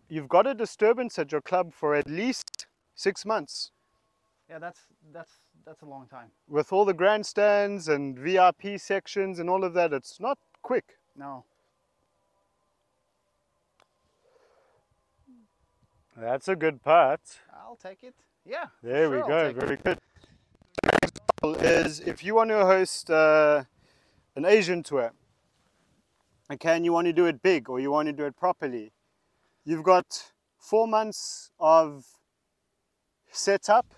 you've 0.08 0.28
got 0.28 0.46
a 0.46 0.54
disturbance 0.54 1.18
at 1.18 1.32
your 1.32 1.40
club 1.40 1.72
for 1.74 1.96
at 1.96 2.06
least 2.08 2.66
six 2.94 3.24
months 3.24 3.72
Yeah, 4.48 4.58
that's 4.60 4.80
that's 5.12 5.32
that's 5.64 5.82
a 5.82 5.86
long 5.86 6.06
time. 6.08 6.30
with 6.48 6.72
all 6.72 6.84
the 6.84 6.94
grandstands 6.94 7.88
and 7.88 8.16
VIP 8.18 8.78
sections 8.78 9.40
and 9.40 9.50
all 9.50 9.64
of 9.64 9.74
that. 9.74 9.92
It's 9.92 10.20
not 10.20 10.38
quick. 10.62 10.84
No. 11.16 11.44
That's 16.16 16.48
a 16.48 16.56
good 16.56 16.82
part. 16.82 17.20
I'll 17.52 17.76
take 17.76 18.02
it. 18.02 18.14
Yeah. 18.44 18.66
There 18.82 19.10
we 19.10 19.18
sure 19.18 19.32
I'll 19.32 19.52
go. 19.52 19.60
Very 19.60 19.76
good. 19.76 19.98
Is 21.62 22.00
if 22.00 22.24
you 22.24 22.34
want 22.34 22.50
to 22.50 22.64
host 22.64 23.10
uh, 23.10 23.64
an 24.34 24.46
Asian 24.46 24.82
tour, 24.82 25.12
okay, 26.50 26.74
and 26.74 26.84
you 26.84 26.92
want 26.92 27.06
to 27.06 27.12
do 27.12 27.26
it 27.26 27.42
big 27.42 27.68
or 27.68 27.78
you 27.80 27.90
want 27.90 28.06
to 28.06 28.12
do 28.12 28.24
it 28.24 28.36
properly, 28.36 28.92
you've 29.64 29.82
got 29.82 30.32
four 30.58 30.88
months 30.88 31.50
of 31.60 32.06
setup 33.30 33.94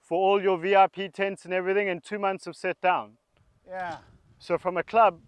for 0.00 0.18
all 0.18 0.42
your 0.42 0.56
VIP 0.58 1.12
tents 1.12 1.44
and 1.44 1.52
everything, 1.52 1.88
and 1.88 2.02
two 2.02 2.18
months 2.18 2.46
of 2.46 2.56
set 2.56 2.80
down. 2.80 3.18
Yeah. 3.66 3.98
So, 4.38 4.56
from 4.58 4.76
a 4.76 4.82
club, 4.82 5.20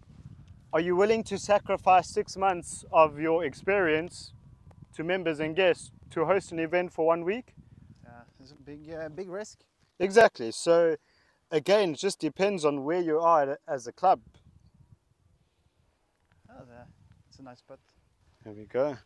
are 0.73 0.79
you 0.79 0.95
willing 0.95 1.23
to 1.25 1.37
sacrifice 1.37 2.09
six 2.09 2.35
months 2.35 2.85
of 2.91 3.19
your 3.19 3.45
experience 3.45 4.33
to 4.95 5.03
members 5.03 5.39
and 5.39 5.55
guests 5.55 5.91
to 6.11 6.25
host 6.25 6.51
an 6.51 6.59
event 6.59 6.91
for 6.93 7.05
one 7.05 7.23
week? 7.23 7.53
Yeah. 8.03 8.11
It's 8.39 8.51
a 8.51 8.55
big 8.55 8.91
uh, 8.91 9.09
big 9.09 9.29
risk. 9.29 9.59
Exactly. 9.99 10.51
So 10.51 10.95
again, 11.51 11.91
it 11.91 11.97
just 11.99 12.19
depends 12.19 12.65
on 12.65 12.83
where 12.83 13.01
you 13.01 13.19
are 13.19 13.57
as 13.67 13.87
a 13.87 13.91
club. 13.91 14.21
Oh, 16.49 16.63
the, 16.65 16.85
it's 17.29 17.39
a 17.39 17.43
nice 17.43 17.61
putt. 17.61 17.79
There 18.43 18.53
we 18.53 18.65
go. 18.65 18.97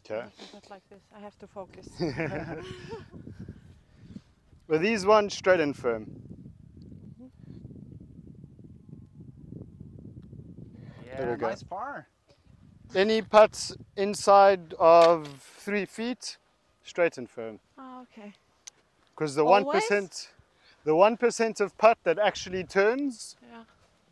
Okay. 0.00 0.26
Not 0.52 0.70
like 0.70 0.82
this. 0.90 1.02
I 1.16 1.20
have 1.20 1.38
to 1.38 1.46
focus. 1.46 1.88
Well, 4.66 4.80
these 4.80 5.04
ones 5.04 5.34
straight 5.34 5.60
and 5.60 5.76
firm. 5.76 6.06
There 11.16 11.26
Yeah, 11.26 11.30
we 11.32 11.36
go. 11.36 11.48
nice 11.48 11.62
par. 11.62 12.08
Any 12.94 13.22
putts 13.22 13.76
inside 13.96 14.74
of 14.78 15.26
three 15.58 15.84
feet, 15.84 16.38
straight 16.84 17.18
and 17.18 17.28
firm. 17.28 17.58
oh, 17.78 18.02
okay. 18.02 18.32
Because 19.14 19.34
the 19.34 19.44
one 19.44 19.64
the 20.84 20.94
one 20.94 21.16
percent 21.16 21.60
of 21.60 21.76
putt 21.78 21.98
that 22.04 22.18
actually 22.18 22.64
turns, 22.64 23.36
Yeah. 23.50 23.64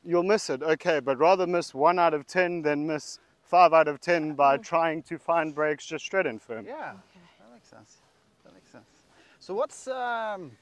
you'll 0.05 0.23
miss 0.23 0.49
it. 0.51 0.63
Okay, 0.63 1.01
but 1.01 1.19
rather 1.19 1.47
miss 1.47 1.75
one 1.75 1.99
out 1.99 2.15
of 2.15 2.27
ten 2.27 2.63
than 2.63 2.87
miss 2.87 3.19
five 3.43 3.73
out 3.73 3.89
of 3.89 4.01
ten 4.01 4.35
by 4.35 4.55
Oh. 4.55 4.59
trying 4.59 5.03
to 5.05 5.19
find 5.19 5.55
breaks 5.55 5.85
just 5.87 6.05
straight 6.05 6.27
and 6.27 6.41
firm. 6.41 6.67
Yeah. 6.67 6.95
That 7.41 7.53
makes 7.53 7.69
sense. 7.69 7.99
That 8.45 8.55
makes 8.55 8.71
sense. 8.71 8.87
So 9.39 9.55
what's 9.55 9.87
um? 9.89 10.53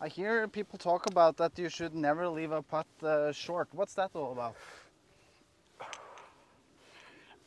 I 0.00 0.08
hear 0.08 0.46
people 0.48 0.78
talk 0.78 1.06
about 1.10 1.36
that 1.38 1.58
you 1.58 1.68
should 1.68 1.94
never 1.94 2.28
leave 2.28 2.52
a 2.52 2.62
putt 2.62 2.86
uh, 3.02 3.32
short. 3.32 3.68
What's 3.72 3.94
that 3.94 4.10
all 4.14 4.30
about? 4.32 4.54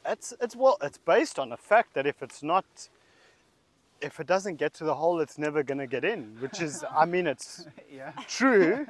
It's 0.06 0.34
it's 0.42 0.56
well, 0.56 0.78
it's 0.82 0.98
based 0.98 1.38
on 1.40 1.50
the 1.50 1.58
fact 1.58 1.94
that 1.94 2.06
if 2.08 2.22
it's 2.24 2.42
not, 2.42 2.66
if 4.02 4.20
it 4.20 4.28
doesn't 4.28 4.56
get 4.56 4.74
to 4.76 4.84
the 4.84 4.96
hole, 4.96 5.20
it's 5.20 5.38
never 5.38 5.64
gonna 5.64 5.88
get 5.88 6.04
in. 6.04 6.36
Which 6.40 6.60
is, 6.62 6.84
I 6.96 7.06
mean, 7.06 7.28
it's 7.28 7.68
Yeah. 7.92 8.14
true. 8.28 8.88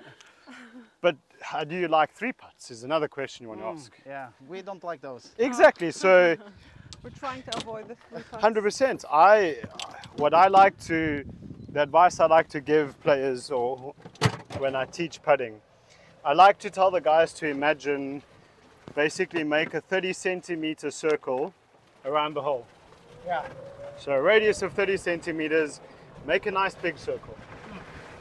But 1.01 1.17
how 1.41 1.63
do 1.63 1.75
you 1.75 1.87
like 1.87 2.11
three 2.13 2.31
putts? 2.31 2.69
Is 2.71 2.83
another 2.83 3.07
question 3.07 3.43
you 3.43 3.49
want 3.49 3.61
to 3.61 3.65
Mm, 3.65 3.73
ask. 3.73 3.91
yeah. 4.05 4.27
We 4.47 4.61
don't 4.61 4.83
like 4.83 5.01
those. 5.01 5.31
Exactly. 5.39 5.91
So, 5.91 6.37
We're 7.03 7.09
trying 7.09 7.41
to 7.43 7.57
avoid 7.57 7.87
the 7.87 7.95
three 7.95 8.21
putts. 8.29 8.41
hundred 8.43 8.61
percent. 8.61 9.03
I, 9.11 9.57
what 10.17 10.33
I 10.35 10.47
like 10.47 10.77
to, 10.85 11.25
the 11.69 11.81
advice 11.81 12.19
I 12.19 12.27
like 12.27 12.47
to 12.49 12.61
give 12.61 12.99
players, 13.01 13.49
or 13.49 13.95
when 14.59 14.75
I 14.75 14.85
teach 14.85 15.21
putting, 15.23 15.59
I 16.23 16.33
like 16.33 16.59
to 16.59 16.69
tell 16.69 16.91
the 16.91 17.01
guys 17.01 17.33
to 17.33 17.47
imagine, 17.47 18.21
basically 18.95 19.43
make 19.43 19.73
a 19.73 19.81
thirty 19.81 20.13
centimeter 20.13 20.91
circle 20.91 21.53
around 22.05 22.33
the 22.33 22.41
hole. 22.41 22.65
Yeah. 23.25 23.45
So 23.97 24.13
a 24.13 24.21
radius 24.21 24.61
of 24.63 24.73
30 24.73 24.97
centimeters, 24.97 25.79
make 26.25 26.47
a 26.47 26.51
nice 26.51 26.73
big 26.73 26.97
circle 26.97 27.37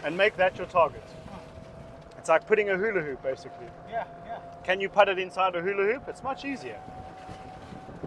and 0.04 0.14
make 0.16 0.36
that 0.36 0.58
your 0.58 0.66
target. 0.66 1.02
It's 2.18 2.28
like 2.28 2.46
putting 2.46 2.68
a 2.68 2.76
hula 2.76 3.00
hoop 3.00 3.22
basically. 3.22 3.66
Yeah. 3.88 4.04
Yeah. 4.26 4.38
Can 4.62 4.80
you 4.80 4.90
put 4.90 5.08
it 5.08 5.18
inside 5.18 5.54
a 5.56 5.62
hula 5.62 5.84
hoop? 5.90 6.02
It's 6.06 6.22
much 6.22 6.44
easier. 6.44 6.78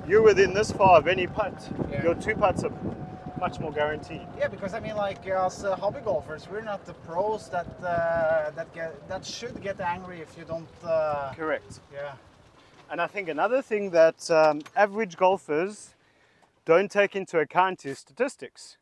You're 0.07 0.21
within 0.21 0.53
this 0.53 0.71
far 0.71 0.99
of 0.99 1.07
any 1.07 1.25
putt. 1.27 1.67
Yeah. 1.89 2.03
Your 2.03 2.15
two 2.15 2.35
putts 2.35 2.63
are 2.63 2.71
much 3.39 3.59
more 3.59 3.71
guaranteed. 3.71 4.21
Yeah, 4.37 4.49
because 4.49 4.73
I 4.73 4.79
mean, 4.79 4.95
like 4.95 5.25
as 5.27 5.63
uh, 5.63 5.75
hobby 5.75 6.01
golfers, 6.01 6.47
we're 6.51 6.61
not 6.61 6.85
the 6.85 6.93
pros 6.93 7.49
that 7.49 7.65
uh, 7.81 8.51
that 8.51 8.71
get 8.75 9.07
that 9.07 9.25
should 9.25 9.61
get 9.61 9.79
angry 9.79 10.19
if 10.21 10.37
you 10.37 10.45
don't. 10.45 10.67
Uh, 10.83 11.33
Correct. 11.33 11.79
yeah. 11.91 12.13
And 12.89 13.01
I 13.01 13.07
think 13.07 13.27
another 13.29 13.61
thing 13.61 13.89
that 13.91 14.29
um, 14.29 14.61
average 14.75 15.17
golfers 15.17 15.95
don't 16.65 16.91
take 16.91 17.15
into 17.15 17.39
account 17.39 17.85
is 17.85 17.99
statistics. 17.99 18.77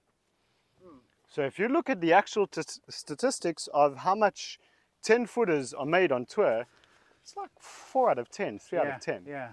So 1.29 1.43
if 1.43 1.57
you 1.57 1.69
look 1.69 1.89
at 1.89 2.01
the 2.01 2.11
actual 2.11 2.45
t- 2.45 2.61
statistics 2.89 3.67
of 3.73 3.97
how 3.97 4.15
much 4.15 4.59
10 5.03 5.27
footers 5.27 5.73
are 5.73 5.85
made 5.85 6.11
on 6.11 6.25
tour, 6.25 6.65
it's 7.23 7.37
like 7.37 7.51
4 7.59 8.11
out 8.11 8.19
of 8.19 8.29
10, 8.29 8.59
3 8.59 8.79
out 8.79 8.85
of 8.95 9.01
10. 9.01 9.23
Yeah. 9.25 9.49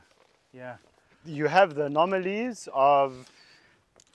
Yeah. 0.52 0.76
You 1.24 1.46
have 1.46 1.74
the 1.74 1.84
anomalies 1.84 2.68
of 2.74 3.30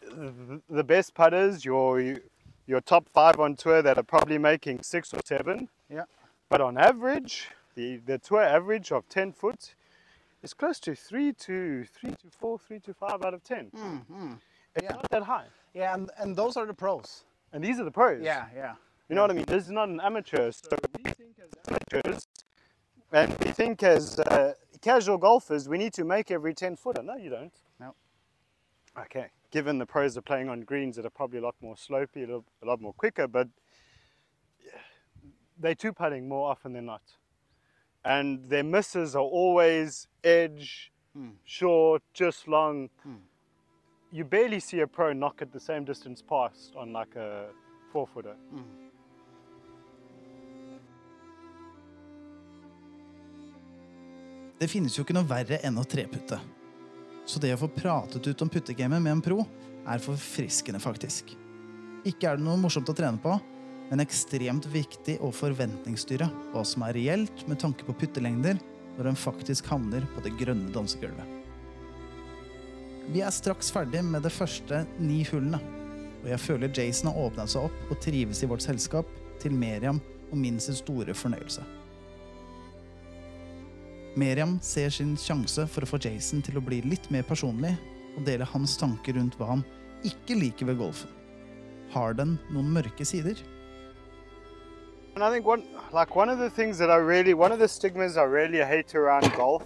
the- 0.02 0.62
the 0.70 0.84
best 0.84 1.14
putters, 1.14 1.64
your, 1.64 2.18
your 2.66 2.82
top 2.82 3.08
5 3.10 3.40
on 3.40 3.56
tour 3.56 3.82
that 3.82 3.98
are 3.98 4.04
probably 4.04 4.38
making 4.38 4.84
6 4.84 5.14
or 5.14 5.22
7. 5.24 5.70
Yeah. 5.90 6.04
But 6.50 6.60
on 6.60 6.78
average, 6.78 7.50
the, 7.76 7.98
the 7.98 8.18
tour 8.18 8.42
average 8.42 8.92
of 8.92 9.08
10 9.08 9.32
foot 9.32 9.74
is 10.44 10.54
close 10.54 10.80
to 10.82 10.94
3 10.94 11.34
to 11.34 11.86
3 11.86 12.12
to 12.12 12.30
4, 12.30 12.60
3 12.60 12.80
to 12.82 12.94
5 12.94 13.24
out 13.24 13.34
of 13.34 13.44
10. 13.44 13.72
Mm-hmm. 13.76 14.34
It's 14.76 14.84
Yeah. 14.84 14.92
not 14.94 15.10
that 15.10 15.24
high. 15.24 15.46
Yeah, 15.74 15.94
and 15.96 16.12
and 16.18 16.36
those 16.36 16.58
are 16.58 16.66
the 16.68 16.74
pros. 16.74 17.24
And 17.52 17.64
these 17.64 17.80
are 17.80 17.84
the 17.86 17.92
pros. 17.92 18.22
Yeah. 18.22 18.48
Yeah. 18.56 18.76
You 19.10 19.16
know 19.16 19.22
what 19.22 19.32
I 19.32 19.34
mean? 19.34 19.46
This 19.46 19.66
is 19.66 19.72
not 19.72 19.90
an 19.90 20.00
amateur. 20.02 20.52
So 20.52 20.70
we 21.04 21.12
think 21.12 21.36
as 21.40 21.52
amateurs, 21.68 22.28
and 23.12 23.30
we 23.40 23.52
think 23.52 23.84
as 23.84 24.20
uh, 24.20 24.54
casual 24.82 25.18
golfers, 25.18 25.68
we 25.70 25.78
need 25.78 25.94
to 25.94 26.04
make 26.04 26.32
every 26.32 26.54
10 26.54 26.76
footer. 26.76 27.04
No, 27.04 27.16
you 27.16 27.30
don't. 27.30 27.54
No. 27.80 27.96
Okay. 28.98 29.28
Given 29.52 29.78
the 29.78 29.86
pros 29.86 30.18
are 30.18 30.22
playing 30.22 30.50
on 30.50 30.62
greens 30.62 30.96
that 30.96 31.06
are 31.06 31.12
probably 31.12 31.40
a 31.40 31.42
lot 31.44 31.56
more 31.62 31.76
slopey, 31.76 32.18
a, 32.18 32.20
little, 32.22 32.46
a 32.64 32.66
lot 32.66 32.82
more 32.82 32.94
quicker, 32.94 33.28
but 33.28 33.48
they 35.60 35.76
two 35.76 35.94
putting 35.94 36.28
more 36.28 36.50
often 36.50 36.74
than 36.74 36.86
not. 36.86 37.02
And 38.06 38.50
their 38.50 38.64
misses 38.64 39.16
are 39.16 39.24
always 39.24 40.08
edge, 40.24 40.92
mm. 41.18 41.32
short, 41.46 42.02
just 42.14 42.48
long. 42.48 42.90
Mm. 43.08 43.20
You 44.12 44.26
barely 44.26 44.60
see 44.60 44.82
a 44.82 44.88
pro 44.88 45.14
knock 45.14 45.42
at 45.42 45.52
the 45.52 45.60
same 45.60 45.86
distance 45.86 46.22
past 46.22 46.76
on 46.76 46.94
like 46.94 47.16
a 47.16 47.48
four 47.92 48.08
footer. 48.08 48.36
Det 54.60 54.70
finnes 54.70 54.96
jo 54.96 55.04
ikke 55.04 55.16
noe 55.16 55.28
verre 55.28 55.58
enn 55.66 55.80
å 55.80 55.84
treputte. 55.84 56.38
Så 57.26 57.40
det 57.40 57.54
å 57.56 57.60
få 57.60 57.72
pratet 57.72 58.28
ut 58.28 58.44
om 58.44 58.52
puttegamet 58.52 59.02
med 59.02 59.16
en 59.16 59.24
pro 59.24 59.46
er 59.88 60.04
forfriskende, 60.04 60.80
faktisk. 60.80 61.34
Ikke 62.08 62.30
er 62.30 62.40
det 62.40 62.46
noe 62.46 62.60
morsomt 62.60 62.90
å 62.92 62.96
trene 62.96 63.20
på, 63.24 63.34
men 63.94 64.02
ekstremt 64.02 64.66
viktig 64.74 65.20
å 65.22 65.28
forventningsstyre 65.30 66.26
hva 66.50 66.64
som 66.66 66.82
er 66.88 66.96
reelt 66.98 67.44
med 67.46 67.60
tanke 67.62 67.86
på 67.86 67.94
puttelengder 67.94 68.58
når 68.96 69.12
en 69.12 69.20
faktisk 69.22 69.68
havner 69.70 70.08
på 70.16 70.24
det 70.26 70.32
grønne 70.40 70.74
dansegulvet. 70.74 71.28
Vi 73.14 73.22
er 73.22 73.36
straks 73.36 73.70
ferdig 73.76 74.02
med 74.08 74.26
de 74.26 74.32
første 74.34 74.80
ni 74.98 75.20
hullene, 75.30 75.62
og 76.24 76.26
jeg 76.32 76.42
føler 76.42 76.74
Jason 76.74 77.12
har 77.12 77.22
åpna 77.28 77.46
seg 77.46 77.70
opp 77.70 77.94
og 77.94 78.02
trives 78.02 78.42
i 78.42 78.50
vårt 78.50 78.66
selskap, 78.66 79.06
til 79.38 79.54
Meriam 79.54 80.02
og 80.32 80.36
min 80.42 80.58
sin 80.64 80.82
store 80.82 81.14
fornøyelse. 81.14 81.62
Meriam 84.18 84.58
ser 84.66 84.90
sin 84.90 85.14
sjanse 85.22 85.70
for 85.70 85.86
å 85.86 85.94
få 85.94 86.02
Jason 86.02 86.42
til 86.42 86.58
å 86.58 86.66
bli 86.66 86.82
litt 86.82 87.14
mer 87.14 87.30
personlig 87.30 87.76
og 88.16 88.24
dele 88.26 88.50
hans 88.58 88.74
tanker 88.82 89.20
rundt 89.22 89.38
hva 89.38 89.54
han 89.54 89.68
ikke 90.02 90.42
liker 90.42 90.74
ved 90.74 90.82
golfen. 90.82 91.14
Har 91.94 92.18
den 92.18 92.40
noen 92.50 92.74
mørke 92.74 93.06
sider? 93.06 93.38
And 95.16 95.24
I 95.24 95.30
think 95.30 95.46
one, 95.46 95.64
like 95.92 96.16
one 96.16 96.30
of 96.30 96.40
the 96.40 96.50
things 96.50 96.78
that 96.80 96.90
I 96.90 96.96
really, 96.96 97.34
one 97.34 97.52
of 97.52 97.60
the 97.60 97.68
stigmas 97.68 98.18
I 98.18 98.24
really 98.24 98.64
hate 98.64 98.96
around 98.96 99.32
golf 99.36 99.64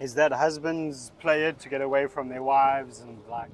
is 0.00 0.14
that 0.14 0.32
husbands 0.32 1.12
play 1.20 1.44
it 1.44 1.58
to 1.60 1.68
get 1.68 1.80
away 1.80 2.06
from 2.06 2.28
their 2.28 2.42
wives 2.42 3.00
and 3.00 3.18
like, 3.30 3.50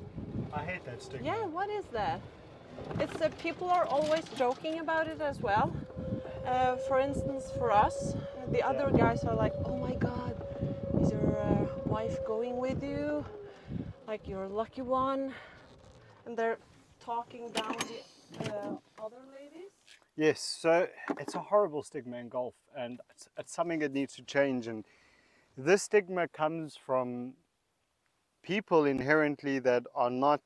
I 0.52 0.64
hate 0.64 0.84
that 0.86 1.02
stigma. 1.02 1.26
Yeah, 1.26 1.44
what 1.46 1.68
is 1.68 1.84
that? 1.92 2.20
It's 2.98 3.16
that 3.18 3.38
people 3.38 3.70
are 3.70 3.84
always 3.84 4.24
joking 4.36 4.78
about 4.78 5.08
it 5.08 5.20
as 5.20 5.40
well. 5.40 5.74
Uh, 6.46 6.76
for 6.76 7.00
instance, 7.00 7.50
for 7.58 7.70
us, 7.70 8.14
the 8.50 8.62
other 8.62 8.90
guys 8.96 9.24
are 9.24 9.34
like, 9.34 9.54
"Oh 9.64 9.76
my 9.76 9.94
God, 9.94 10.34
is 11.00 11.10
your 11.10 11.38
uh, 11.40 11.66
wife 11.86 12.18
going 12.26 12.58
with 12.58 12.82
you? 12.82 13.24
Like 14.06 14.28
you're 14.28 14.44
a 14.44 14.48
lucky 14.48 14.82
one," 14.82 15.32
and 16.26 16.36
they're 16.36 16.58
talking 17.00 17.48
down 17.50 17.76
the 18.38 18.52
uh, 18.52 18.76
other 19.02 19.16
ladies. 19.32 19.43
Yes, 20.16 20.40
so 20.40 20.86
it's 21.18 21.34
a 21.34 21.40
horrible 21.40 21.82
stigma 21.82 22.18
in 22.18 22.28
golf, 22.28 22.54
and 22.76 23.00
it's, 23.10 23.28
it's 23.36 23.52
something 23.52 23.80
that 23.80 23.92
needs 23.92 24.14
to 24.14 24.22
change. 24.22 24.68
And 24.68 24.84
this 25.56 25.82
stigma 25.82 26.28
comes 26.28 26.76
from 26.76 27.34
people 28.42 28.84
inherently 28.84 29.58
that 29.60 29.82
are 29.94 30.10
not. 30.10 30.42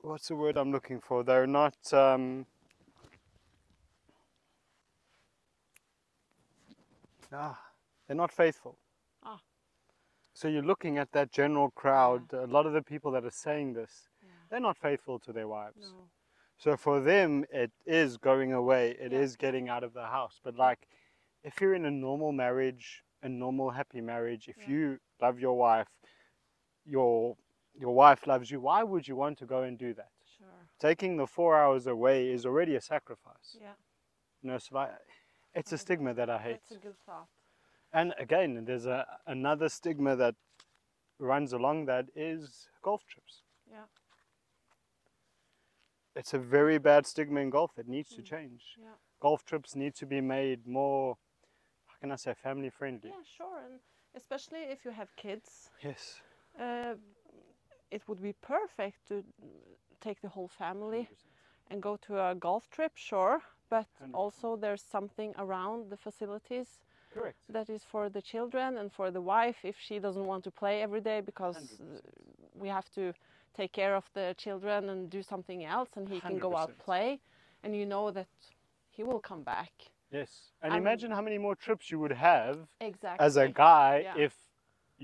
What's 0.00 0.28
the 0.28 0.34
word 0.34 0.56
I'm 0.56 0.72
looking 0.72 1.00
for? 1.00 1.22
They're 1.22 1.46
not. 1.46 1.76
Um, 1.92 2.46
ah, 7.32 7.60
they're 8.08 8.16
not 8.16 8.32
faithful. 8.32 8.76
Ah. 9.22 9.38
So 10.34 10.48
you're 10.48 10.62
looking 10.62 10.98
at 10.98 11.12
that 11.12 11.30
general 11.30 11.70
crowd. 11.70 12.32
A 12.32 12.46
lot 12.46 12.66
of 12.66 12.72
the 12.72 12.82
people 12.82 13.12
that 13.12 13.24
are 13.24 13.30
saying 13.30 13.74
this, 13.74 14.08
they're 14.50 14.58
not 14.58 14.76
faithful 14.76 15.20
to 15.20 15.32
their 15.32 15.46
wives. 15.46 15.78
No. 15.80 16.08
So 16.58 16.76
for 16.76 17.00
them, 17.00 17.44
it 17.52 17.70
is 17.84 18.16
going 18.16 18.52
away. 18.52 18.96
It 18.98 19.12
is 19.12 19.32
Yeah. 19.32 19.36
getting 19.46 19.68
out 19.68 19.84
of 19.84 19.92
the 19.92 20.06
house. 20.06 20.40
But 20.42 20.56
like, 20.56 20.88
if 21.42 21.60
you're 21.60 21.74
in 21.74 21.84
a 21.84 21.90
normal 21.90 22.32
marriage, 22.32 23.04
a 23.22 23.28
normal 23.28 23.70
happy 23.70 24.00
marriage, 24.00 24.48
if 24.48 24.56
Yeah. 24.58 24.68
you 24.70 25.00
love 25.20 25.38
your 25.38 25.56
wife, 25.56 25.88
your 26.84 27.36
your 27.78 27.94
wife 27.94 28.26
loves 28.26 28.50
you. 28.50 28.58
Why 28.58 28.82
would 28.82 29.06
you 29.06 29.16
want 29.16 29.36
to 29.38 29.44
go 29.44 29.62
and 29.62 29.78
do 29.78 29.92
that? 29.92 30.10
Sure. 30.38 30.66
Taking 30.78 31.18
the 31.18 31.26
four 31.26 31.58
hours 31.58 31.86
away 31.86 32.30
is 32.30 32.46
already 32.46 32.74
a 32.74 32.80
sacrifice. 32.80 33.54
Yeah. 33.60 33.74
You 34.40 34.50
know, 34.50 34.58
so 34.58 34.78
I, 34.78 34.96
it's 35.54 35.72
a 35.72 35.78
stigma 35.78 36.14
that 36.14 36.30
I 36.30 36.38
hate. 36.38 36.52
That's 36.62 36.70
a 36.70 36.78
good 36.78 36.98
thought. 37.04 37.28
And 37.92 38.14
again, 38.18 38.64
there's 38.64 38.86
a 38.86 39.06
another 39.26 39.68
stigma 39.68 40.16
that 40.16 40.36
runs 41.18 41.52
along 41.52 41.84
that 41.86 42.06
is 42.14 42.68
golf 42.82 43.04
trips. 43.06 43.42
Yeah. 43.70 43.84
It's 46.16 46.32
a 46.34 46.38
very 46.38 46.78
bad 46.78 47.06
stigma 47.06 47.40
in 47.40 47.50
golf 47.50 47.74
that 47.76 47.86
needs 47.86 48.08
to 48.16 48.22
change. 48.22 48.62
Yeah. 48.78 48.86
Golf 49.20 49.44
trips 49.44 49.76
need 49.76 49.94
to 49.96 50.06
be 50.06 50.20
made 50.22 50.66
more, 50.66 51.16
how 51.86 51.94
can 52.00 52.10
I 52.10 52.16
say, 52.16 52.34
family 52.34 52.70
friendly. 52.70 53.10
Yeah, 53.10 53.22
sure. 53.36 53.60
And 53.66 53.80
especially 54.14 54.60
if 54.60 54.84
you 54.84 54.90
have 54.92 55.14
kids, 55.16 55.70
Yes. 55.82 56.22
uh, 56.58 56.94
it 57.90 58.02
would 58.08 58.22
be 58.22 58.32
perfect 58.32 59.06
to 59.08 59.22
take 60.00 60.20
the 60.22 60.28
whole 60.28 60.48
family 60.48 61.08
and 61.70 61.82
go 61.82 61.96
to 62.06 62.18
a 62.30 62.34
golf 62.34 62.68
trip, 62.70 62.92
sure. 62.96 63.42
But 63.68 63.86
100%. 64.00 64.14
also, 64.14 64.56
there's 64.56 64.82
something 64.82 65.34
around 65.38 65.90
the 65.90 65.96
facilities 65.96 66.78
Correct. 67.12 67.36
that 67.48 67.68
is 67.68 67.84
for 67.84 68.08
the 68.08 68.22
children 68.22 68.78
and 68.78 68.92
for 68.92 69.10
the 69.10 69.20
wife 69.20 69.58
if 69.64 69.76
she 69.78 69.98
doesn't 69.98 70.24
want 70.24 70.44
to 70.44 70.50
play 70.50 70.82
every 70.82 71.00
day 71.00 71.20
because 71.20 71.56
uh, 71.56 71.84
100%. 71.84 72.00
we 72.54 72.68
have 72.68 72.88
to 72.94 73.12
take 73.56 73.72
care 73.72 73.94
of 73.96 74.04
the 74.14 74.34
children 74.44 74.88
and 74.90 75.10
do 75.10 75.22
something 75.22 75.60
else 75.64 75.90
and 75.96 76.08
he 76.08 76.20
can 76.20 76.38
go 76.46 76.50
out 76.56 76.72
play 76.86 77.08
and 77.62 77.74
you 77.80 77.86
know 77.86 78.10
that 78.10 78.28
he 78.96 79.02
will 79.08 79.20
come 79.30 79.42
back 79.42 79.72
Yes. 80.12 80.52
And 80.62 80.72
I'm- 80.72 80.82
imagine 80.82 81.10
how 81.16 81.22
many 81.28 81.38
more 81.46 81.56
trips 81.56 81.84
you 81.92 81.98
would 82.02 82.16
have 82.30 82.56
exactly 82.80 83.26
as 83.26 83.36
a 83.36 83.48
guy 83.48 83.92
Yeah. 84.04 84.24
if 84.26 84.34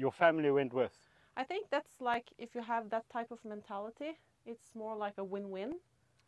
your 0.03 0.13
family 0.13 0.51
went 0.59 0.73
with. 0.73 0.95
I 1.37 1.45
think 1.51 1.63
that's 1.71 1.95
like 2.01 2.27
if 2.39 2.55
you 2.55 2.63
have 2.63 2.85
that 2.91 3.05
type 3.17 3.31
of 3.37 3.41
mentality, 3.45 4.11
it's 4.53 4.69
more 4.75 4.95
like 5.05 5.17
a 5.19 5.25
win-win. 5.25 5.71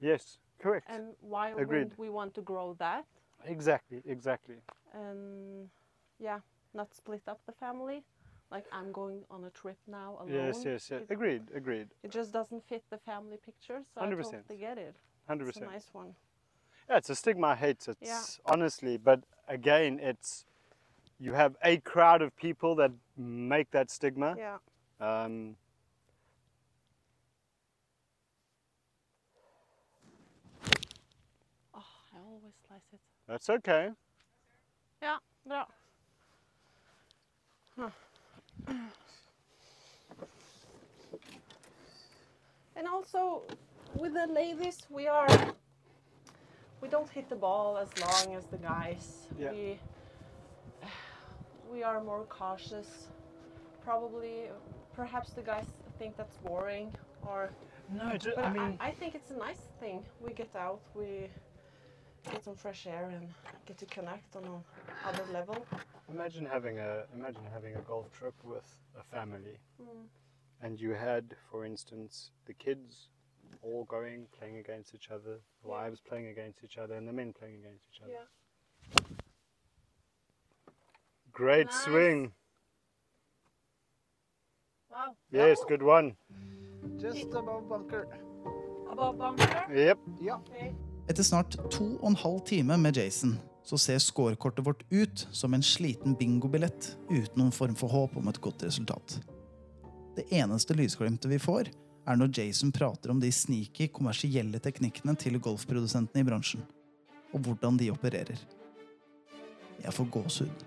Yes, 0.01 0.39
correct. 0.59 0.87
And 0.95 1.05
why 1.21 1.47
Agreed. 1.51 1.67
wouldn't 1.69 1.99
we 2.05 2.09
want 2.11 2.35
to 2.35 2.43
grow 2.43 2.75
that? 2.87 3.05
exactly, 3.57 4.01
exactly. 4.17 4.59
And 4.93 5.71
yeah, 6.19 6.41
not 6.73 6.95
split 6.95 7.23
up 7.29 7.41
the 7.47 7.53
family. 7.53 8.03
Like 8.55 8.67
I'm 8.71 8.93
going 8.93 9.25
on 9.33 9.43
a 9.43 9.51
trip 9.51 9.79
now 9.89 10.17
alone. 10.21 10.33
Yes, 10.33 10.65
yes, 10.65 10.89
yes. 10.89 11.03
It, 11.03 11.11
Agreed, 11.11 11.43
agreed. 11.57 11.89
it 12.05 12.13
just 12.13 12.33
doesn't 12.33 12.63
fit 12.69 12.85
the 12.89 12.99
family 12.99 13.37
picture, 13.45 13.81
so 13.93 14.01
I 14.01 14.07
100%. 14.07 14.17
totally 14.17 14.59
get 14.61 14.79
it. 14.79 14.95
Hundred 15.27 15.47
percent. 15.47 15.67
nice 15.73 15.89
one. 15.93 16.15
Yeah, 16.89 16.99
it's 16.99 17.11
a 17.11 17.17
stigma 17.17 17.49
I 17.49 17.55
hate. 17.57 17.85
It's 17.89 17.99
Yeah. 18.01 18.23
honestly, 18.47 18.97
but 18.97 19.25
again, 19.49 19.99
it's 20.01 20.45
you 21.19 21.33
have 21.33 21.57
a 21.65 21.79
crowd 21.79 22.23
of 22.23 22.37
people 22.37 22.77
that 22.77 22.93
make 23.17 23.73
that 23.73 23.91
stigma. 23.91 24.37
Yeah. 24.39 24.59
Um, 25.01 25.57
Oh, 31.75 31.91
I 32.15 32.19
always 32.25 32.55
slice 32.69 32.87
it. 32.93 33.01
that's 33.27 33.51
okay. 33.51 33.91
Yeah, 35.03 35.19
bra. 35.45 35.67
Huh. 37.77 37.91
And 42.77 42.89
also 42.89 43.43
with 43.95 44.15
the 44.15 44.27
ladies, 44.27 44.87
we 44.91 45.07
are 45.07 45.29
we 46.81 46.89
don't 46.89 47.09
hit 47.09 47.29
the 47.29 47.37
ball 47.37 47.79
as 47.79 47.89
long 48.01 48.35
as 48.35 48.45
the 48.47 48.59
guys. 48.59 49.27
Yeah. 49.39 49.53
We 49.53 49.79
we 51.73 51.83
are 51.83 52.03
more 52.03 52.25
cautious. 52.25 53.09
Probably, 53.83 54.49
perhaps 54.95 55.31
the 55.31 55.43
guys 55.43 55.67
think 55.99 56.17
that's 56.17 56.37
boring, 56.39 56.93
or 57.27 57.51
No, 57.91 58.17
ju- 58.17 58.33
but 58.35 58.45
I 58.45 58.49
I, 58.49 58.53
mean, 58.53 58.77
I 58.81 58.91
think 58.91 59.15
it's 59.15 59.31
a 59.31 59.37
nice 59.37 59.63
thing. 59.79 60.05
We 60.21 60.33
get 60.33 60.55
out, 60.57 60.81
we 60.95 61.29
get 62.33 62.43
some 62.43 62.55
fresh 62.57 62.87
air, 62.87 63.11
and 63.15 63.29
get 63.67 63.77
to 63.79 63.87
connect 63.87 64.37
on 64.37 64.45
another 65.03 65.25
level. 65.33 65.67
Imagine 66.09 66.47
having 66.47 66.79
a 66.79 67.05
imagine 67.15 67.45
having 67.53 67.75
a 67.77 67.81
golf 67.83 68.11
trip 68.13 68.35
with 68.45 68.79
a 68.99 69.03
family, 69.17 69.59
Mm. 69.81 70.09
and 70.61 70.81
you 70.81 70.95
had, 70.95 71.25
for 71.51 71.65
instance, 71.65 72.31
the 72.47 72.55
kids 72.55 73.09
all 73.63 73.85
going 73.85 74.27
playing 74.39 74.59
against 74.59 74.95
each 74.95 75.11
other, 75.11 75.41
the 75.63 75.69
Yeah. 75.69 75.75
wives 75.75 76.01
playing 76.01 76.27
against 76.29 76.63
each 76.65 76.79
other, 76.79 76.97
and 76.97 77.07
the 77.09 77.13
men 77.13 77.33
playing 77.33 77.59
against 77.65 77.85
each 77.89 78.01
other. 78.03 78.13
Yeah. 78.13 78.27
Great 81.33 81.67
Nice. 81.67 81.85
swing. 81.85 82.33
Wow. 84.91 85.17
Yes, 85.33 85.59
good 85.69 85.83
one. 85.83 86.17
Just 87.01 87.35
above 87.35 87.69
bunker. 87.69 88.05
Above 88.93 89.19
bunker. 89.19 89.73
Yep. 89.75 89.99
Yeah. 90.23 90.41
Okay. 90.41 90.75
Etter 91.09 91.23
snart 91.23 91.51
to 91.71 91.85
og 92.03 92.09
en 92.09 92.17
halv 92.17 92.41
time 92.47 92.77
med 92.79 92.93
Jason 92.97 93.41
så 93.65 93.79
ser 93.79 93.99
scorekortet 93.99 94.67
vårt 94.67 94.85
ut 94.91 95.29
som 95.33 95.55
en 95.55 95.63
sliten 95.63 96.15
bingobillett 96.15 96.97
uten 97.11 97.39
noen 97.41 97.53
form 97.53 97.77
for 97.79 97.89
håp 97.89 98.17
om 98.21 98.29
et 98.29 98.41
godt 98.45 98.67
resultat. 98.67 99.17
Det 100.17 100.27
eneste 100.37 100.77
lysglimtet 100.77 101.31
vi 101.31 101.41
får, 101.41 101.71
er 102.05 102.21
når 102.21 102.35
Jason 102.39 102.73
prater 102.73 103.11
om 103.11 103.21
de 103.21 103.33
sneaky, 103.33 103.89
kommersielle 103.89 104.61
teknikkene 104.63 105.17
til 105.17 105.41
golfprodusentene 105.41 106.21
i 106.21 106.29
bransjen, 106.29 106.63
og 107.33 107.41
hvordan 107.47 107.81
de 107.81 107.91
opererer. 107.91 108.39
Jeg 109.81 109.97
får 109.97 110.11
gåsehud. 110.13 110.65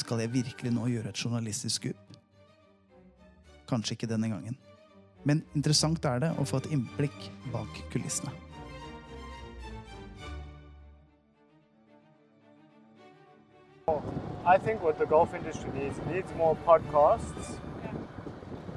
Skal 0.00 0.24
jeg 0.24 0.32
virkelig 0.32 0.72
nå 0.72 0.88
gjøre 0.88 1.12
et 1.12 1.24
journalistisk 1.24 1.82
skup? 1.82 2.18
Kanskje 3.68 3.98
ikke 3.98 4.10
denne 4.10 4.32
gangen. 4.32 4.56
Men 5.28 5.44
interessant 5.54 6.04
er 6.08 6.22
det 6.24 6.30
å 6.40 6.46
få 6.48 6.62
et 6.62 6.70
innblikk 6.72 7.28
bak 7.52 7.82
kulissene. 7.92 8.32
I 14.44 14.56
think 14.58 14.82
what 14.82 14.98
the 14.98 15.06
golf 15.06 15.34
industry 15.34 15.70
needs 15.74 15.98
needs 16.06 16.32
more 16.34 16.56
podcasts, 16.66 17.58
Yeah. 17.82 17.92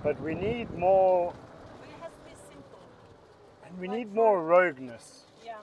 but 0.03 0.20
we 0.22 0.36
need 0.36 0.70
more 0.72 1.34
But 1.80 1.89
it 1.89 2.01
to 2.01 2.30
be 2.30 2.36
simple. 2.36 2.80
and 3.66 3.80
we 3.80 3.88
Like 3.88 3.97
need 3.97 4.14
more 4.14 4.43
rogueness. 4.43 5.26
Yeah. 5.43 5.61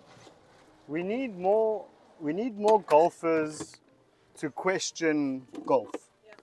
We 0.89 1.03
need 1.03 1.39
more 1.39 1.87
we 2.19 2.33
need 2.33 2.59
more 2.59 2.81
golfers 2.83 3.77
to 4.39 4.51
question 4.51 5.47
golf. 5.67 5.91
Yeah. 6.27 6.35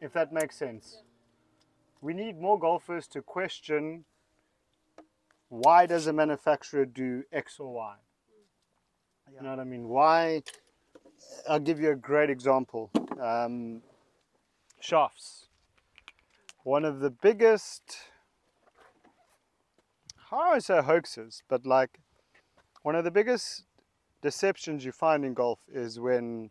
If 0.00 0.12
that 0.14 0.32
makes 0.32 0.56
sense. 0.56 1.02
We 2.00 2.14
need 2.14 2.40
more 2.40 2.58
golfers 2.58 3.06
to 3.08 3.22
question 3.22 4.04
why 5.50 5.86
does 5.86 6.06
a 6.06 6.12
manufacturer 6.12 6.84
do 6.86 7.24
X 7.32 7.58
or 7.60 7.72
Y? 7.72 7.96
You 9.34 9.42
know 9.42 9.50
what 9.50 9.60
I 9.60 9.64
mean? 9.64 9.88
Why? 9.88 10.42
I'll 11.48 11.60
give 11.60 11.80
you 11.80 11.90
a 11.90 11.96
great 11.96 12.30
example. 12.30 12.90
Um, 13.20 13.82
shafts. 14.80 15.46
One 16.64 16.84
of 16.84 17.00
the 17.00 17.10
biggest, 17.10 17.96
how 20.30 20.52
I 20.52 20.58
say 20.58 20.82
hoaxes, 20.82 21.42
but 21.48 21.66
like 21.66 21.98
one 22.82 22.94
of 22.94 23.04
the 23.04 23.10
biggest 23.10 23.64
deceptions 24.22 24.84
you 24.84 24.92
find 24.92 25.24
in 25.24 25.34
golf 25.34 25.60
is 25.72 25.98
when 25.98 26.50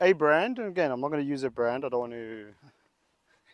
a 0.00 0.12
brand, 0.12 0.58
and 0.58 0.68
again, 0.68 0.90
I'm 0.90 1.00
not 1.00 1.10
going 1.10 1.22
to 1.22 1.28
use 1.28 1.44
a 1.44 1.50
brand, 1.50 1.84
I 1.84 1.88
don't 1.88 2.00
want 2.00 2.12
to 2.12 2.46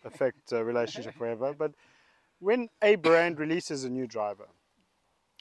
affect 0.04 0.52
a 0.52 0.64
relationship 0.64 1.14
forever, 1.18 1.54
but 1.56 1.72
when 2.38 2.68
a 2.82 2.94
brand 2.94 3.38
releases 3.38 3.84
a 3.84 3.90
new 3.90 4.06
driver, 4.06 4.48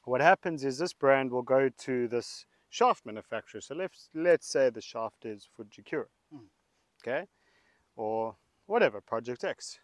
what 0.05 0.22
happens 0.22 0.64
is 0.64 0.78
this 0.78 0.93
brand 0.93 1.32
will 1.32 1.43
go 1.43 1.70
to 1.70 2.08
this 2.08 2.45
shaft 2.78 3.06
manufacturer. 3.06 3.62
So 3.62 3.74
let's 3.76 4.10
let's 4.14 4.48
say 4.48 4.70
the 4.70 4.82
shaft 4.82 5.26
is 5.26 5.50
Fujikura, 5.54 6.06
hmm. 6.32 6.48
okay, 7.00 7.24
or 7.96 8.36
whatever 8.68 9.02
Project 9.02 9.44
X. 9.44 9.80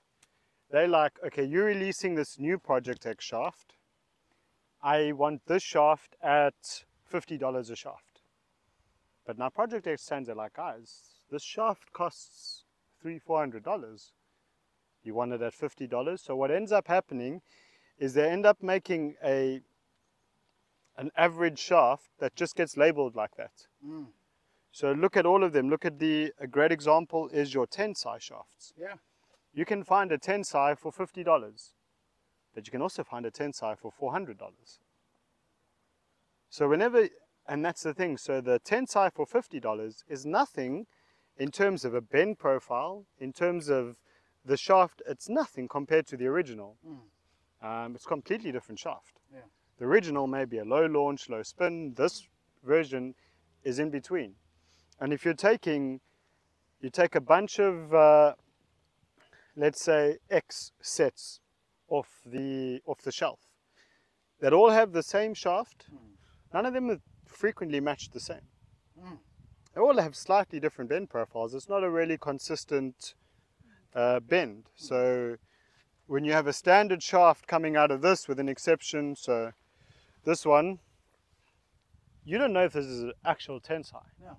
They 0.72 0.88
like, 0.88 1.14
okay, 1.28 1.44
you're 1.44 1.66
releasing 1.66 2.16
this 2.16 2.39
new 2.39 2.58
Project 2.58 3.06
X 3.06 3.26
shaft. 3.26 3.76
I 4.82 5.12
want 5.12 5.41
this 5.46 5.64
shaft 5.64 6.16
at 6.22 6.86
fifty 7.04 7.38
dollars 7.38 7.70
a 7.70 7.76
shaft. 7.76 8.22
But 9.26 9.38
now 9.38 9.50
Project 9.50 9.88
X 9.88 10.04
stands 10.04 10.28
there 10.28 10.36
like, 10.36 10.54
guys, 10.54 10.89
this 11.32 11.44
shaft 11.44 11.91
costs 11.94 12.66
three, 13.02 13.20
four 13.20 13.39
hundred 13.39 13.64
dollars. 13.64 14.12
You 15.04 15.14
want 15.14 15.34
it 15.34 15.41
at 15.41 15.54
fifty 15.54 15.88
dollars. 15.88 16.22
So 16.22 16.36
what 16.36 16.52
ends 16.52 16.72
up 16.72 16.88
happening 16.88 17.41
is 17.98 18.14
they 18.14 18.30
end 18.30 18.46
up 18.46 18.62
making 18.62 19.16
a 19.24 19.62
an 20.98 21.12
average 21.18 21.60
shaft 21.60 22.10
that 22.20 22.36
just 22.36 22.56
gets 22.56 22.78
labeled 22.78 23.16
like 23.16 23.36
that. 23.36 23.68
Mm. 23.86 24.08
So 24.72 24.91
look 24.91 25.16
at 25.16 25.26
all 25.26 25.44
of 25.44 25.54
them. 25.54 25.70
Look 25.70 25.86
at 25.86 26.00
the 26.00 26.34
a 26.39 26.48
great 26.48 26.72
example 26.72 27.30
is 27.30 27.54
your 27.54 27.68
ten 27.68 27.94
tensai 27.94 28.20
shafts. 28.20 28.74
Yeah. 28.78 28.96
You 29.54 29.66
can 29.66 29.84
find 29.84 30.12
a 30.12 30.18
ten 30.18 30.41
tensai 30.41 30.78
for 30.78 30.91
fifty 30.91 31.24
dollars, 31.24 31.74
but 32.56 32.66
you 32.66 32.72
can 32.72 32.82
also 32.82 33.04
find 33.04 33.26
a 33.26 33.32
ten 33.32 33.52
tensai 33.52 33.78
for 33.78 33.91
four 33.91 34.12
hundred 34.12 34.38
dollars. 34.38 34.80
So 36.50 36.68
whenever, 36.68 37.08
and 37.48 37.64
that's 37.64 37.84
the 37.84 37.94
thing. 37.94 38.18
So 38.18 38.41
the 38.41 38.60
ten 38.60 38.86
tensai 38.86 39.14
for 39.14 39.26
fifty 39.26 39.60
dollars 39.60 40.04
is 40.08 40.26
nothing 40.26 40.88
in 41.38 41.52
terms 41.52 41.86
of 41.86 41.94
a 41.94 42.02
bend 42.02 42.39
profile, 42.39 43.06
in 43.20 43.34
terms 43.34 43.70
of 43.70 43.98
the 44.46 44.58
shaft. 44.58 45.02
It's 45.08 45.30
nothing 45.30 45.68
compared 45.68 46.08
to 46.08 46.18
the 46.18 46.26
original. 46.28 46.78
Um, 47.62 47.96
it's 47.96 48.06
completely 48.06 48.52
different 48.52 48.80
shaft. 48.80 49.20
Yeah. 49.32 49.39
The 49.84 49.89
original 49.89 50.27
may 50.27 50.45
be 50.45 50.59
a 50.59 50.63
low 50.63 50.86
launch, 50.86 51.27
low 51.27 51.43
spin. 51.43 51.93
This 51.97 52.25
version 52.63 53.15
is 53.65 53.79
in 53.79 53.89
between. 53.89 54.36
And 55.01 55.11
if 55.11 55.25
you're 55.25 55.34
taking, 55.34 55.99
you 56.79 56.89
take 56.89 57.15
a 57.15 57.19
bunch 57.19 57.59
of, 57.59 57.93
uh, 57.93 58.36
let's 59.57 59.84
say, 59.84 60.19
X 60.29 60.71
sets 60.81 61.41
off 61.89 62.21
the 62.25 62.79
off 62.86 63.01
the 63.01 63.11
shelf, 63.11 63.41
that 64.39 64.53
all 64.53 64.69
have 64.69 64.93
the 64.93 65.03
same 65.03 65.34
shaft. 65.34 65.88
None 66.53 66.65
of 66.65 66.73
them 66.73 66.89
are 66.89 67.01
frequently 67.27 67.81
matched 67.81 68.13
the 68.13 68.21
same. 68.21 68.47
Mm. 68.97 69.17
They 69.75 69.81
all 69.81 69.99
have 69.99 70.15
slightly 70.15 70.61
different 70.61 70.91
bend 70.91 71.09
profiles. 71.09 71.53
It's 71.53 71.67
not 71.67 71.84
a 71.84 71.89
really 71.89 72.17
consistent 72.17 73.15
uh, 73.93 74.21
bend. 74.21 74.69
So 74.75 75.36
when 76.07 76.23
you 76.23 76.31
have 76.31 76.47
a 76.47 76.53
standard 76.53 77.03
shaft 77.03 77.47
coming 77.47 77.75
out 77.75 77.91
of 77.91 78.01
this, 78.01 78.29
with 78.29 78.39
an 78.39 78.47
exception, 78.47 79.17
so 79.17 79.51
this 80.24 80.45
one, 80.45 80.80
you 82.26 82.38
don't 82.38 82.53
know 82.53 82.63
if 82.63 82.74
this 82.74 82.86
is 82.86 83.03
an 83.03 83.13
actual 83.26 83.59
tensai. 83.59 84.03
No. 84.21 84.38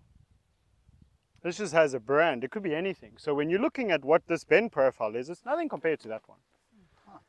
This 1.42 1.58
just 1.58 1.74
has 1.74 1.92
a 1.92 2.00
brand. 2.00 2.42
It 2.42 2.50
could 2.50 2.62
be 2.62 2.74
anything. 2.74 3.12
So 3.18 3.34
when 3.34 3.50
you're 3.50 3.60
looking 3.60 3.90
at 3.90 4.02
what 4.02 4.26
this 4.26 4.44
bend 4.44 4.72
profile 4.72 5.14
is, 5.14 5.28
it's 5.28 5.44
nothing 5.44 5.68
compared 5.68 6.00
to 6.00 6.08
that 6.08 6.22
one. 6.26 6.38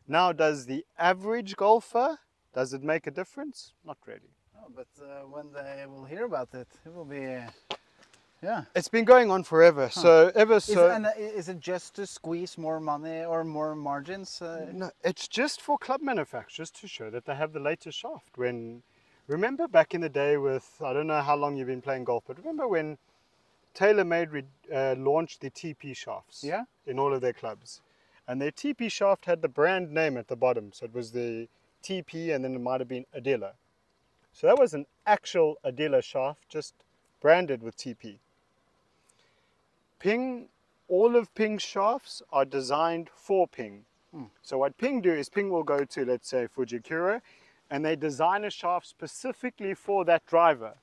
Now, 0.08 0.32
does 0.32 0.66
the 0.66 0.86
average 0.97 1.56
golfer, 1.56 2.20
does 2.53 2.74
it 2.74 2.82
make 2.82 3.08
a 3.08 3.12
difference? 3.12 3.74
Not 3.84 3.97
really. 4.06 4.32
Oh, 4.58 4.72
but 4.74 4.88
uh, 5.03 5.28
when 5.28 5.51
they 5.51 5.86
will 5.88 6.06
hear 6.06 6.26
about 6.26 6.53
it, 6.53 6.68
it 6.86 6.93
will 6.93 7.06
be 7.06 7.18
it 7.18 7.51
Yeah. 8.46 8.66
It's 8.76 8.88
been 8.89 9.06
going 9.06 9.32
on 9.32 9.43
forever. 9.43 9.89
So 9.89 10.32
ever 10.36 10.58
Is, 10.58 10.66
so. 10.66 10.91
and 10.91 11.08
uh, 11.08 11.12
is 11.18 11.50
it 11.50 11.60
just 11.60 11.96
to 11.96 12.06
squeeze 12.06 12.58
more 12.60 12.80
money 12.80 13.24
or 13.26 13.43
more 13.43 13.76
margins? 13.76 14.39
Uh, 14.41 14.68
No, 14.72 14.91
it's 15.04 15.28
just 15.28 15.62
for 15.62 15.78
club 15.80 16.02
manufacturers 16.02 16.70
to 16.72 16.88
show 16.88 17.10
that 17.10 17.26
they 17.26 17.36
have 17.36 17.54
the 17.54 17.60
latest 17.60 17.98
shaft. 17.98 18.38
When 18.38 18.84
remember 19.28 19.68
back 19.68 19.96
in 19.96 20.02
the 20.02 20.10
day 20.10 20.38
with 20.38 20.68
I 20.80 20.93
don't 20.93 21.08
know 21.08 21.22
how 21.22 21.36
long 21.36 21.58
you've 21.58 21.68
been 21.76 21.82
playing 21.82 22.04
golf, 22.04 22.24
but 22.28 22.38
remember 22.38 22.68
when 22.68 22.98
TaylorMade 23.74 24.32
re- 24.32 24.43
uh, 24.74 24.96
launched 24.96 25.41
the 25.41 25.50
TP 25.50 25.96
shafts 25.96 26.43
Yeah. 26.43 26.66
in 26.86 27.00
all 27.00 27.14
of 27.16 27.22
their 27.22 27.34
clubs, 27.34 27.82
and 28.28 28.39
their 28.39 28.52
TP 28.52 28.91
shaft 28.91 29.26
had 29.26 29.41
the 29.41 29.50
brand 29.50 29.91
name 29.91 30.18
at 30.18 30.28
the 30.28 30.36
bottom, 30.36 30.72
so 30.72 30.86
it 30.86 30.93
was 30.93 31.12
the 31.12 31.48
TP, 31.84 32.34
and 32.34 32.43
then 32.46 32.54
it 32.56 32.62
might 32.62 32.80
have 32.80 32.88
been 32.88 33.06
Adila. 33.18 33.54
So 34.34 34.48
that 34.48 34.60
was 34.60 34.74
an 34.74 34.86
actual 35.06 35.58
Adila 35.66 36.04
shaft, 36.04 36.48
just 36.48 36.74
branded 37.22 37.64
with 37.64 37.76
TP. 37.76 38.20
Ping, 40.00 40.50
all 40.88 41.16
of 41.16 41.34
Ping's 41.36 41.62
shafts 41.64 42.22
are 42.32 42.46
designed 42.46 43.10
for 43.16 43.48
Ping. 43.48 43.86
Hmm. 44.12 44.26
So 44.41 44.58
what 44.58 44.78
Ping 44.78 45.02
do 45.02 45.12
is 45.12 45.30
Ping 45.30 45.50
will 45.50 45.64
go 45.64 45.84
to, 45.84 46.06
let's 46.06 46.30
say, 46.30 46.48
Fujikura, 46.48 47.22
and 47.70 47.84
they 47.84 47.96
design 47.96 48.43
a 48.46 48.50
shaft 48.52 48.88
specifically 48.88 49.74
for 49.74 50.06
that 50.06 50.26
driver. 50.26 50.74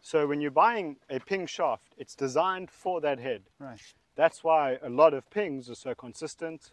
So 0.00 0.26
when 0.26 0.40
you're 0.40 0.50
buying 0.50 0.96
a 1.10 1.20
Ping 1.20 1.46
shaft, 1.46 1.94
it's 1.98 2.14
designed 2.14 2.70
for 2.70 3.00
that 3.02 3.18
head. 3.18 3.42
right. 3.58 3.80
That's 4.16 4.42
why 4.44 4.78
a 4.82 4.90
lot 4.90 5.14
of 5.14 5.28
Pings 5.30 5.70
are 5.70 5.74
so 5.74 5.94
consistent, 5.94 6.72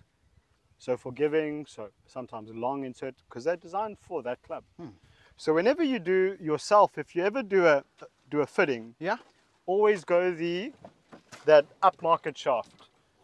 so 0.79 0.97
forgiving, 0.97 1.65
so 1.65 1.89
sometimes 2.05 2.49
long 2.53 2.83
insert, 2.83 3.15
because 3.27 3.43
they're 3.45 3.55
designed 3.55 3.97
for 3.99 4.21
that 4.23 4.41
club. 4.43 4.63
Hmm. 4.77 4.87
So 5.37 5.53
whenever 5.53 5.83
you 5.83 5.99
do 5.99 6.35
yourself, 6.41 6.97
if 6.97 7.15
you 7.15 7.23
ever 7.23 7.43
do 7.43 7.65
a 7.67 7.83
do 8.29 8.41
a 8.41 8.47
fitting, 8.47 8.95
Yeah. 8.99 9.17
always 9.65 10.03
go 10.03 10.31
the 10.31 10.73
that 11.47 11.65
upmarket 11.81 12.37
shaft. 12.37 12.71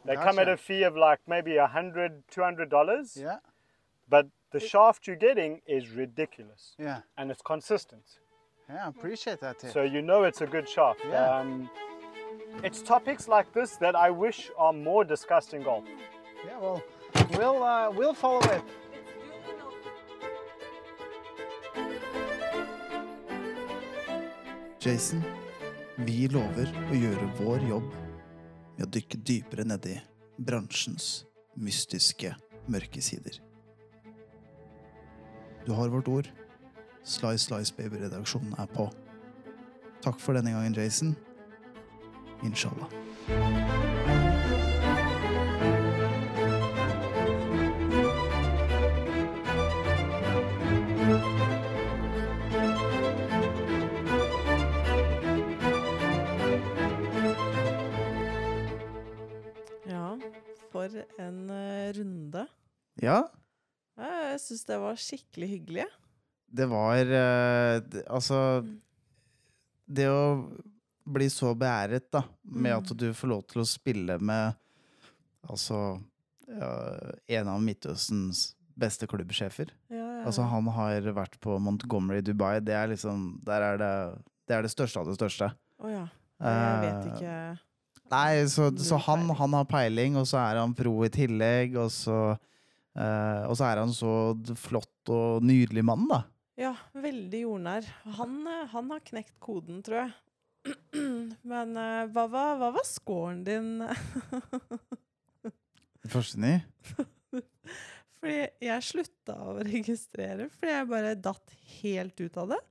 They 0.05 0.15
come 0.15 0.37
at 0.39 0.49
a 0.49 0.57
fee 0.57 0.83
of 0.83 0.97
like 0.97 1.19
maybe 1.27 1.55
a 1.57 1.67
hundred, 1.67 2.23
two 2.29 2.41
hundred 2.41 2.69
dollars. 2.69 3.15
Yeah. 3.19 3.37
But 4.09 4.27
the 4.51 4.59
shaft 4.59 5.07
you're 5.07 5.15
getting 5.29 5.61
is 5.65 5.89
ridiculous 5.91 6.75
Yeah. 6.77 6.99
and 7.17 7.31
it's 7.31 7.41
consistent. 7.41 8.19
Yeah. 8.69 8.85
I 8.85 8.89
appreciate 8.89 9.39
that. 9.41 9.59
Tip. 9.59 9.71
So 9.71 9.83
you 9.83 10.01
know 10.01 10.23
it's 10.23 10.41
a 10.41 10.45
good 10.55 10.67
shaft. 10.67 10.99
Yeah. 11.09 11.37
Um, 11.37 11.69
it's 12.63 12.81
topics 12.81 13.27
like 13.27 13.51
this 13.53 13.77
that 13.77 13.95
I 13.95 14.09
wish 14.25 14.51
are 14.57 14.73
more 14.73 15.03
discussed 15.05 15.53
in 15.53 15.63
golf. 15.63 15.85
yeah. 16.45 16.59
Well, 16.59 16.83
we'll 17.37 17.63
uh, 17.63 17.89
we'll 17.91 18.13
follow 18.25 18.41
it. 18.57 18.63
Jason, 24.83 25.23
vi 26.03 26.27
lover 26.33 26.67
å 26.91 26.97
gjøre 26.97 27.27
vår 27.39 27.63
jobb 27.69 27.91
med 28.77 28.87
å 28.87 28.91
dykke 28.93 29.21
dypere 29.25 29.65
nedi 29.67 29.97
bransjens 30.37 31.25
mystiske 31.55 32.33
mørkesider. 32.67 33.39
Du 35.65 35.73
har 35.77 35.93
vårt 35.93 36.07
ord. 36.07 36.31
Slice 37.03 37.47
Slice 37.47 37.75
Baby-redaksjonen 37.77 38.55
er 38.59 38.67
på. 38.71 38.89
Takk 40.03 40.19
for 40.19 40.35
denne 40.35 40.55
gangen, 40.55 40.75
Jason. 40.75 41.15
Inshallah. 42.43 43.92
For 60.91 61.21
en 61.23 61.49
eh, 61.49 61.91
runde. 61.97 62.45
Ja, 63.01 63.23
Jeg 63.97 64.39
syns 64.41 64.63
det 64.65 64.77
var 64.81 64.95
skikkelig 64.97 65.49
hyggelig. 65.51 65.85
det 66.53 66.65
var 66.69 66.97
eh, 67.05 67.81
Altså 68.09 68.39
Det 69.89 70.07
å 70.09 70.23
bli 71.05 71.27
så 71.29 71.51
beæret, 71.59 72.05
da, 72.13 72.23
med 72.45 72.71
Mm. 72.71 72.77
at 72.79 72.93
du 72.97 73.07
får 73.13 73.27
lov 73.29 73.41
til 73.47 73.61
å 73.61 73.67
spille 73.67 74.19
med 74.21 74.55
Altså 75.49 75.99
ja, 76.47 76.69
en 77.39 77.47
av 77.51 77.59
Midtøstens 77.61 78.53
beste 78.79 79.07
klubbsjefer. 79.07 79.69
Ja, 79.89 79.97
ja, 79.97 80.23
Altså, 80.25 80.43
han 80.47 80.67
har 80.71 81.01
vært 81.13 81.35
på 81.43 81.57
Montgomery 81.59 82.21
Dubai. 82.21 82.59
Det 82.63 82.73
er 82.73 82.87
liksom 82.87 83.39
Der 83.43 83.61
er 83.61 83.77
det 83.77 83.91
Det 84.47 84.55
er 84.55 84.61
det 84.63 84.71
største 84.71 84.99
av 85.01 85.05
det 85.07 85.17
største. 85.19 85.51
Å 85.83 85.89
ja. 85.91 86.05
Jeg 86.39 86.81
vet 86.83 87.05
Eh, 87.05 87.11
ikke 87.11 87.59
Nei, 88.13 88.45
så, 88.51 88.69
så 88.77 88.99
han, 89.07 89.25
han 89.39 89.55
har 89.57 89.69
peiling, 89.69 90.17
og 90.21 90.27
så 90.29 90.39
er 90.43 90.59
han 90.61 90.75
pro 90.77 90.93
i 91.05 91.11
tillegg, 91.13 91.77
og 91.81 91.89
så 91.93 92.17
uh, 92.35 93.41
Og 93.49 93.55
så 93.57 93.69
er 93.71 93.81
han 93.81 93.93
så 93.95 94.13
flott 94.59 95.13
og 95.13 95.45
nydelig 95.45 95.85
mann, 95.87 96.05
da. 96.11 96.23
Ja, 96.59 96.75
veldig 96.93 97.39
jordnær. 97.47 97.87
Han, 98.19 98.35
eh, 98.45 98.67
han 98.69 98.91
har 98.93 99.01
knekt 99.07 99.33
koden, 99.41 99.79
tror 99.85 100.03
jeg. 100.03 100.11
Men 101.51 101.73
uh, 101.73 102.03
hva, 102.13 102.27
var, 102.29 102.59
hva 102.61 102.69
var 102.75 102.85
scoren 102.85 103.41
din? 103.47 103.81
Første 106.13 106.39
ny. 106.43 106.53
fordi 108.19 108.37
jeg 108.67 108.85
slutta 108.85 109.39
å 109.41 109.57
registrere, 109.65 110.47
fordi 110.53 110.75
jeg 110.75 110.91
bare 110.91 111.17
datt 111.17 111.57
helt 111.79 112.21
ut 112.21 112.39
av 112.43 112.53
det. 112.53 112.61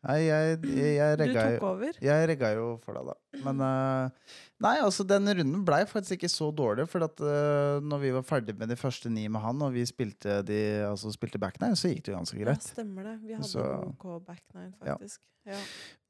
Nei, 0.00 0.16
jeg, 0.24 0.54
jeg, 0.64 0.92
jeg 0.96 1.16
regga 1.20 1.42
jo 1.52 1.64
over. 1.68 1.96
jeg 2.00 2.28
regga 2.30 2.50
jo 2.56 2.68
for 2.80 2.96
deg, 2.96 3.10
da. 3.10 3.40
Men 3.44 3.58
uh, 3.60 4.36
Nei, 4.64 4.74
altså, 4.84 5.04
den 5.08 5.28
runden 5.28 5.64
blei 5.64 5.82
faktisk 5.88 6.16
ikke 6.16 6.30
så 6.32 6.48
dårlig. 6.56 6.86
For 6.88 7.04
at 7.04 7.20
uh, 7.20 7.80
når 7.84 8.00
vi 8.02 8.12
var 8.16 8.24
ferdig 8.28 8.54
med 8.56 8.72
de 8.72 8.76
første 8.80 9.12
ni 9.12 9.26
med 9.32 9.40
han, 9.44 9.60
og 9.64 9.74
vi 9.76 9.84
spilte, 9.88 10.38
de, 10.48 10.60
altså, 10.88 11.12
spilte 11.12 11.40
back 11.40 11.60
nine, 11.60 11.76
så 11.76 11.92
gikk 11.92 12.06
det 12.06 12.14
jo 12.14 12.16
ganske 12.18 12.40
greit. 12.40 12.64
Ja, 12.64 12.74
stemmer 12.78 13.10
det. 13.10 13.18
Vi 13.26 13.36
hadde 13.36 13.48
Så- 13.48 13.66
OK 13.90 14.06
back 14.28 14.42
nine, 14.56 14.72
faktisk. 14.80 15.20
Ja. 15.48 15.56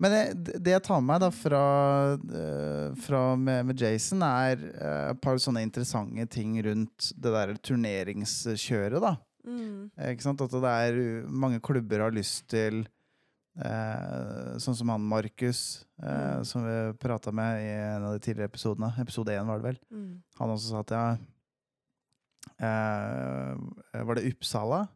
Men 0.02 0.14
det, 0.14 0.54
det 0.66 0.72
jeg 0.74 0.82
tar 0.86 0.98
med 1.02 1.06
meg 1.12 1.20
da 1.22 1.28
fra, 1.34 1.64
eh, 2.18 2.86
fra 3.06 3.20
med, 3.38 3.68
med 3.70 3.78
Jason, 3.82 4.22
er 4.26 4.58
eh, 4.70 5.10
et 5.12 5.20
par 5.22 5.38
sånne 5.38 5.62
interessante 5.66 6.26
ting 6.34 6.56
rundt 6.66 7.12
det 7.14 7.34
der 7.36 7.54
turneringskjøret, 8.14 8.98
da. 9.02 9.14
Mm. 9.46 9.90
Ikke 10.10 10.26
sant? 10.26 10.42
At 10.44 10.52
det 10.52 10.72
er 10.90 10.98
mange 11.30 11.62
klubber 11.64 12.02
har 12.06 12.14
lyst 12.14 12.48
til 12.52 12.82
eh, 13.58 14.56
Sånn 14.62 14.76
som 14.76 14.88
han 14.88 15.00
Markus, 15.00 15.84
eh, 16.02 16.36
Mm. 16.38 16.44
som 16.44 16.64
vi 16.64 16.92
prata 16.98 17.32
med 17.32 17.62
i 17.62 17.68
en 17.96 18.04
av 18.04 18.12
de 18.12 18.18
tidligere 18.20 18.48
episodene. 18.52 18.92
Episode 19.00 19.32
én, 19.32 19.46
var 19.46 19.58
det 19.58 19.64
vel. 19.64 19.78
Mm. 19.92 20.22
Han 20.38 20.50
også 20.50 20.70
sa 20.70 20.80
at 20.80 20.90
ja 20.90 21.16
eh, 22.60 23.56
Var 24.04 24.14
det 24.14 24.32
Uppsala? 24.32 24.86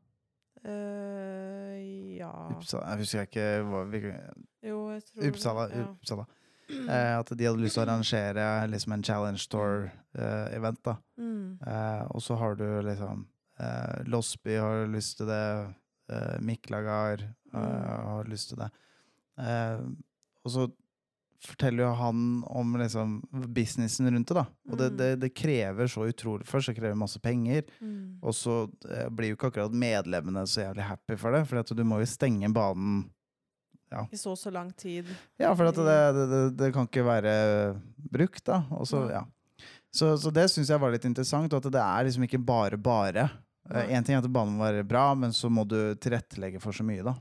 Eh, 0.65 2.17
ja 2.19 2.31
Uppsala 2.55 2.89
Jeg 2.95 2.99
husker 3.05 3.27
ikke 3.29 3.49
hva 3.69 3.83
Jo, 4.65 4.79
jeg 4.95 5.03
tror 5.05 5.21
det, 5.21 5.29
Uppsala. 5.33 5.69
Ja. 5.75 5.85
Uppsala. 5.93 6.27
Eh, 6.65 7.19
at 7.19 7.29
de 7.29 7.45
hadde 7.45 7.61
lyst 7.61 7.75
til 7.77 7.83
å 7.83 7.85
arrangere 7.85 8.45
liksom 8.73 8.93
en 8.95 9.03
Challenge 9.05 9.39
Store-event. 9.39 10.79
da 10.83 10.95
Mm. 11.21 11.59
Eh, 11.61 12.07
og 12.11 12.23
så 12.23 12.37
har 12.41 12.55
du 12.57 12.65
liksom 12.83 13.27
eh, 13.61 14.03
Losby 14.09 14.57
har 14.57 14.87
lyst 14.89 15.19
til 15.19 15.27
det. 15.27 15.75
Uh, 16.11 16.37
Miklagar 17.55 17.99
eh, 17.99 18.05
Mm. 18.05 18.09
har 18.15 18.25
lyst 18.33 18.49
til 18.53 18.59
det. 18.59 18.71
Eh, 19.39 19.85
og 20.45 20.51
så 20.53 20.67
forteller 21.45 21.85
jo 21.85 21.95
han 21.99 22.21
om 22.49 22.77
liksom 22.81 23.19
businessen 23.53 24.09
rundt 24.11 24.29
det, 24.31 24.35
da. 24.39 24.45
Og 24.71 24.79
det, 24.81 24.87
Mm. 24.93 24.97
det, 24.97 25.09
det 25.21 25.35
krever 25.37 25.87
så 25.93 26.07
utrolig 26.09 26.47
Først 26.49 26.71
så 26.71 26.75
krever 26.75 26.95
det 26.95 27.01
masse 27.03 27.21
penger, 27.21 27.65
Mm. 27.83 28.19
og 28.23 28.33
så 28.33 28.71
eh, 28.91 29.09
blir 29.11 29.29
jo 29.33 29.37
ikke 29.37 29.51
akkurat 29.53 29.73
medlemmene 29.73 30.47
så 30.49 30.63
jævlig 30.65 30.83
happy 30.89 31.17
for 31.21 31.33
det. 31.33 31.47
For 31.47 31.75
du 31.75 31.85
må 31.85 31.99
jo 32.01 32.07
stenge 32.09 32.49
banen 32.53 33.11
I 34.11 34.17
så 34.17 34.33
så 34.37 34.51
lang 34.51 34.73
tid. 34.77 35.05
ja, 35.39 35.53
for 35.55 35.67
at 35.67 35.75
det, 35.77 36.15
det, 36.17 36.29
det, 36.31 36.57
det 36.57 36.73
kan 36.75 36.87
ikke 36.89 37.05
være 37.07 37.81
brukt, 38.11 38.45
da. 38.45 38.65
Og 38.71 38.87
så, 38.89 39.05
ja. 39.11 39.25
så, 39.95 40.17
så 40.19 40.33
det 40.33 40.49
syns 40.51 40.69
jeg 40.73 40.81
var 40.81 40.91
litt 40.91 41.05
interessant, 41.05 41.53
og 41.53 41.61
at 41.65 41.71
det 41.73 41.81
er 41.81 42.05
liksom 42.09 42.25
ikke 42.27 42.41
bare 42.45 42.77
bare. 42.77 43.29
Én 43.71 44.03
ting 44.05 44.17
er 44.17 44.19
at 44.25 44.33
banen 44.33 44.57
må 44.59 44.65
være 44.65 44.83
bra, 44.85 45.15
men 45.15 45.31
så 45.31 45.49
må 45.49 45.63
du 45.69 45.95
tilrettelegge 45.95 46.59
for 46.61 46.73
så 46.73 46.83
mye, 46.83 47.05
da. 47.05 47.15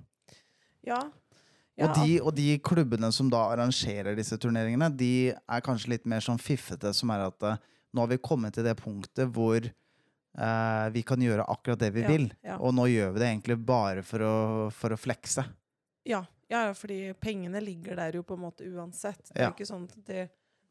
Ja. 0.88 0.99
ja 1.79 1.88
og, 1.88 1.95
de, 1.97 2.17
og 2.21 2.34
de 2.38 2.57
klubbene 2.63 3.11
som 3.15 3.29
da 3.31 3.45
arrangerer 3.53 4.17
disse 4.19 4.38
turneringene, 4.41 4.89
de 4.97 5.31
er 5.34 5.63
kanskje 5.65 5.95
litt 5.95 6.09
mer 6.09 6.23
sånn 6.25 6.41
fiffete, 6.41 6.93
som 6.95 7.13
er 7.15 7.27
at 7.29 7.47
eh, 7.49 7.63
nå 7.93 8.03
har 8.03 8.11
vi 8.11 8.21
kommet 8.23 8.55
til 8.57 8.67
det 8.67 8.75
punktet 8.81 9.29
hvor 9.34 9.63
eh, 9.63 10.86
vi 10.93 11.03
kan 11.07 11.21
gjøre 11.21 11.47
akkurat 11.49 11.81
det 11.81 11.93
vi 11.95 12.05
Ja, 12.05 12.13
vil. 12.13 12.29
ja. 12.43 12.59
Og 12.59 12.75
nå 12.75 12.88
gjør 12.91 13.13
vi 13.15 13.23
det 13.23 13.29
egentlig 13.31 13.59
bare 13.65 14.03
for 14.05 14.25
å, 14.25 14.36
for 14.73 14.95
å 14.95 14.99
flekse. 14.99 15.45
Ja, 16.09 16.25
fordi 16.77 17.13
pengene 17.17 17.61
ligger 17.63 17.97
der 17.97 18.19
jo 18.19 18.23
på 18.27 18.36
en 18.38 18.43
måte 18.43 18.65
uansett. 18.67 19.31
Det 19.31 19.41
er 19.41 19.53
ikke 19.53 19.65
sånn 19.65 19.88
at 19.89 20.03
de, 20.05 20.25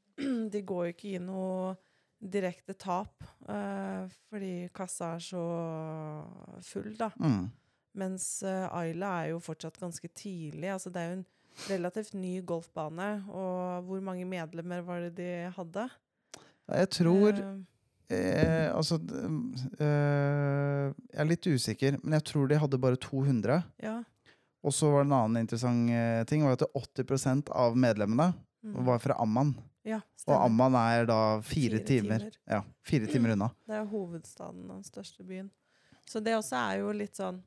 de 0.52 0.60
går 0.66 0.84
jo 0.86 0.94
ikke 0.94 1.14
i 1.16 1.22
noe 1.22 1.72
direkte 2.22 2.76
tap, 2.78 3.24
eh, 3.50 4.04
fordi 4.30 4.68
kassa 4.74 5.16
er 5.16 5.24
så 5.24 5.42
full, 6.62 6.92
da. 6.98 7.08
Mm. 7.18 7.48
Mens 7.98 8.24
uh, 8.46 8.68
Ayla 8.72 9.10
er 9.22 9.32
jo 9.34 9.42
fortsatt 9.42 9.76
ganske 9.80 10.08
tidlig. 10.16 10.70
Altså 10.72 10.92
det 10.92 11.02
er 11.02 11.10
jo 11.10 11.18
en 11.20 11.26
relativt 11.68 12.14
ny 12.16 12.38
golfbane. 12.46 13.10
Og 13.28 13.88
hvor 13.88 14.00
mange 14.04 14.24
medlemmer 14.28 14.80
var 14.86 15.04
det 15.04 15.16
de 15.18 15.32
hadde? 15.56 15.88
Jeg 16.72 16.90
tror 16.96 17.42
Eh, 18.12 18.66
eh, 18.66 18.76
Altså 18.76 18.98
eh, 19.80 20.88
Jeg 20.92 21.20
er 21.20 21.28
litt 21.28 21.46
usikker, 21.48 21.98
men 22.02 22.18
jeg 22.18 22.26
tror 22.32 22.48
de 22.50 22.58
hadde 22.60 22.80
bare 22.80 23.00
200. 23.00 23.62
ja. 23.82 24.00
Og 24.62 24.70
så 24.70 24.86
var 24.92 25.02
det 25.02 25.08
en 25.08 25.14
annen 25.16 25.42
interessant 25.42 25.90
eh, 25.90 26.20
ting, 26.30 26.44
var 26.46 26.54
at 26.54 26.62
80% 26.78 27.48
av 27.50 27.74
medlemmene 27.74 28.28
mm. 28.62 28.76
var 28.86 29.00
fra 29.02 29.16
Amman. 29.18 29.56
ja, 29.82 29.98
Og. 30.28 30.36
Amman 30.36 30.76
er 30.78 31.08
da 31.10 31.40
fire, 31.40 31.80
Fire 31.80 31.86
timer. 31.88 32.18
timer. 32.18 32.36
Ja, 32.46 32.60
fire 32.86 33.08
timer 33.10 33.32
unna. 33.34 33.48
Det 33.66 33.74
er 33.74 33.88
hovedstaden, 33.90 34.68
den 34.68 34.84
største 34.86 35.26
byen. 35.26 35.50
Så 36.06 36.22
det 36.22 36.36
også 36.36 36.60
er 36.60 36.78
jo 36.84 36.92
litt 36.94 37.18
sånn 37.18 37.42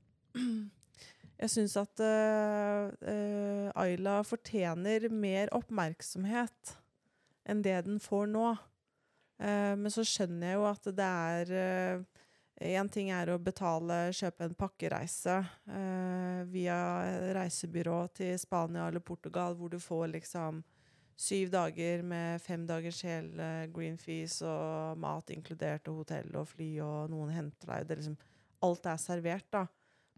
Jeg 1.35 1.51
syns 1.51 1.75
at 1.79 1.99
uh, 1.99 2.87
uh, 2.87 3.67
Ayla 3.75 4.21
fortjener 4.23 5.09
mer 5.11 5.51
oppmerksomhet 5.55 6.75
enn 7.45 7.63
det 7.65 7.75
den 7.85 7.99
får 8.01 8.29
nå. 8.31 8.53
Uh, 9.41 9.73
men 9.75 9.91
så 9.91 10.05
skjønner 10.07 10.53
jeg 10.53 10.61
jo 10.61 10.69
at 10.69 10.93
det 10.95 11.09
er 11.09 12.05
Én 12.55 12.87
ting 12.87 13.09
er 13.11 13.27
å 13.27 13.41
betale, 13.43 14.13
kjøpe 14.15 14.45
en 14.45 14.53
pakkereise 14.55 15.33
via 16.47 16.77
reisebyrå 17.35 17.97
til 18.15 18.37
Spania 18.39 18.85
eller 18.87 19.03
Portugal, 19.03 19.57
hvor 19.59 19.73
du 19.73 19.75
får 19.83 20.13
liksom 20.13 20.61
syv 21.19 21.51
dager 21.51 22.05
med 22.07 22.39
fem 22.39 22.63
dagers 22.63 23.01
hel 23.03 23.27
green 23.75 23.99
fees 23.99 24.37
og 24.47 24.95
mat 25.03 25.35
inkludert, 25.35 25.91
og 25.91 26.05
hotell 26.05 26.31
og 26.39 26.47
fly, 26.53 26.69
og 26.79 27.11
noen 27.11 27.35
henter 27.35 27.73
deg. 27.73 27.89
Det 27.89 27.99
liksom, 27.99 28.15
alt 28.63 28.87
er 28.87 29.03
servert, 29.03 29.51
da. 29.51 29.65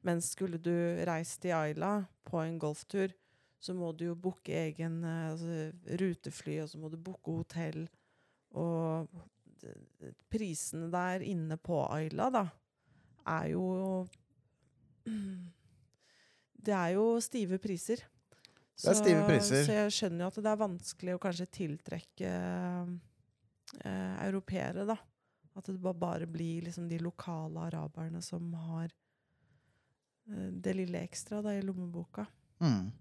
Men 0.07 0.21
skulle 0.23 0.59
du 0.63 0.71
reist 1.07 1.41
til 1.43 1.55
Ayla 1.57 1.99
på 2.27 2.39
en 2.39 2.59
golftur, 2.61 3.11
så 3.59 3.73
må 3.75 3.91
du 3.97 4.05
jo 4.07 4.15
booke 4.15 4.53
egen 4.55 5.01
eh, 5.03 5.31
altså, 5.33 5.71
rutefly, 5.99 6.61
og 6.63 6.69
så 6.71 6.79
må 6.79 6.91
du 6.93 6.99
booke 7.01 7.33
hotell. 7.41 7.87
Og 8.55 9.09
prisene 10.31 10.87
der 10.93 11.25
inne 11.25 11.57
på 11.59 11.81
Ayla, 11.89 12.29
da, 12.33 12.45
er 13.37 13.53
jo 13.55 13.67
Det 16.67 16.73
er 16.75 16.95
jo 16.97 17.19
stive 17.23 17.59
priser. 17.63 18.01
Det 18.75 18.89
er 18.91 18.97
stive 18.97 19.21
priser. 19.23 19.61
Så 19.63 19.75
jeg 19.75 19.93
skjønner 19.95 20.25
jo 20.25 20.31
at 20.31 20.39
det 20.43 20.49
er 20.51 20.59
vanskelig 20.59 21.13
å 21.15 21.21
kanskje 21.21 21.45
tiltrekke 21.61 22.31
eh, 23.87 24.15
europeere, 24.25 24.83
da. 24.89 24.97
At 25.57 25.69
det 25.71 25.79
bare 25.79 26.27
blir 26.29 26.67
liksom 26.67 26.89
de 26.91 26.99
lokale 27.01 27.69
araberne 27.69 28.19
som 28.21 28.51
har 28.67 28.91
det 30.27 30.73
lille 30.75 30.99
ekstra 31.07 31.41
da, 31.41 31.53
i 31.55 31.61
lommeboka. 31.63 32.25
Mm. 32.59 32.91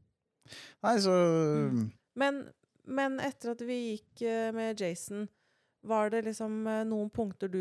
Nei, 0.87 0.97
så 1.03 1.15
Mm. 1.67 1.91
Men, 2.17 2.37
men 2.87 3.19
etter 3.21 3.51
at 3.53 3.61
vi 3.67 3.75
gikk 3.97 4.23
eh, 4.23 4.53
med 4.55 4.81
Jason, 4.81 5.27
var 5.87 6.11
det 6.11 6.23
liksom 6.29 6.67
eh, 6.71 6.85
noen 6.89 7.11
punkter 7.11 7.51
du 7.53 7.61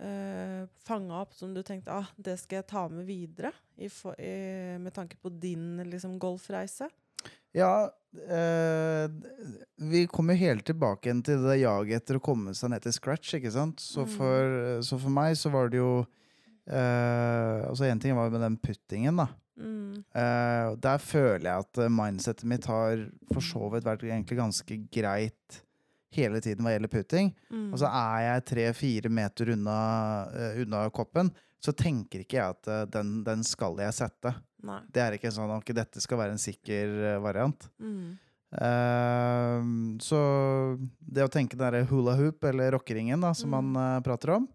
eh, 0.00 0.62
fanga 0.86 1.20
opp 1.20 1.34
som 1.34 1.54
du 1.54 1.62
tenkte 1.66 1.92
ah, 1.92 2.08
det 2.16 2.38
skal 2.40 2.62
jeg 2.62 2.68
ta 2.70 2.86
med 2.88 3.06
videre? 3.08 3.52
I 3.76 3.88
i, 3.90 4.78
med 4.78 4.94
tanke 4.94 5.16
på 5.18 5.28
din 5.28 5.82
liksom, 5.90 6.18
golfreise? 6.22 6.88
Ja, 7.54 7.90
eh, 8.14 9.10
vi 9.76 10.06
kommer 10.10 10.34
helt 10.38 10.64
tilbake 10.66 11.08
igjen 11.08 11.22
til 11.26 11.42
det 11.46 11.60
jaget 11.62 12.02
etter 12.02 12.18
å 12.18 12.24
komme 12.24 12.54
seg 12.54 12.70
ned 12.72 12.82
til 12.84 12.94
scratch, 12.94 13.34
ikke 13.38 13.52
sant? 13.54 13.80
Så 13.82 14.04
Mm. 14.06 14.12
for, 14.16 14.82
så 14.82 14.98
for 14.98 15.10
meg 15.10 15.36
så 15.38 15.50
var 15.54 15.68
det 15.70 15.78
jo 15.78 16.06
eh, 16.66 17.64
Altså 17.68 17.84
én 17.88 18.00
ting 18.00 18.14
var 18.16 18.30
med 18.30 18.40
den 18.44 18.56
puttingen, 18.60 19.16
da. 19.16 19.28
Mm. 19.54 20.00
Uh, 20.10 20.74
der 20.82 20.98
føler 20.98 21.46
jeg 21.46 21.62
at 21.62 21.78
eh, 21.84 21.90
mindsetet 21.92 22.48
mitt 22.50 22.64
har 22.66 23.04
for 23.30 23.44
så 23.44 23.68
vidt 23.70 23.84
vært 23.86 24.02
egentlig 24.02 24.38
ganske 24.40 24.78
greit 24.90 25.60
hele 26.14 26.40
tiden 26.42 26.66
hva 26.66 26.72
gjelder 26.74 26.90
putting. 26.90 27.30
Mm. 27.52 27.68
Og 27.72 27.78
så 27.78 27.86
er 27.86 28.24
jeg 28.24 28.44
tre-fire 28.50 29.12
meter 29.14 29.52
unna, 29.54 29.76
uh, 30.34 30.58
unna 30.64 30.82
koppen, 30.94 31.30
så 31.62 31.70
tenker 31.72 32.24
ikke 32.24 32.40
jeg 32.40 32.56
at 32.56 32.90
den, 32.92 33.20
den 33.24 33.46
skal 33.46 33.78
jeg 33.80 33.94
sette. 33.94 34.34
Nei. 34.66 34.80
Det 34.92 35.00
er 35.04 35.16
ikke 35.16 35.32
sånn 35.32 35.54
at 35.54 35.70
dette 35.76 36.02
skal 36.02 36.18
være 36.20 36.34
en 36.34 36.42
sikker 36.42 37.18
variant. 37.24 37.70
Mm. 37.80 38.18
Så 40.04 40.18
det 41.00 41.24
å 41.24 41.30
tenke 41.32 41.56
den 41.56 41.64
derre 41.64 41.88
hula 41.88 42.14
hoop, 42.18 42.44
eller 42.44 42.76
rockeringen, 42.76 43.20
da, 43.24 43.32
som 43.34 43.50
Mm. 43.50 43.72
man 43.72 44.02
prater 44.04 44.34
om 44.36 44.46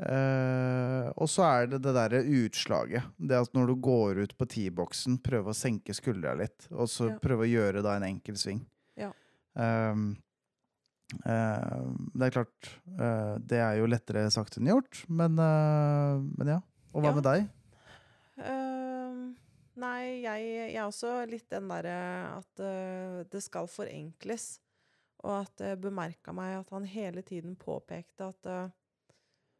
Eh, 0.00 1.12
Og 1.16 1.28
så 1.28 1.44
er 1.46 1.66
det 1.70 1.82
det 1.84 1.92
derre 1.94 2.22
utslaget. 2.24 3.04
Det 3.18 3.36
at 3.38 3.52
når 3.54 3.66
du 3.66 3.74
går 3.76 4.22
ut 4.24 4.36
på 4.38 4.46
T-boksen, 4.48 5.18
prøve 5.22 5.52
å 5.52 5.56
senke 5.56 5.94
skuldra 5.94 6.34
litt, 6.38 6.66
og 6.72 6.88
så 6.88 7.10
Ja. 7.10 7.18
prøve 7.18 7.44
å 7.44 7.50
gjøre 7.52 7.82
da 7.82 7.96
en 7.96 8.02
enkel 8.08 8.34
sving. 8.34 8.64
Ja. 8.96 9.12
Um, 9.54 10.16
uh, 11.26 11.92
det 12.16 12.26
er 12.26 12.30
klart, 12.30 12.70
uh, 12.98 13.38
det 13.38 13.58
er 13.60 13.76
jo 13.78 13.86
lettere 13.86 14.30
sagt 14.32 14.56
enn 14.56 14.66
gjort, 14.72 15.04
men, 15.08 15.34
men 15.36 16.46
ja. 16.48 16.60
Og 16.94 17.02
hva 17.02 17.10
Ja. 17.10 17.14
med 17.14 17.24
deg? 17.24 17.48
Nei, 19.74 20.20
jeg, 20.22 20.42
jeg 20.44 20.76
er 20.76 20.84
også 20.84 21.26
litt 21.30 21.48
den 21.48 21.68
derre 21.68 22.38
at 22.38 23.30
det 23.30 23.40
skal 23.42 23.66
forenkles. 23.66 24.60
Og 25.24 25.46
at 25.46 25.62
jeg 25.64 25.80
bemerka 25.80 26.32
meg 26.34 26.58
at 26.60 26.70
han 26.70 26.84
hele 26.84 27.22
tiden 27.22 27.56
påpekte 27.56 28.28
at 28.28 28.72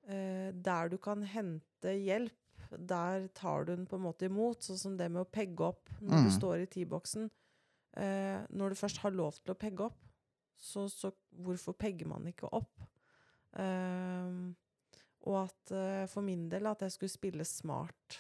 der 0.07 0.89
du 0.91 0.97
kan 0.99 1.23
hente 1.23 1.93
hjelp, 2.03 2.33
der 2.79 3.29
tar 3.35 3.65
du 3.65 3.77
den 3.77 3.87
på 3.87 3.97
en 3.97 4.03
måte 4.03 4.27
imot. 4.27 4.63
Sånn 4.65 4.79
som 4.79 4.97
det 4.97 5.11
med 5.11 5.23
å 5.23 5.31
pegge 5.31 5.61
opp 5.69 5.89
når 6.01 6.25
du 6.25 6.29
Mm. 6.31 6.37
står 6.39 6.63
i 6.63 6.67
T-boksen. 6.67 7.31
Eh, 7.97 8.47
når 8.51 8.71
du 8.71 8.75
først 8.75 8.99
har 9.05 9.11
lov 9.13 9.33
til 9.39 9.53
å 9.55 9.59
pegge 9.59 9.85
opp, 9.85 9.99
så, 10.59 10.89
så 10.89 11.13
hvorfor 11.37 11.75
pegger 11.75 12.07
man 12.09 12.27
ikke 12.27 12.49
opp? 12.53 12.81
Eh, 13.55 14.33
og 15.25 15.37
at 15.45 15.71
eh, 15.77 16.07
for 16.11 16.23
min 16.23 16.49
del 16.49 16.67
at 16.67 16.81
jeg 16.83 16.93
skulle 16.97 17.13
spille 17.13 17.45
smart. 17.45 18.19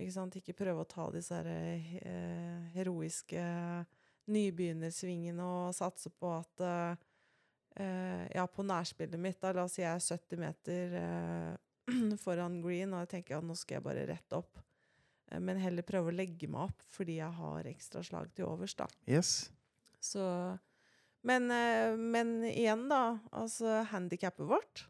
Ikke 0.00 0.12
sant? 0.14 0.34
Ikke 0.40 0.54
prøve 0.56 0.82
å 0.82 0.88
ta 0.88 1.10
disse 1.12 1.34
her, 1.36 1.46
eh, 1.46 2.70
heroiske 2.74 3.42
nybegynnersvingene 4.32 5.42
og 5.44 5.74
satse 5.76 6.10
på 6.10 6.30
at 6.38 6.60
eh, 6.64 6.92
eh, 6.92 6.96
Ja, 7.76 8.44
på 8.46 8.64
nærspillet 8.66 9.20
mitt, 9.20 9.38
da, 9.40 9.52
la 9.56 9.64
oss 9.64 9.78
si 9.78 9.82
jeg 9.82 9.94
er 9.96 10.02
70 10.04 10.40
meter 10.42 10.96
eh, 10.98 11.54
foran 12.24 12.60
green, 12.64 12.92
og 12.92 13.04
jeg 13.04 13.12
tenker 13.16 13.38
at 13.38 13.46
nå 13.46 13.56
skal 13.58 13.78
jeg 13.78 13.86
bare 13.86 14.04
rette 14.10 14.38
opp. 14.38 14.60
Eh, 15.32 15.40
men 15.40 15.60
heller 15.62 15.86
prøve 15.86 16.12
å 16.12 16.16
legge 16.16 16.50
meg 16.50 16.68
opp 16.68 16.84
fordi 16.92 17.18
jeg 17.20 17.32
har 17.38 17.70
ekstra 17.70 18.04
slag 18.06 18.32
til 18.36 18.48
overs, 18.50 18.76
da. 18.78 18.88
Yes. 19.08 19.50
Så 20.02 20.22
men, 21.22 21.50
eh, 21.54 21.94
men 21.96 22.40
igjen, 22.50 22.88
da. 22.90 23.18
Altså 23.30 23.82
handikappet 23.92 24.48
vårt 24.48 24.88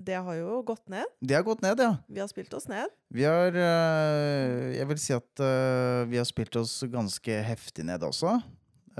Det 0.00 0.16
har 0.16 0.36
jo 0.38 0.62
gått 0.64 0.86
ned. 0.88 1.04
Det 1.20 1.36
har 1.36 1.44
gått 1.44 1.60
ned, 1.60 1.80
ja. 1.84 1.98
Vi 2.08 2.22
har 2.22 2.28
spilt 2.30 2.54
oss 2.56 2.70
ned. 2.70 2.88
Vi 3.12 3.26
har 3.28 3.52
eh, 3.52 4.70
Jeg 4.78 4.88
vil 4.88 5.02
si 5.02 5.12
at 5.12 5.42
eh, 5.44 6.06
vi 6.08 6.16
har 6.16 6.28
spilt 6.28 6.56
oss 6.56 6.78
ganske 6.88 7.42
heftig 7.44 7.84
ned 7.84 8.06
også. 8.08 8.38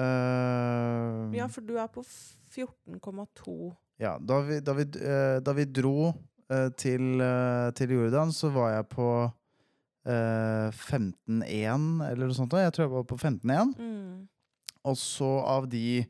Eh, 0.00 1.36
Ja, 1.38 1.46
for 1.52 1.60
du 1.66 1.76
er 1.78 1.88
på 1.92 2.02
14,2. 2.04 3.76
ja, 4.00 4.16
da 4.18 4.40
vi, 4.46 4.60
da 4.64 4.72
vi, 4.78 4.86
eh, 5.00 5.38
da 5.44 5.52
vi 5.56 5.64
dro 5.68 6.12
eh, 6.50 6.70
til, 6.80 7.20
eh, 7.20 7.70
til 7.76 7.90
Jordan, 7.96 8.32
så 8.32 8.50
var 8.54 8.72
jeg 8.78 8.88
på 8.94 9.08
eh, 10.06 10.70
15-1, 10.72 11.84
eller 12.08 12.26
noe 12.30 12.34
sånt. 12.38 12.56
Jeg 12.56 12.72
tror 12.72 12.86
jeg 12.86 12.94
var 12.94 13.04
på 13.10 13.18
15-1. 13.20 13.74
Mm. 13.78 14.28
Og 14.88 14.96
så 14.96 15.28
av 15.44 15.68
de 15.68 16.00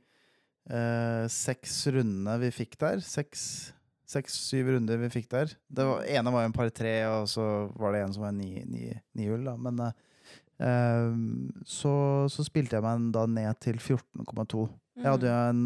eh, 0.71 1.25
seks 1.35 1.81
rundene 1.91 2.37
vi 2.45 2.51
fikk 2.55 2.77
der 2.79 3.01
Seks 3.03 3.73
Seks-syv 4.11 4.67
runder 4.75 4.99
vi 4.99 5.07
fikk 5.11 5.29
der 5.31 5.53
Det 5.71 5.85
var, 5.87 6.01
ene 6.03 6.31
var 6.35 6.43
jo 6.43 6.49
en 6.51 6.55
par 6.57 6.71
tre, 6.75 6.95
og 7.07 7.29
så 7.31 7.45
var 7.79 7.93
det 7.95 8.01
en 8.03 8.15
som 8.17 8.25
var 8.25 8.33
ni, 8.35 8.57
ni, 8.67 8.89
ni 9.15 9.29
hull, 9.31 9.45
da. 9.47 9.53
Men 9.55 9.79
eh, 9.85 9.93
så, 10.61 11.93
så 12.29 12.45
spilte 12.45 12.77
jeg 12.77 12.85
meg 12.85 13.07
da 13.15 13.23
ned 13.31 13.57
til 13.65 13.79
14,2. 13.81 14.67
Jeg 15.01 15.09
hadde 15.15 15.31
jo 15.31 15.37
en 15.55 15.63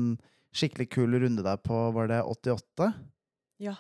skikkelig 0.55 0.87
kul 0.95 1.17
runde 1.19 1.43
der 1.43 1.59
på 1.59 1.75
Var 1.97 2.07
det 2.13 2.21
88? 2.31 2.93
Ja. 3.65 3.75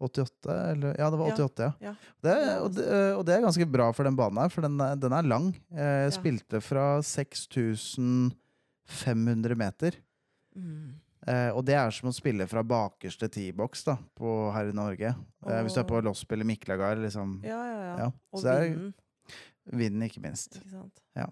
88, 0.00 0.48
eller 0.72 0.94
Ja, 0.98 1.10
det 1.12 1.18
var 1.20 1.28
88, 1.34 1.60
ja. 1.64 1.70
ja. 1.84 1.92
Det, 2.24 2.34
og, 2.64 2.70
det, 2.76 2.84
eh, 2.88 3.12
og 3.18 3.22
det 3.28 3.34
er 3.36 3.42
ganske 3.44 3.66
bra 3.68 3.90
for 3.96 4.04
den 4.08 4.16
banen 4.16 4.38
her, 4.40 4.48
for 4.52 4.62
den 4.64 4.76
den 5.00 5.12
er 5.12 5.22
lang. 5.28 5.50
Eh, 5.72 6.00
Jeg 6.06 6.12
Ja. 6.12 6.16
spilte 6.16 6.60
fra 6.64 6.86
6500 7.04 9.54
meter. 9.56 9.92
Mm. 10.56 10.94
Eh, 11.28 11.50
og 11.52 11.64
det 11.68 11.74
er 11.76 11.90
som 11.92 12.08
å 12.08 12.12
spille 12.16 12.46
fra 12.48 12.62
bakerste 12.64 13.28
på 14.16 14.30
her 14.54 14.70
i 14.70 14.72
Norge. 14.76 15.10
Eh, 15.46 15.60
hvis 15.62 15.74
du 15.76 15.80
er 15.80 15.84
på 15.88 15.98
Åh. 16.00 16.04
i 16.40 16.44
Miklagard, 16.48 16.98
liksom. 17.04 17.42
Ja, 17.44 17.60
ja, 17.60 17.96
ja. 17.98 18.08
Og 18.32 18.40
vinden, 18.72 18.94
Vinden, 19.72 20.02
ikke 20.02 20.20
minst. 20.24 20.56
ikke 20.58 20.70
sant. 20.72 21.00
Ja. 21.14 21.26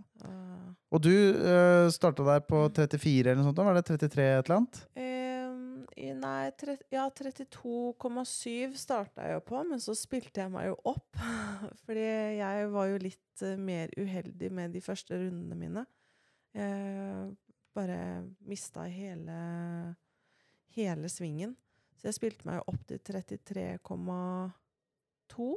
Og 0.95 1.01
du 1.03 1.11
uh, 1.11 1.89
starta 1.91 2.23
der 2.27 2.41
på 2.47 2.61
34 2.77 3.21
eller 3.25 3.35
noe 3.41 3.49
sånt? 3.51 3.59
Var 3.67 3.75
det 3.79 3.87
33 3.89 4.23
et 4.39 4.47
eller 4.47 4.57
annet? 4.61 4.77
I- 4.99 5.07
Nei, 6.19 6.51
tre, 6.59 6.77
ja, 6.95 7.09
32,7 7.11 8.77
starta 8.79 9.23
jeg 9.27 9.35
jo 9.35 9.41
på, 9.49 9.59
men 9.67 9.79
så 9.83 9.93
spilte 9.99 10.41
jeg 10.45 10.51
meg 10.55 10.65
jo 10.71 10.77
opp. 10.93 11.11
Fordi 11.87 12.05
jeg 12.39 12.69
var 12.75 12.87
jo 12.91 12.97
litt 13.03 13.43
uh, 13.43 13.57
mer 13.59 13.87
uheldig 13.99 14.51
med 14.55 14.73
de 14.77 14.81
første 14.85 15.19
rundene 15.19 15.57
mine. 15.59 15.83
Jeg 16.55 17.35
bare 17.77 17.99
mista 18.51 18.83
hele, 18.91 19.39
hele 20.75 21.09
svingen. 21.13 21.57
Så 21.99 22.03
jeg 22.09 22.15
spilte 22.19 22.47
meg 22.47 22.55
jo 22.61 22.65
opp 22.73 22.83
til 22.87 22.99
33,2. 23.03 25.49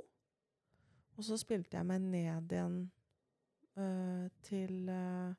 Og 1.17 1.25
så 1.27 1.37
spilte 1.37 1.77
jeg 1.77 1.87
meg 1.87 2.01
ned 2.01 2.53
igjen 2.53 2.77
uh, 3.77 4.27
til 4.47 4.89
uh, 4.89 5.33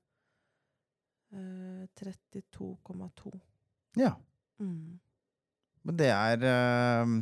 uh, 1.35 1.87
32,2. 2.01 3.33
Ja. 4.01 4.15
Mm. 4.61 5.01
Men 5.83 5.99
det 5.99 6.11
er 6.15 6.45
eh, 6.47 7.15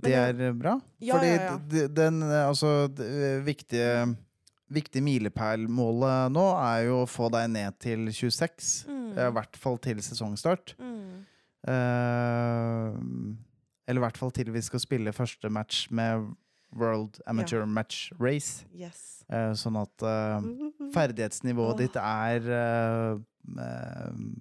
Det 0.00 0.10
Men 0.10 0.40
er 0.40 0.52
bra. 0.56 0.80
Ja, 1.00 1.14
Fordi 1.14 1.30
ja, 1.30 1.52
ja. 1.52 1.86
den 1.88 2.22
eh, 2.22 2.48
Altså, 2.48 2.88
det 2.88 3.46
viktige 3.46 4.16
Viktige 4.70 5.02
milepælmålet 5.02 6.30
nå 6.30 6.44
er 6.62 6.84
jo 6.86 7.00
å 7.02 7.06
få 7.10 7.26
deg 7.34 7.48
ned 7.50 7.74
til 7.82 8.04
26. 8.06 8.84
Mm. 8.86 9.08
I 9.18 9.24
hvert 9.34 9.56
fall 9.58 9.80
til 9.82 9.98
sesongstart. 9.98 10.76
Mm. 10.78 11.24
Eller 13.82 13.98
i 13.98 14.04
hvert 14.04 14.20
fall 14.20 14.30
til 14.30 14.52
vi 14.54 14.62
skal 14.62 14.78
spille 14.78 15.10
første 15.12 15.50
match 15.50 15.88
med 15.90 16.28
World 16.72 17.20
Amateur 17.26 17.66
Match 17.66 18.12
Race. 18.18 18.64
Yes. 18.74 19.24
Uh, 19.30 19.52
sånn 19.58 19.78
at 19.80 20.04
uh, 20.06 20.42
ferdighetsnivået 20.96 21.74
oh. 21.74 21.78
ditt 21.78 21.96
er 22.00 22.48
eh, 22.56 23.20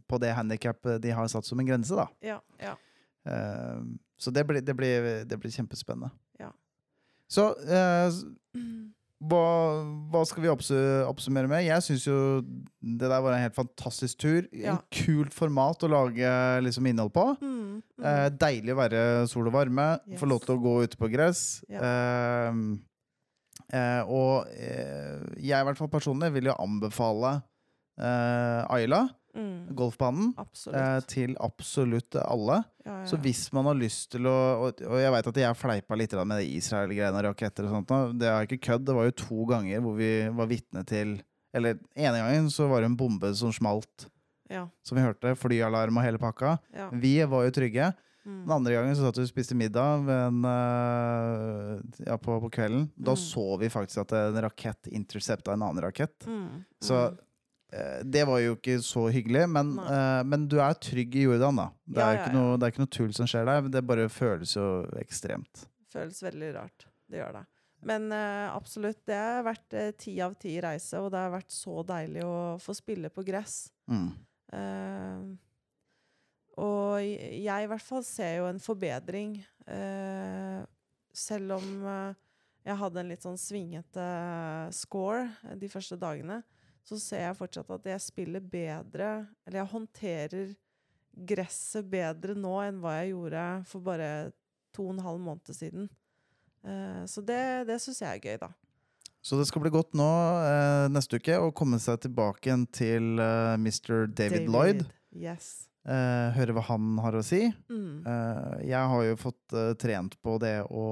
på 0.09 0.19
det 0.21 0.31
handikappet 0.35 1.01
de 1.01 1.13
har 1.15 1.29
satt 1.31 1.47
som 1.47 1.59
en 1.61 1.67
grense, 1.69 1.95
da. 1.95 2.07
Ja, 2.21 2.39
ja. 2.61 2.75
Så 4.19 4.31
det 4.35 4.43
blir, 4.47 4.61
det, 4.65 4.73
blir, 4.75 5.07
det 5.25 5.37
blir 5.39 5.53
kjempespennende. 5.53 6.09
Ja. 6.39 6.49
Så 7.31 7.53
hva, 9.19 9.83
hva 10.13 10.21
skal 10.27 10.45
vi 10.45 10.51
oppsummere 10.51 11.49
med? 11.51 11.65
Jeg 11.65 11.83
syns 11.83 12.05
jo 12.07 12.19
det 12.79 13.09
der 13.09 13.19
var 13.19 13.35
en 13.35 13.43
helt 13.43 13.57
fantastisk 13.57 14.21
tur. 14.23 14.45
Ja. 14.55 14.77
En 14.77 14.79
kult 14.95 15.35
format 15.35 15.83
å 15.83 15.91
lage 15.91 16.29
liksom, 16.63 16.87
innhold 16.87 17.11
på. 17.15 17.25
Mm, 17.41 17.81
mm. 17.99 18.05
Eh, 18.05 18.27
deilig 18.39 18.75
å 18.75 18.79
være 18.79 19.01
sol 19.31 19.49
og 19.51 19.57
varme. 19.57 19.89
Yes. 20.07 20.21
Få 20.21 20.29
lov 20.31 20.45
til 20.45 20.55
å 20.55 20.63
gå 20.63 20.75
ute 20.87 20.99
på 21.01 21.11
gress. 21.11 21.43
Ja. 21.67 21.83
Eh, 21.83 22.61
eh, 23.75 24.01
og 24.07 24.47
eh, 24.55 25.19
jeg 25.35 25.57
i 25.57 25.67
hvert 25.67 25.81
fall 25.81 25.91
personlig 25.91 26.31
vil 26.37 26.47
jo 26.53 26.55
anbefale 26.63 27.35
eh, 27.99 28.71
Ayla, 28.71 29.03
mm. 29.39 29.71
golfbanen, 29.79 30.33
eh, 30.35 30.43
Absolutt. 30.43 31.07
til 31.11 31.35
absolutt 31.39 32.17
alle. 32.21 32.59
Ja, 32.85 32.99
ja, 32.99 33.05
Så 33.09 33.19
hvis 33.23 33.45
man 33.55 33.69
har 33.69 33.77
lyst 33.77 34.11
til 34.13 34.27
å 34.27 34.35
Og, 34.65 34.83
og 34.85 34.99
jeg 34.99 35.13
veit 35.13 35.31
at 35.31 35.39
jeg 35.41 35.57
fleipa 35.59 35.97
litt 35.99 36.13
med 36.19 36.39
det 36.41 36.47
Israel-greiene 36.57 37.21
og 37.21 37.27
raketter 37.29 37.67
og 37.67 37.75
sånt. 37.77 38.19
Det 38.19 38.29
er 38.29 38.47
ikke 38.47 38.61
kødd. 38.69 38.85
Det 38.87 38.95
var 38.97 39.09
jo 39.09 39.17
to 39.23 39.45
ganger 39.49 39.83
hvor 39.85 39.97
vi 39.99 40.11
var 40.41 40.49
vitne 40.51 40.85
til 40.87 41.19
Eller 41.53 41.79
ene 41.95 42.21
gangen 42.21 42.51
så 42.53 42.67
var 42.69 42.81
det 42.81 42.91
en 42.91 42.99
bombe 42.99 43.31
som 43.33 43.53
smalt, 43.53 44.05
ja, 44.49 44.67
som 44.85 44.99
vi 44.99 45.01
hørte. 45.01 45.33
Flyalarm 45.35 45.97
og 45.97 46.05
hele 46.05 46.21
pakka. 46.21 46.59
Vi 46.93 47.15
var 47.25 47.47
jo 47.47 47.55
trygge. 47.55 47.93
Mm. 48.29 48.43
Den 48.43 48.51
andre 48.51 48.73
gangen 48.75 48.95
så 48.97 49.07
satt 49.07 49.17
vi 49.17 49.23
og 49.25 49.31
spiste 49.31 49.55
middag 49.57 50.03
men, 50.05 50.43
en, 50.43 50.43
øh, 50.45 52.03
ja, 52.05 52.17
på, 52.21 52.35
på 52.43 52.51
kvelden. 52.53 52.89
Da 52.97 53.15
Mm. 53.15 53.23
så 53.23 53.45
vi 53.57 53.69
faktisk 53.73 54.03
at 54.03 54.13
en 54.13 54.41
rakett 54.43 54.87
intercepta 54.91 55.53
en 55.53 55.63
annen 55.63 55.83
rakett. 55.83 56.27
Mm. 56.27 56.65
Så 56.81 56.93
mm. 56.93 57.17
eh, 57.17 57.25
det 58.03 58.23
var 58.27 58.39
jo 58.41 58.55
ikke 58.57 58.79
så 58.85 59.05
hyggelig. 59.13 59.43
Men, 59.51 59.73
eh, 59.83 60.21
men 60.25 60.47
du 60.49 60.57
er 60.63 60.73
trygg 60.81 61.15
i 61.15 61.25
Jordan, 61.27 61.61
da. 61.61 61.67
Det 61.85 62.01
Ja, 62.01 62.07
er, 62.09 62.15
ja, 62.17 62.23
ikke 62.23 62.35
noe, 62.37 62.55
det 62.57 62.65
er 62.67 62.73
ikke 62.73 62.83
noe 62.85 62.93
tull 62.97 63.13
som 63.13 63.29
skjer 63.29 63.45
der. 63.49 63.69
Det 63.69 63.83
bare 63.85 64.07
føles 64.09 64.55
jo 64.57 64.65
ekstremt. 65.01 65.65
Føles 65.93 66.23
veldig 66.23 66.53
rart. 66.57 66.87
Det 67.09 67.21
gjør 67.21 67.39
det. 67.39 67.45
Men 67.89 68.09
uh, 68.11 68.49
absolutt, 68.55 69.05
det 69.07 69.15
har 69.15 69.45
vært 69.47 69.77
ti 70.01 70.17
uh, 70.19 70.25
av 70.27 70.33
ti 70.41 70.57
reise, 70.61 70.99
og 70.99 71.13
det 71.13 71.21
har 71.21 71.31
vært 71.31 71.53
så 71.53 71.79
deilig 71.87 72.25
å 72.27 72.57
få 72.59 72.75
spille 72.75 73.09
på 73.13 73.23
gress. 73.23 73.69
Mm. 73.87 74.09
Eh, 74.51 75.21
og 76.59 76.99
jeg 76.99 77.63
i 77.63 77.69
hvert 77.71 77.85
fall 77.85 78.03
ser 78.03 78.39
jo 78.41 78.49
en 78.49 78.59
forbedring. 78.59 79.37
eh, 79.69 80.59
selv 81.13 81.55
om 81.59 81.85
eh, 81.87 82.13
jeg 82.65 82.77
hadde 82.81 82.99
en 83.01 83.11
litt 83.11 83.23
sånn 83.25 83.39
svingete 83.39 84.05
score 84.75 85.27
eh, 85.45 85.55
de 85.59 85.69
første 85.71 85.97
dagene, 85.99 86.41
så 86.89 86.97
ser 86.97 87.27
jeg 87.27 87.37
fortsatt 87.37 87.69
at 87.75 87.87
jeg 87.91 88.01
spiller 88.01 88.41
bedre, 88.41 89.09
eller 89.45 89.61
jeg 89.61 89.73
håndterer 89.73 90.53
gresset 91.29 91.85
bedre 91.89 92.33
nå 92.37 92.55
enn 92.63 92.79
hva 92.81 92.95
jeg 92.99 93.11
gjorde 93.11 93.45
for 93.69 93.85
bare 93.85 94.09
to 94.73 94.87
og 94.87 94.95
en 94.95 95.03
halv 95.05 95.21
måned 95.21 95.53
siden. 95.53 95.89
Eh, 96.65 97.03
så 97.09 97.21
det, 97.25 97.41
det 97.69 97.77
syns 97.83 98.01
jeg 98.01 98.09
er 98.09 98.25
gøy, 98.25 98.39
da. 98.41 98.51
Så 99.21 99.37
det 99.37 99.49
skal 99.49 99.61
bli 99.65 99.71
godt 99.73 99.97
nå 99.99 100.09
eh, 100.47 100.87
neste 100.93 101.19
uke 101.19 101.37
å 101.43 101.51
komme 101.55 101.77
seg 101.83 101.99
tilbake 102.05 102.49
igjen 102.49 102.65
til 102.73 103.11
Mr. 103.19 103.59
Mr. 103.59 103.95
David, 104.15 104.47
Lloyd. 104.49 104.85
Yes. 105.11 105.68
Eh, 105.87 106.35
høre 106.35 106.53
hva 106.53 106.63
han 106.67 106.97
har 106.99 107.15
å 107.15 107.21
si. 107.23 107.45
Mm. 107.71 108.03
Uh, 108.03 108.55
jeg 108.67 108.89
har 108.91 109.03
jo 109.07 109.19
fått 109.19 109.55
uh, 109.55 109.71
trent 109.79 110.17
på 110.21 110.35
det 110.41 110.57
å 110.67 110.85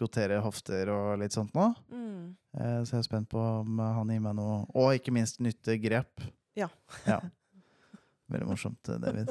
rotere 0.00 0.40
hofter 0.42 0.90
og 0.90 1.20
litt 1.22 1.36
sånt 1.36 1.54
nå. 1.56 1.68
Mm. 1.92 2.32
Så 2.52 2.92
jeg 2.92 2.98
er 2.98 3.06
spent 3.06 3.30
på 3.32 3.40
om 3.40 3.78
han 3.80 4.10
gir 4.12 4.20
meg 4.20 4.34
noe 4.36 4.58
Og 4.76 4.98
ikke 4.98 5.14
minst 5.16 5.38
nytte 5.40 5.78
grep. 5.80 6.20
Ja. 6.58 6.66
ja. 7.08 7.16
Veldig 8.32 8.48
morsomt, 8.50 8.90
David. 9.00 9.30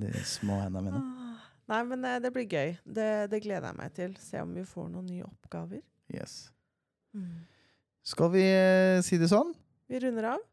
De 0.00 0.12
små 0.24 0.56
hendene 0.62 0.94
mine. 0.94 1.02
Ah. 1.04 1.50
Nei, 1.68 1.82
men 1.90 2.06
det 2.24 2.30
blir 2.32 2.48
gøy. 2.48 2.72
Det, 2.80 3.10
det 3.28 3.42
gleder 3.44 3.68
jeg 3.68 3.76
meg 3.82 3.92
til. 3.98 4.16
Se 4.24 4.40
om 4.40 4.56
vi 4.56 4.64
får 4.64 4.88
noen 4.94 5.04
nye 5.10 5.26
oppgaver. 5.28 5.82
Yes. 6.08 6.46
Mm. 7.12 7.44
Skal 8.08 8.32
vi 8.32 8.46
si 9.04 9.20
det 9.20 9.28
sånn? 9.28 9.52
Vi 9.92 10.00
runder 10.00 10.30
av. 10.32 10.48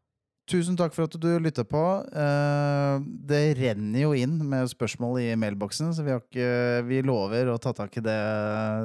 Tusen 0.45 0.75
takk 0.77 0.93
for 0.93 1.09
at 1.09 1.15
du 1.17 1.39
lytta 1.41 1.63
på. 1.65 1.79
Eh, 2.13 3.01
det 3.25 3.57
renner 3.57 3.97
jo 4.03 4.11
inn 4.13 4.35
med 4.45 4.69
spørsmål 4.69 5.17
i 5.23 5.31
mailboksen, 5.41 5.89
så 5.97 6.03
vi, 6.05 6.11
har 6.13 6.21
ikke, 6.21 6.85
vi 6.85 6.99
lover 7.01 7.49
å 7.49 7.57
ta 7.57 7.73
tak 7.73 7.97
i 7.97 8.01
det, 8.05 8.13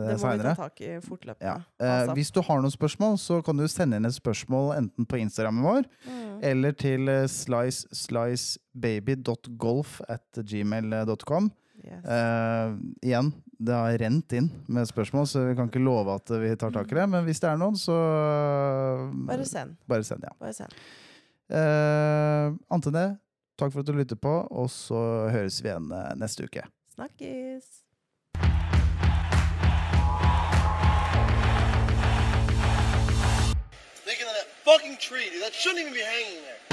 Det 0.07 0.15
må 0.23 0.31
vi 0.33 0.41
ta 0.47 0.55
tak 0.57 0.81
i 0.81 0.95
fortløpende. 1.05 1.45
Ja. 1.45 1.61
Eh, 1.85 2.09
hvis 2.17 2.33
du 2.33 2.41
har 2.47 2.63
noen 2.65 2.73
spørsmål, 2.73 3.19
så 3.21 3.43
kan 3.45 3.61
du 3.61 3.69
sende 3.69 4.01
inn 4.01 4.09
et 4.09 4.17
spørsmål 4.17 4.73
enten 4.79 5.05
på 5.05 5.21
Instagrammen 5.21 5.61
vår 5.67 5.85
Mm. 6.09 6.41
eller 6.49 6.73
til 6.73 7.05
eh, 7.13 7.29
slicebaby.golf 7.29 10.01
at 10.09 10.25
gmail.com. 10.41 11.53
Yes. 11.81 12.05
Uh, 12.05 12.77
igjen, 13.01 13.31
det 13.57 13.73
har 13.73 13.95
rent 14.03 14.29
inn 14.37 14.51
med 14.69 14.85
spørsmål, 14.89 15.25
så 15.29 15.47
vi 15.49 15.55
kan 15.57 15.69
ikke 15.71 15.81
love 15.81 16.13
at 16.13 16.29
vi 16.43 16.51
tar 16.61 16.69
tak 16.75 16.91
i 16.93 16.97
det. 16.99 17.07
Men 17.09 17.25
hvis 17.25 17.41
det 17.41 17.49
er 17.49 17.57
noen, 17.61 17.77
så 17.81 17.97
Bare 19.29 19.47
send. 19.49 19.77
Bare 19.89 20.05
send, 20.05 20.21
ja. 20.29 20.33
Bare 20.41 20.53
send. 20.57 20.73
Uh, 21.51 22.55
Anten 22.71 22.95
det, 22.95 23.09
takk 23.59 23.75
for 23.75 23.83
at 23.83 23.91
du 23.91 23.93
lytter 23.99 24.17
på, 24.17 24.35
og 24.51 24.71
så 24.71 25.29
høres 25.35 25.59
vi 25.63 25.69
igjen 25.73 25.91
eh, 25.93 26.13
neste 26.21 26.47
uke. 26.47 26.63
Snakkes! 26.95 27.81
Fucking 34.71 34.99
tree, 34.99 35.29
dude. 35.33 35.43
That 35.43 35.53
shouldn't 35.53 35.81
even 35.81 35.93
be 35.93 35.99
hanging 35.99 36.45
there. 36.47 36.70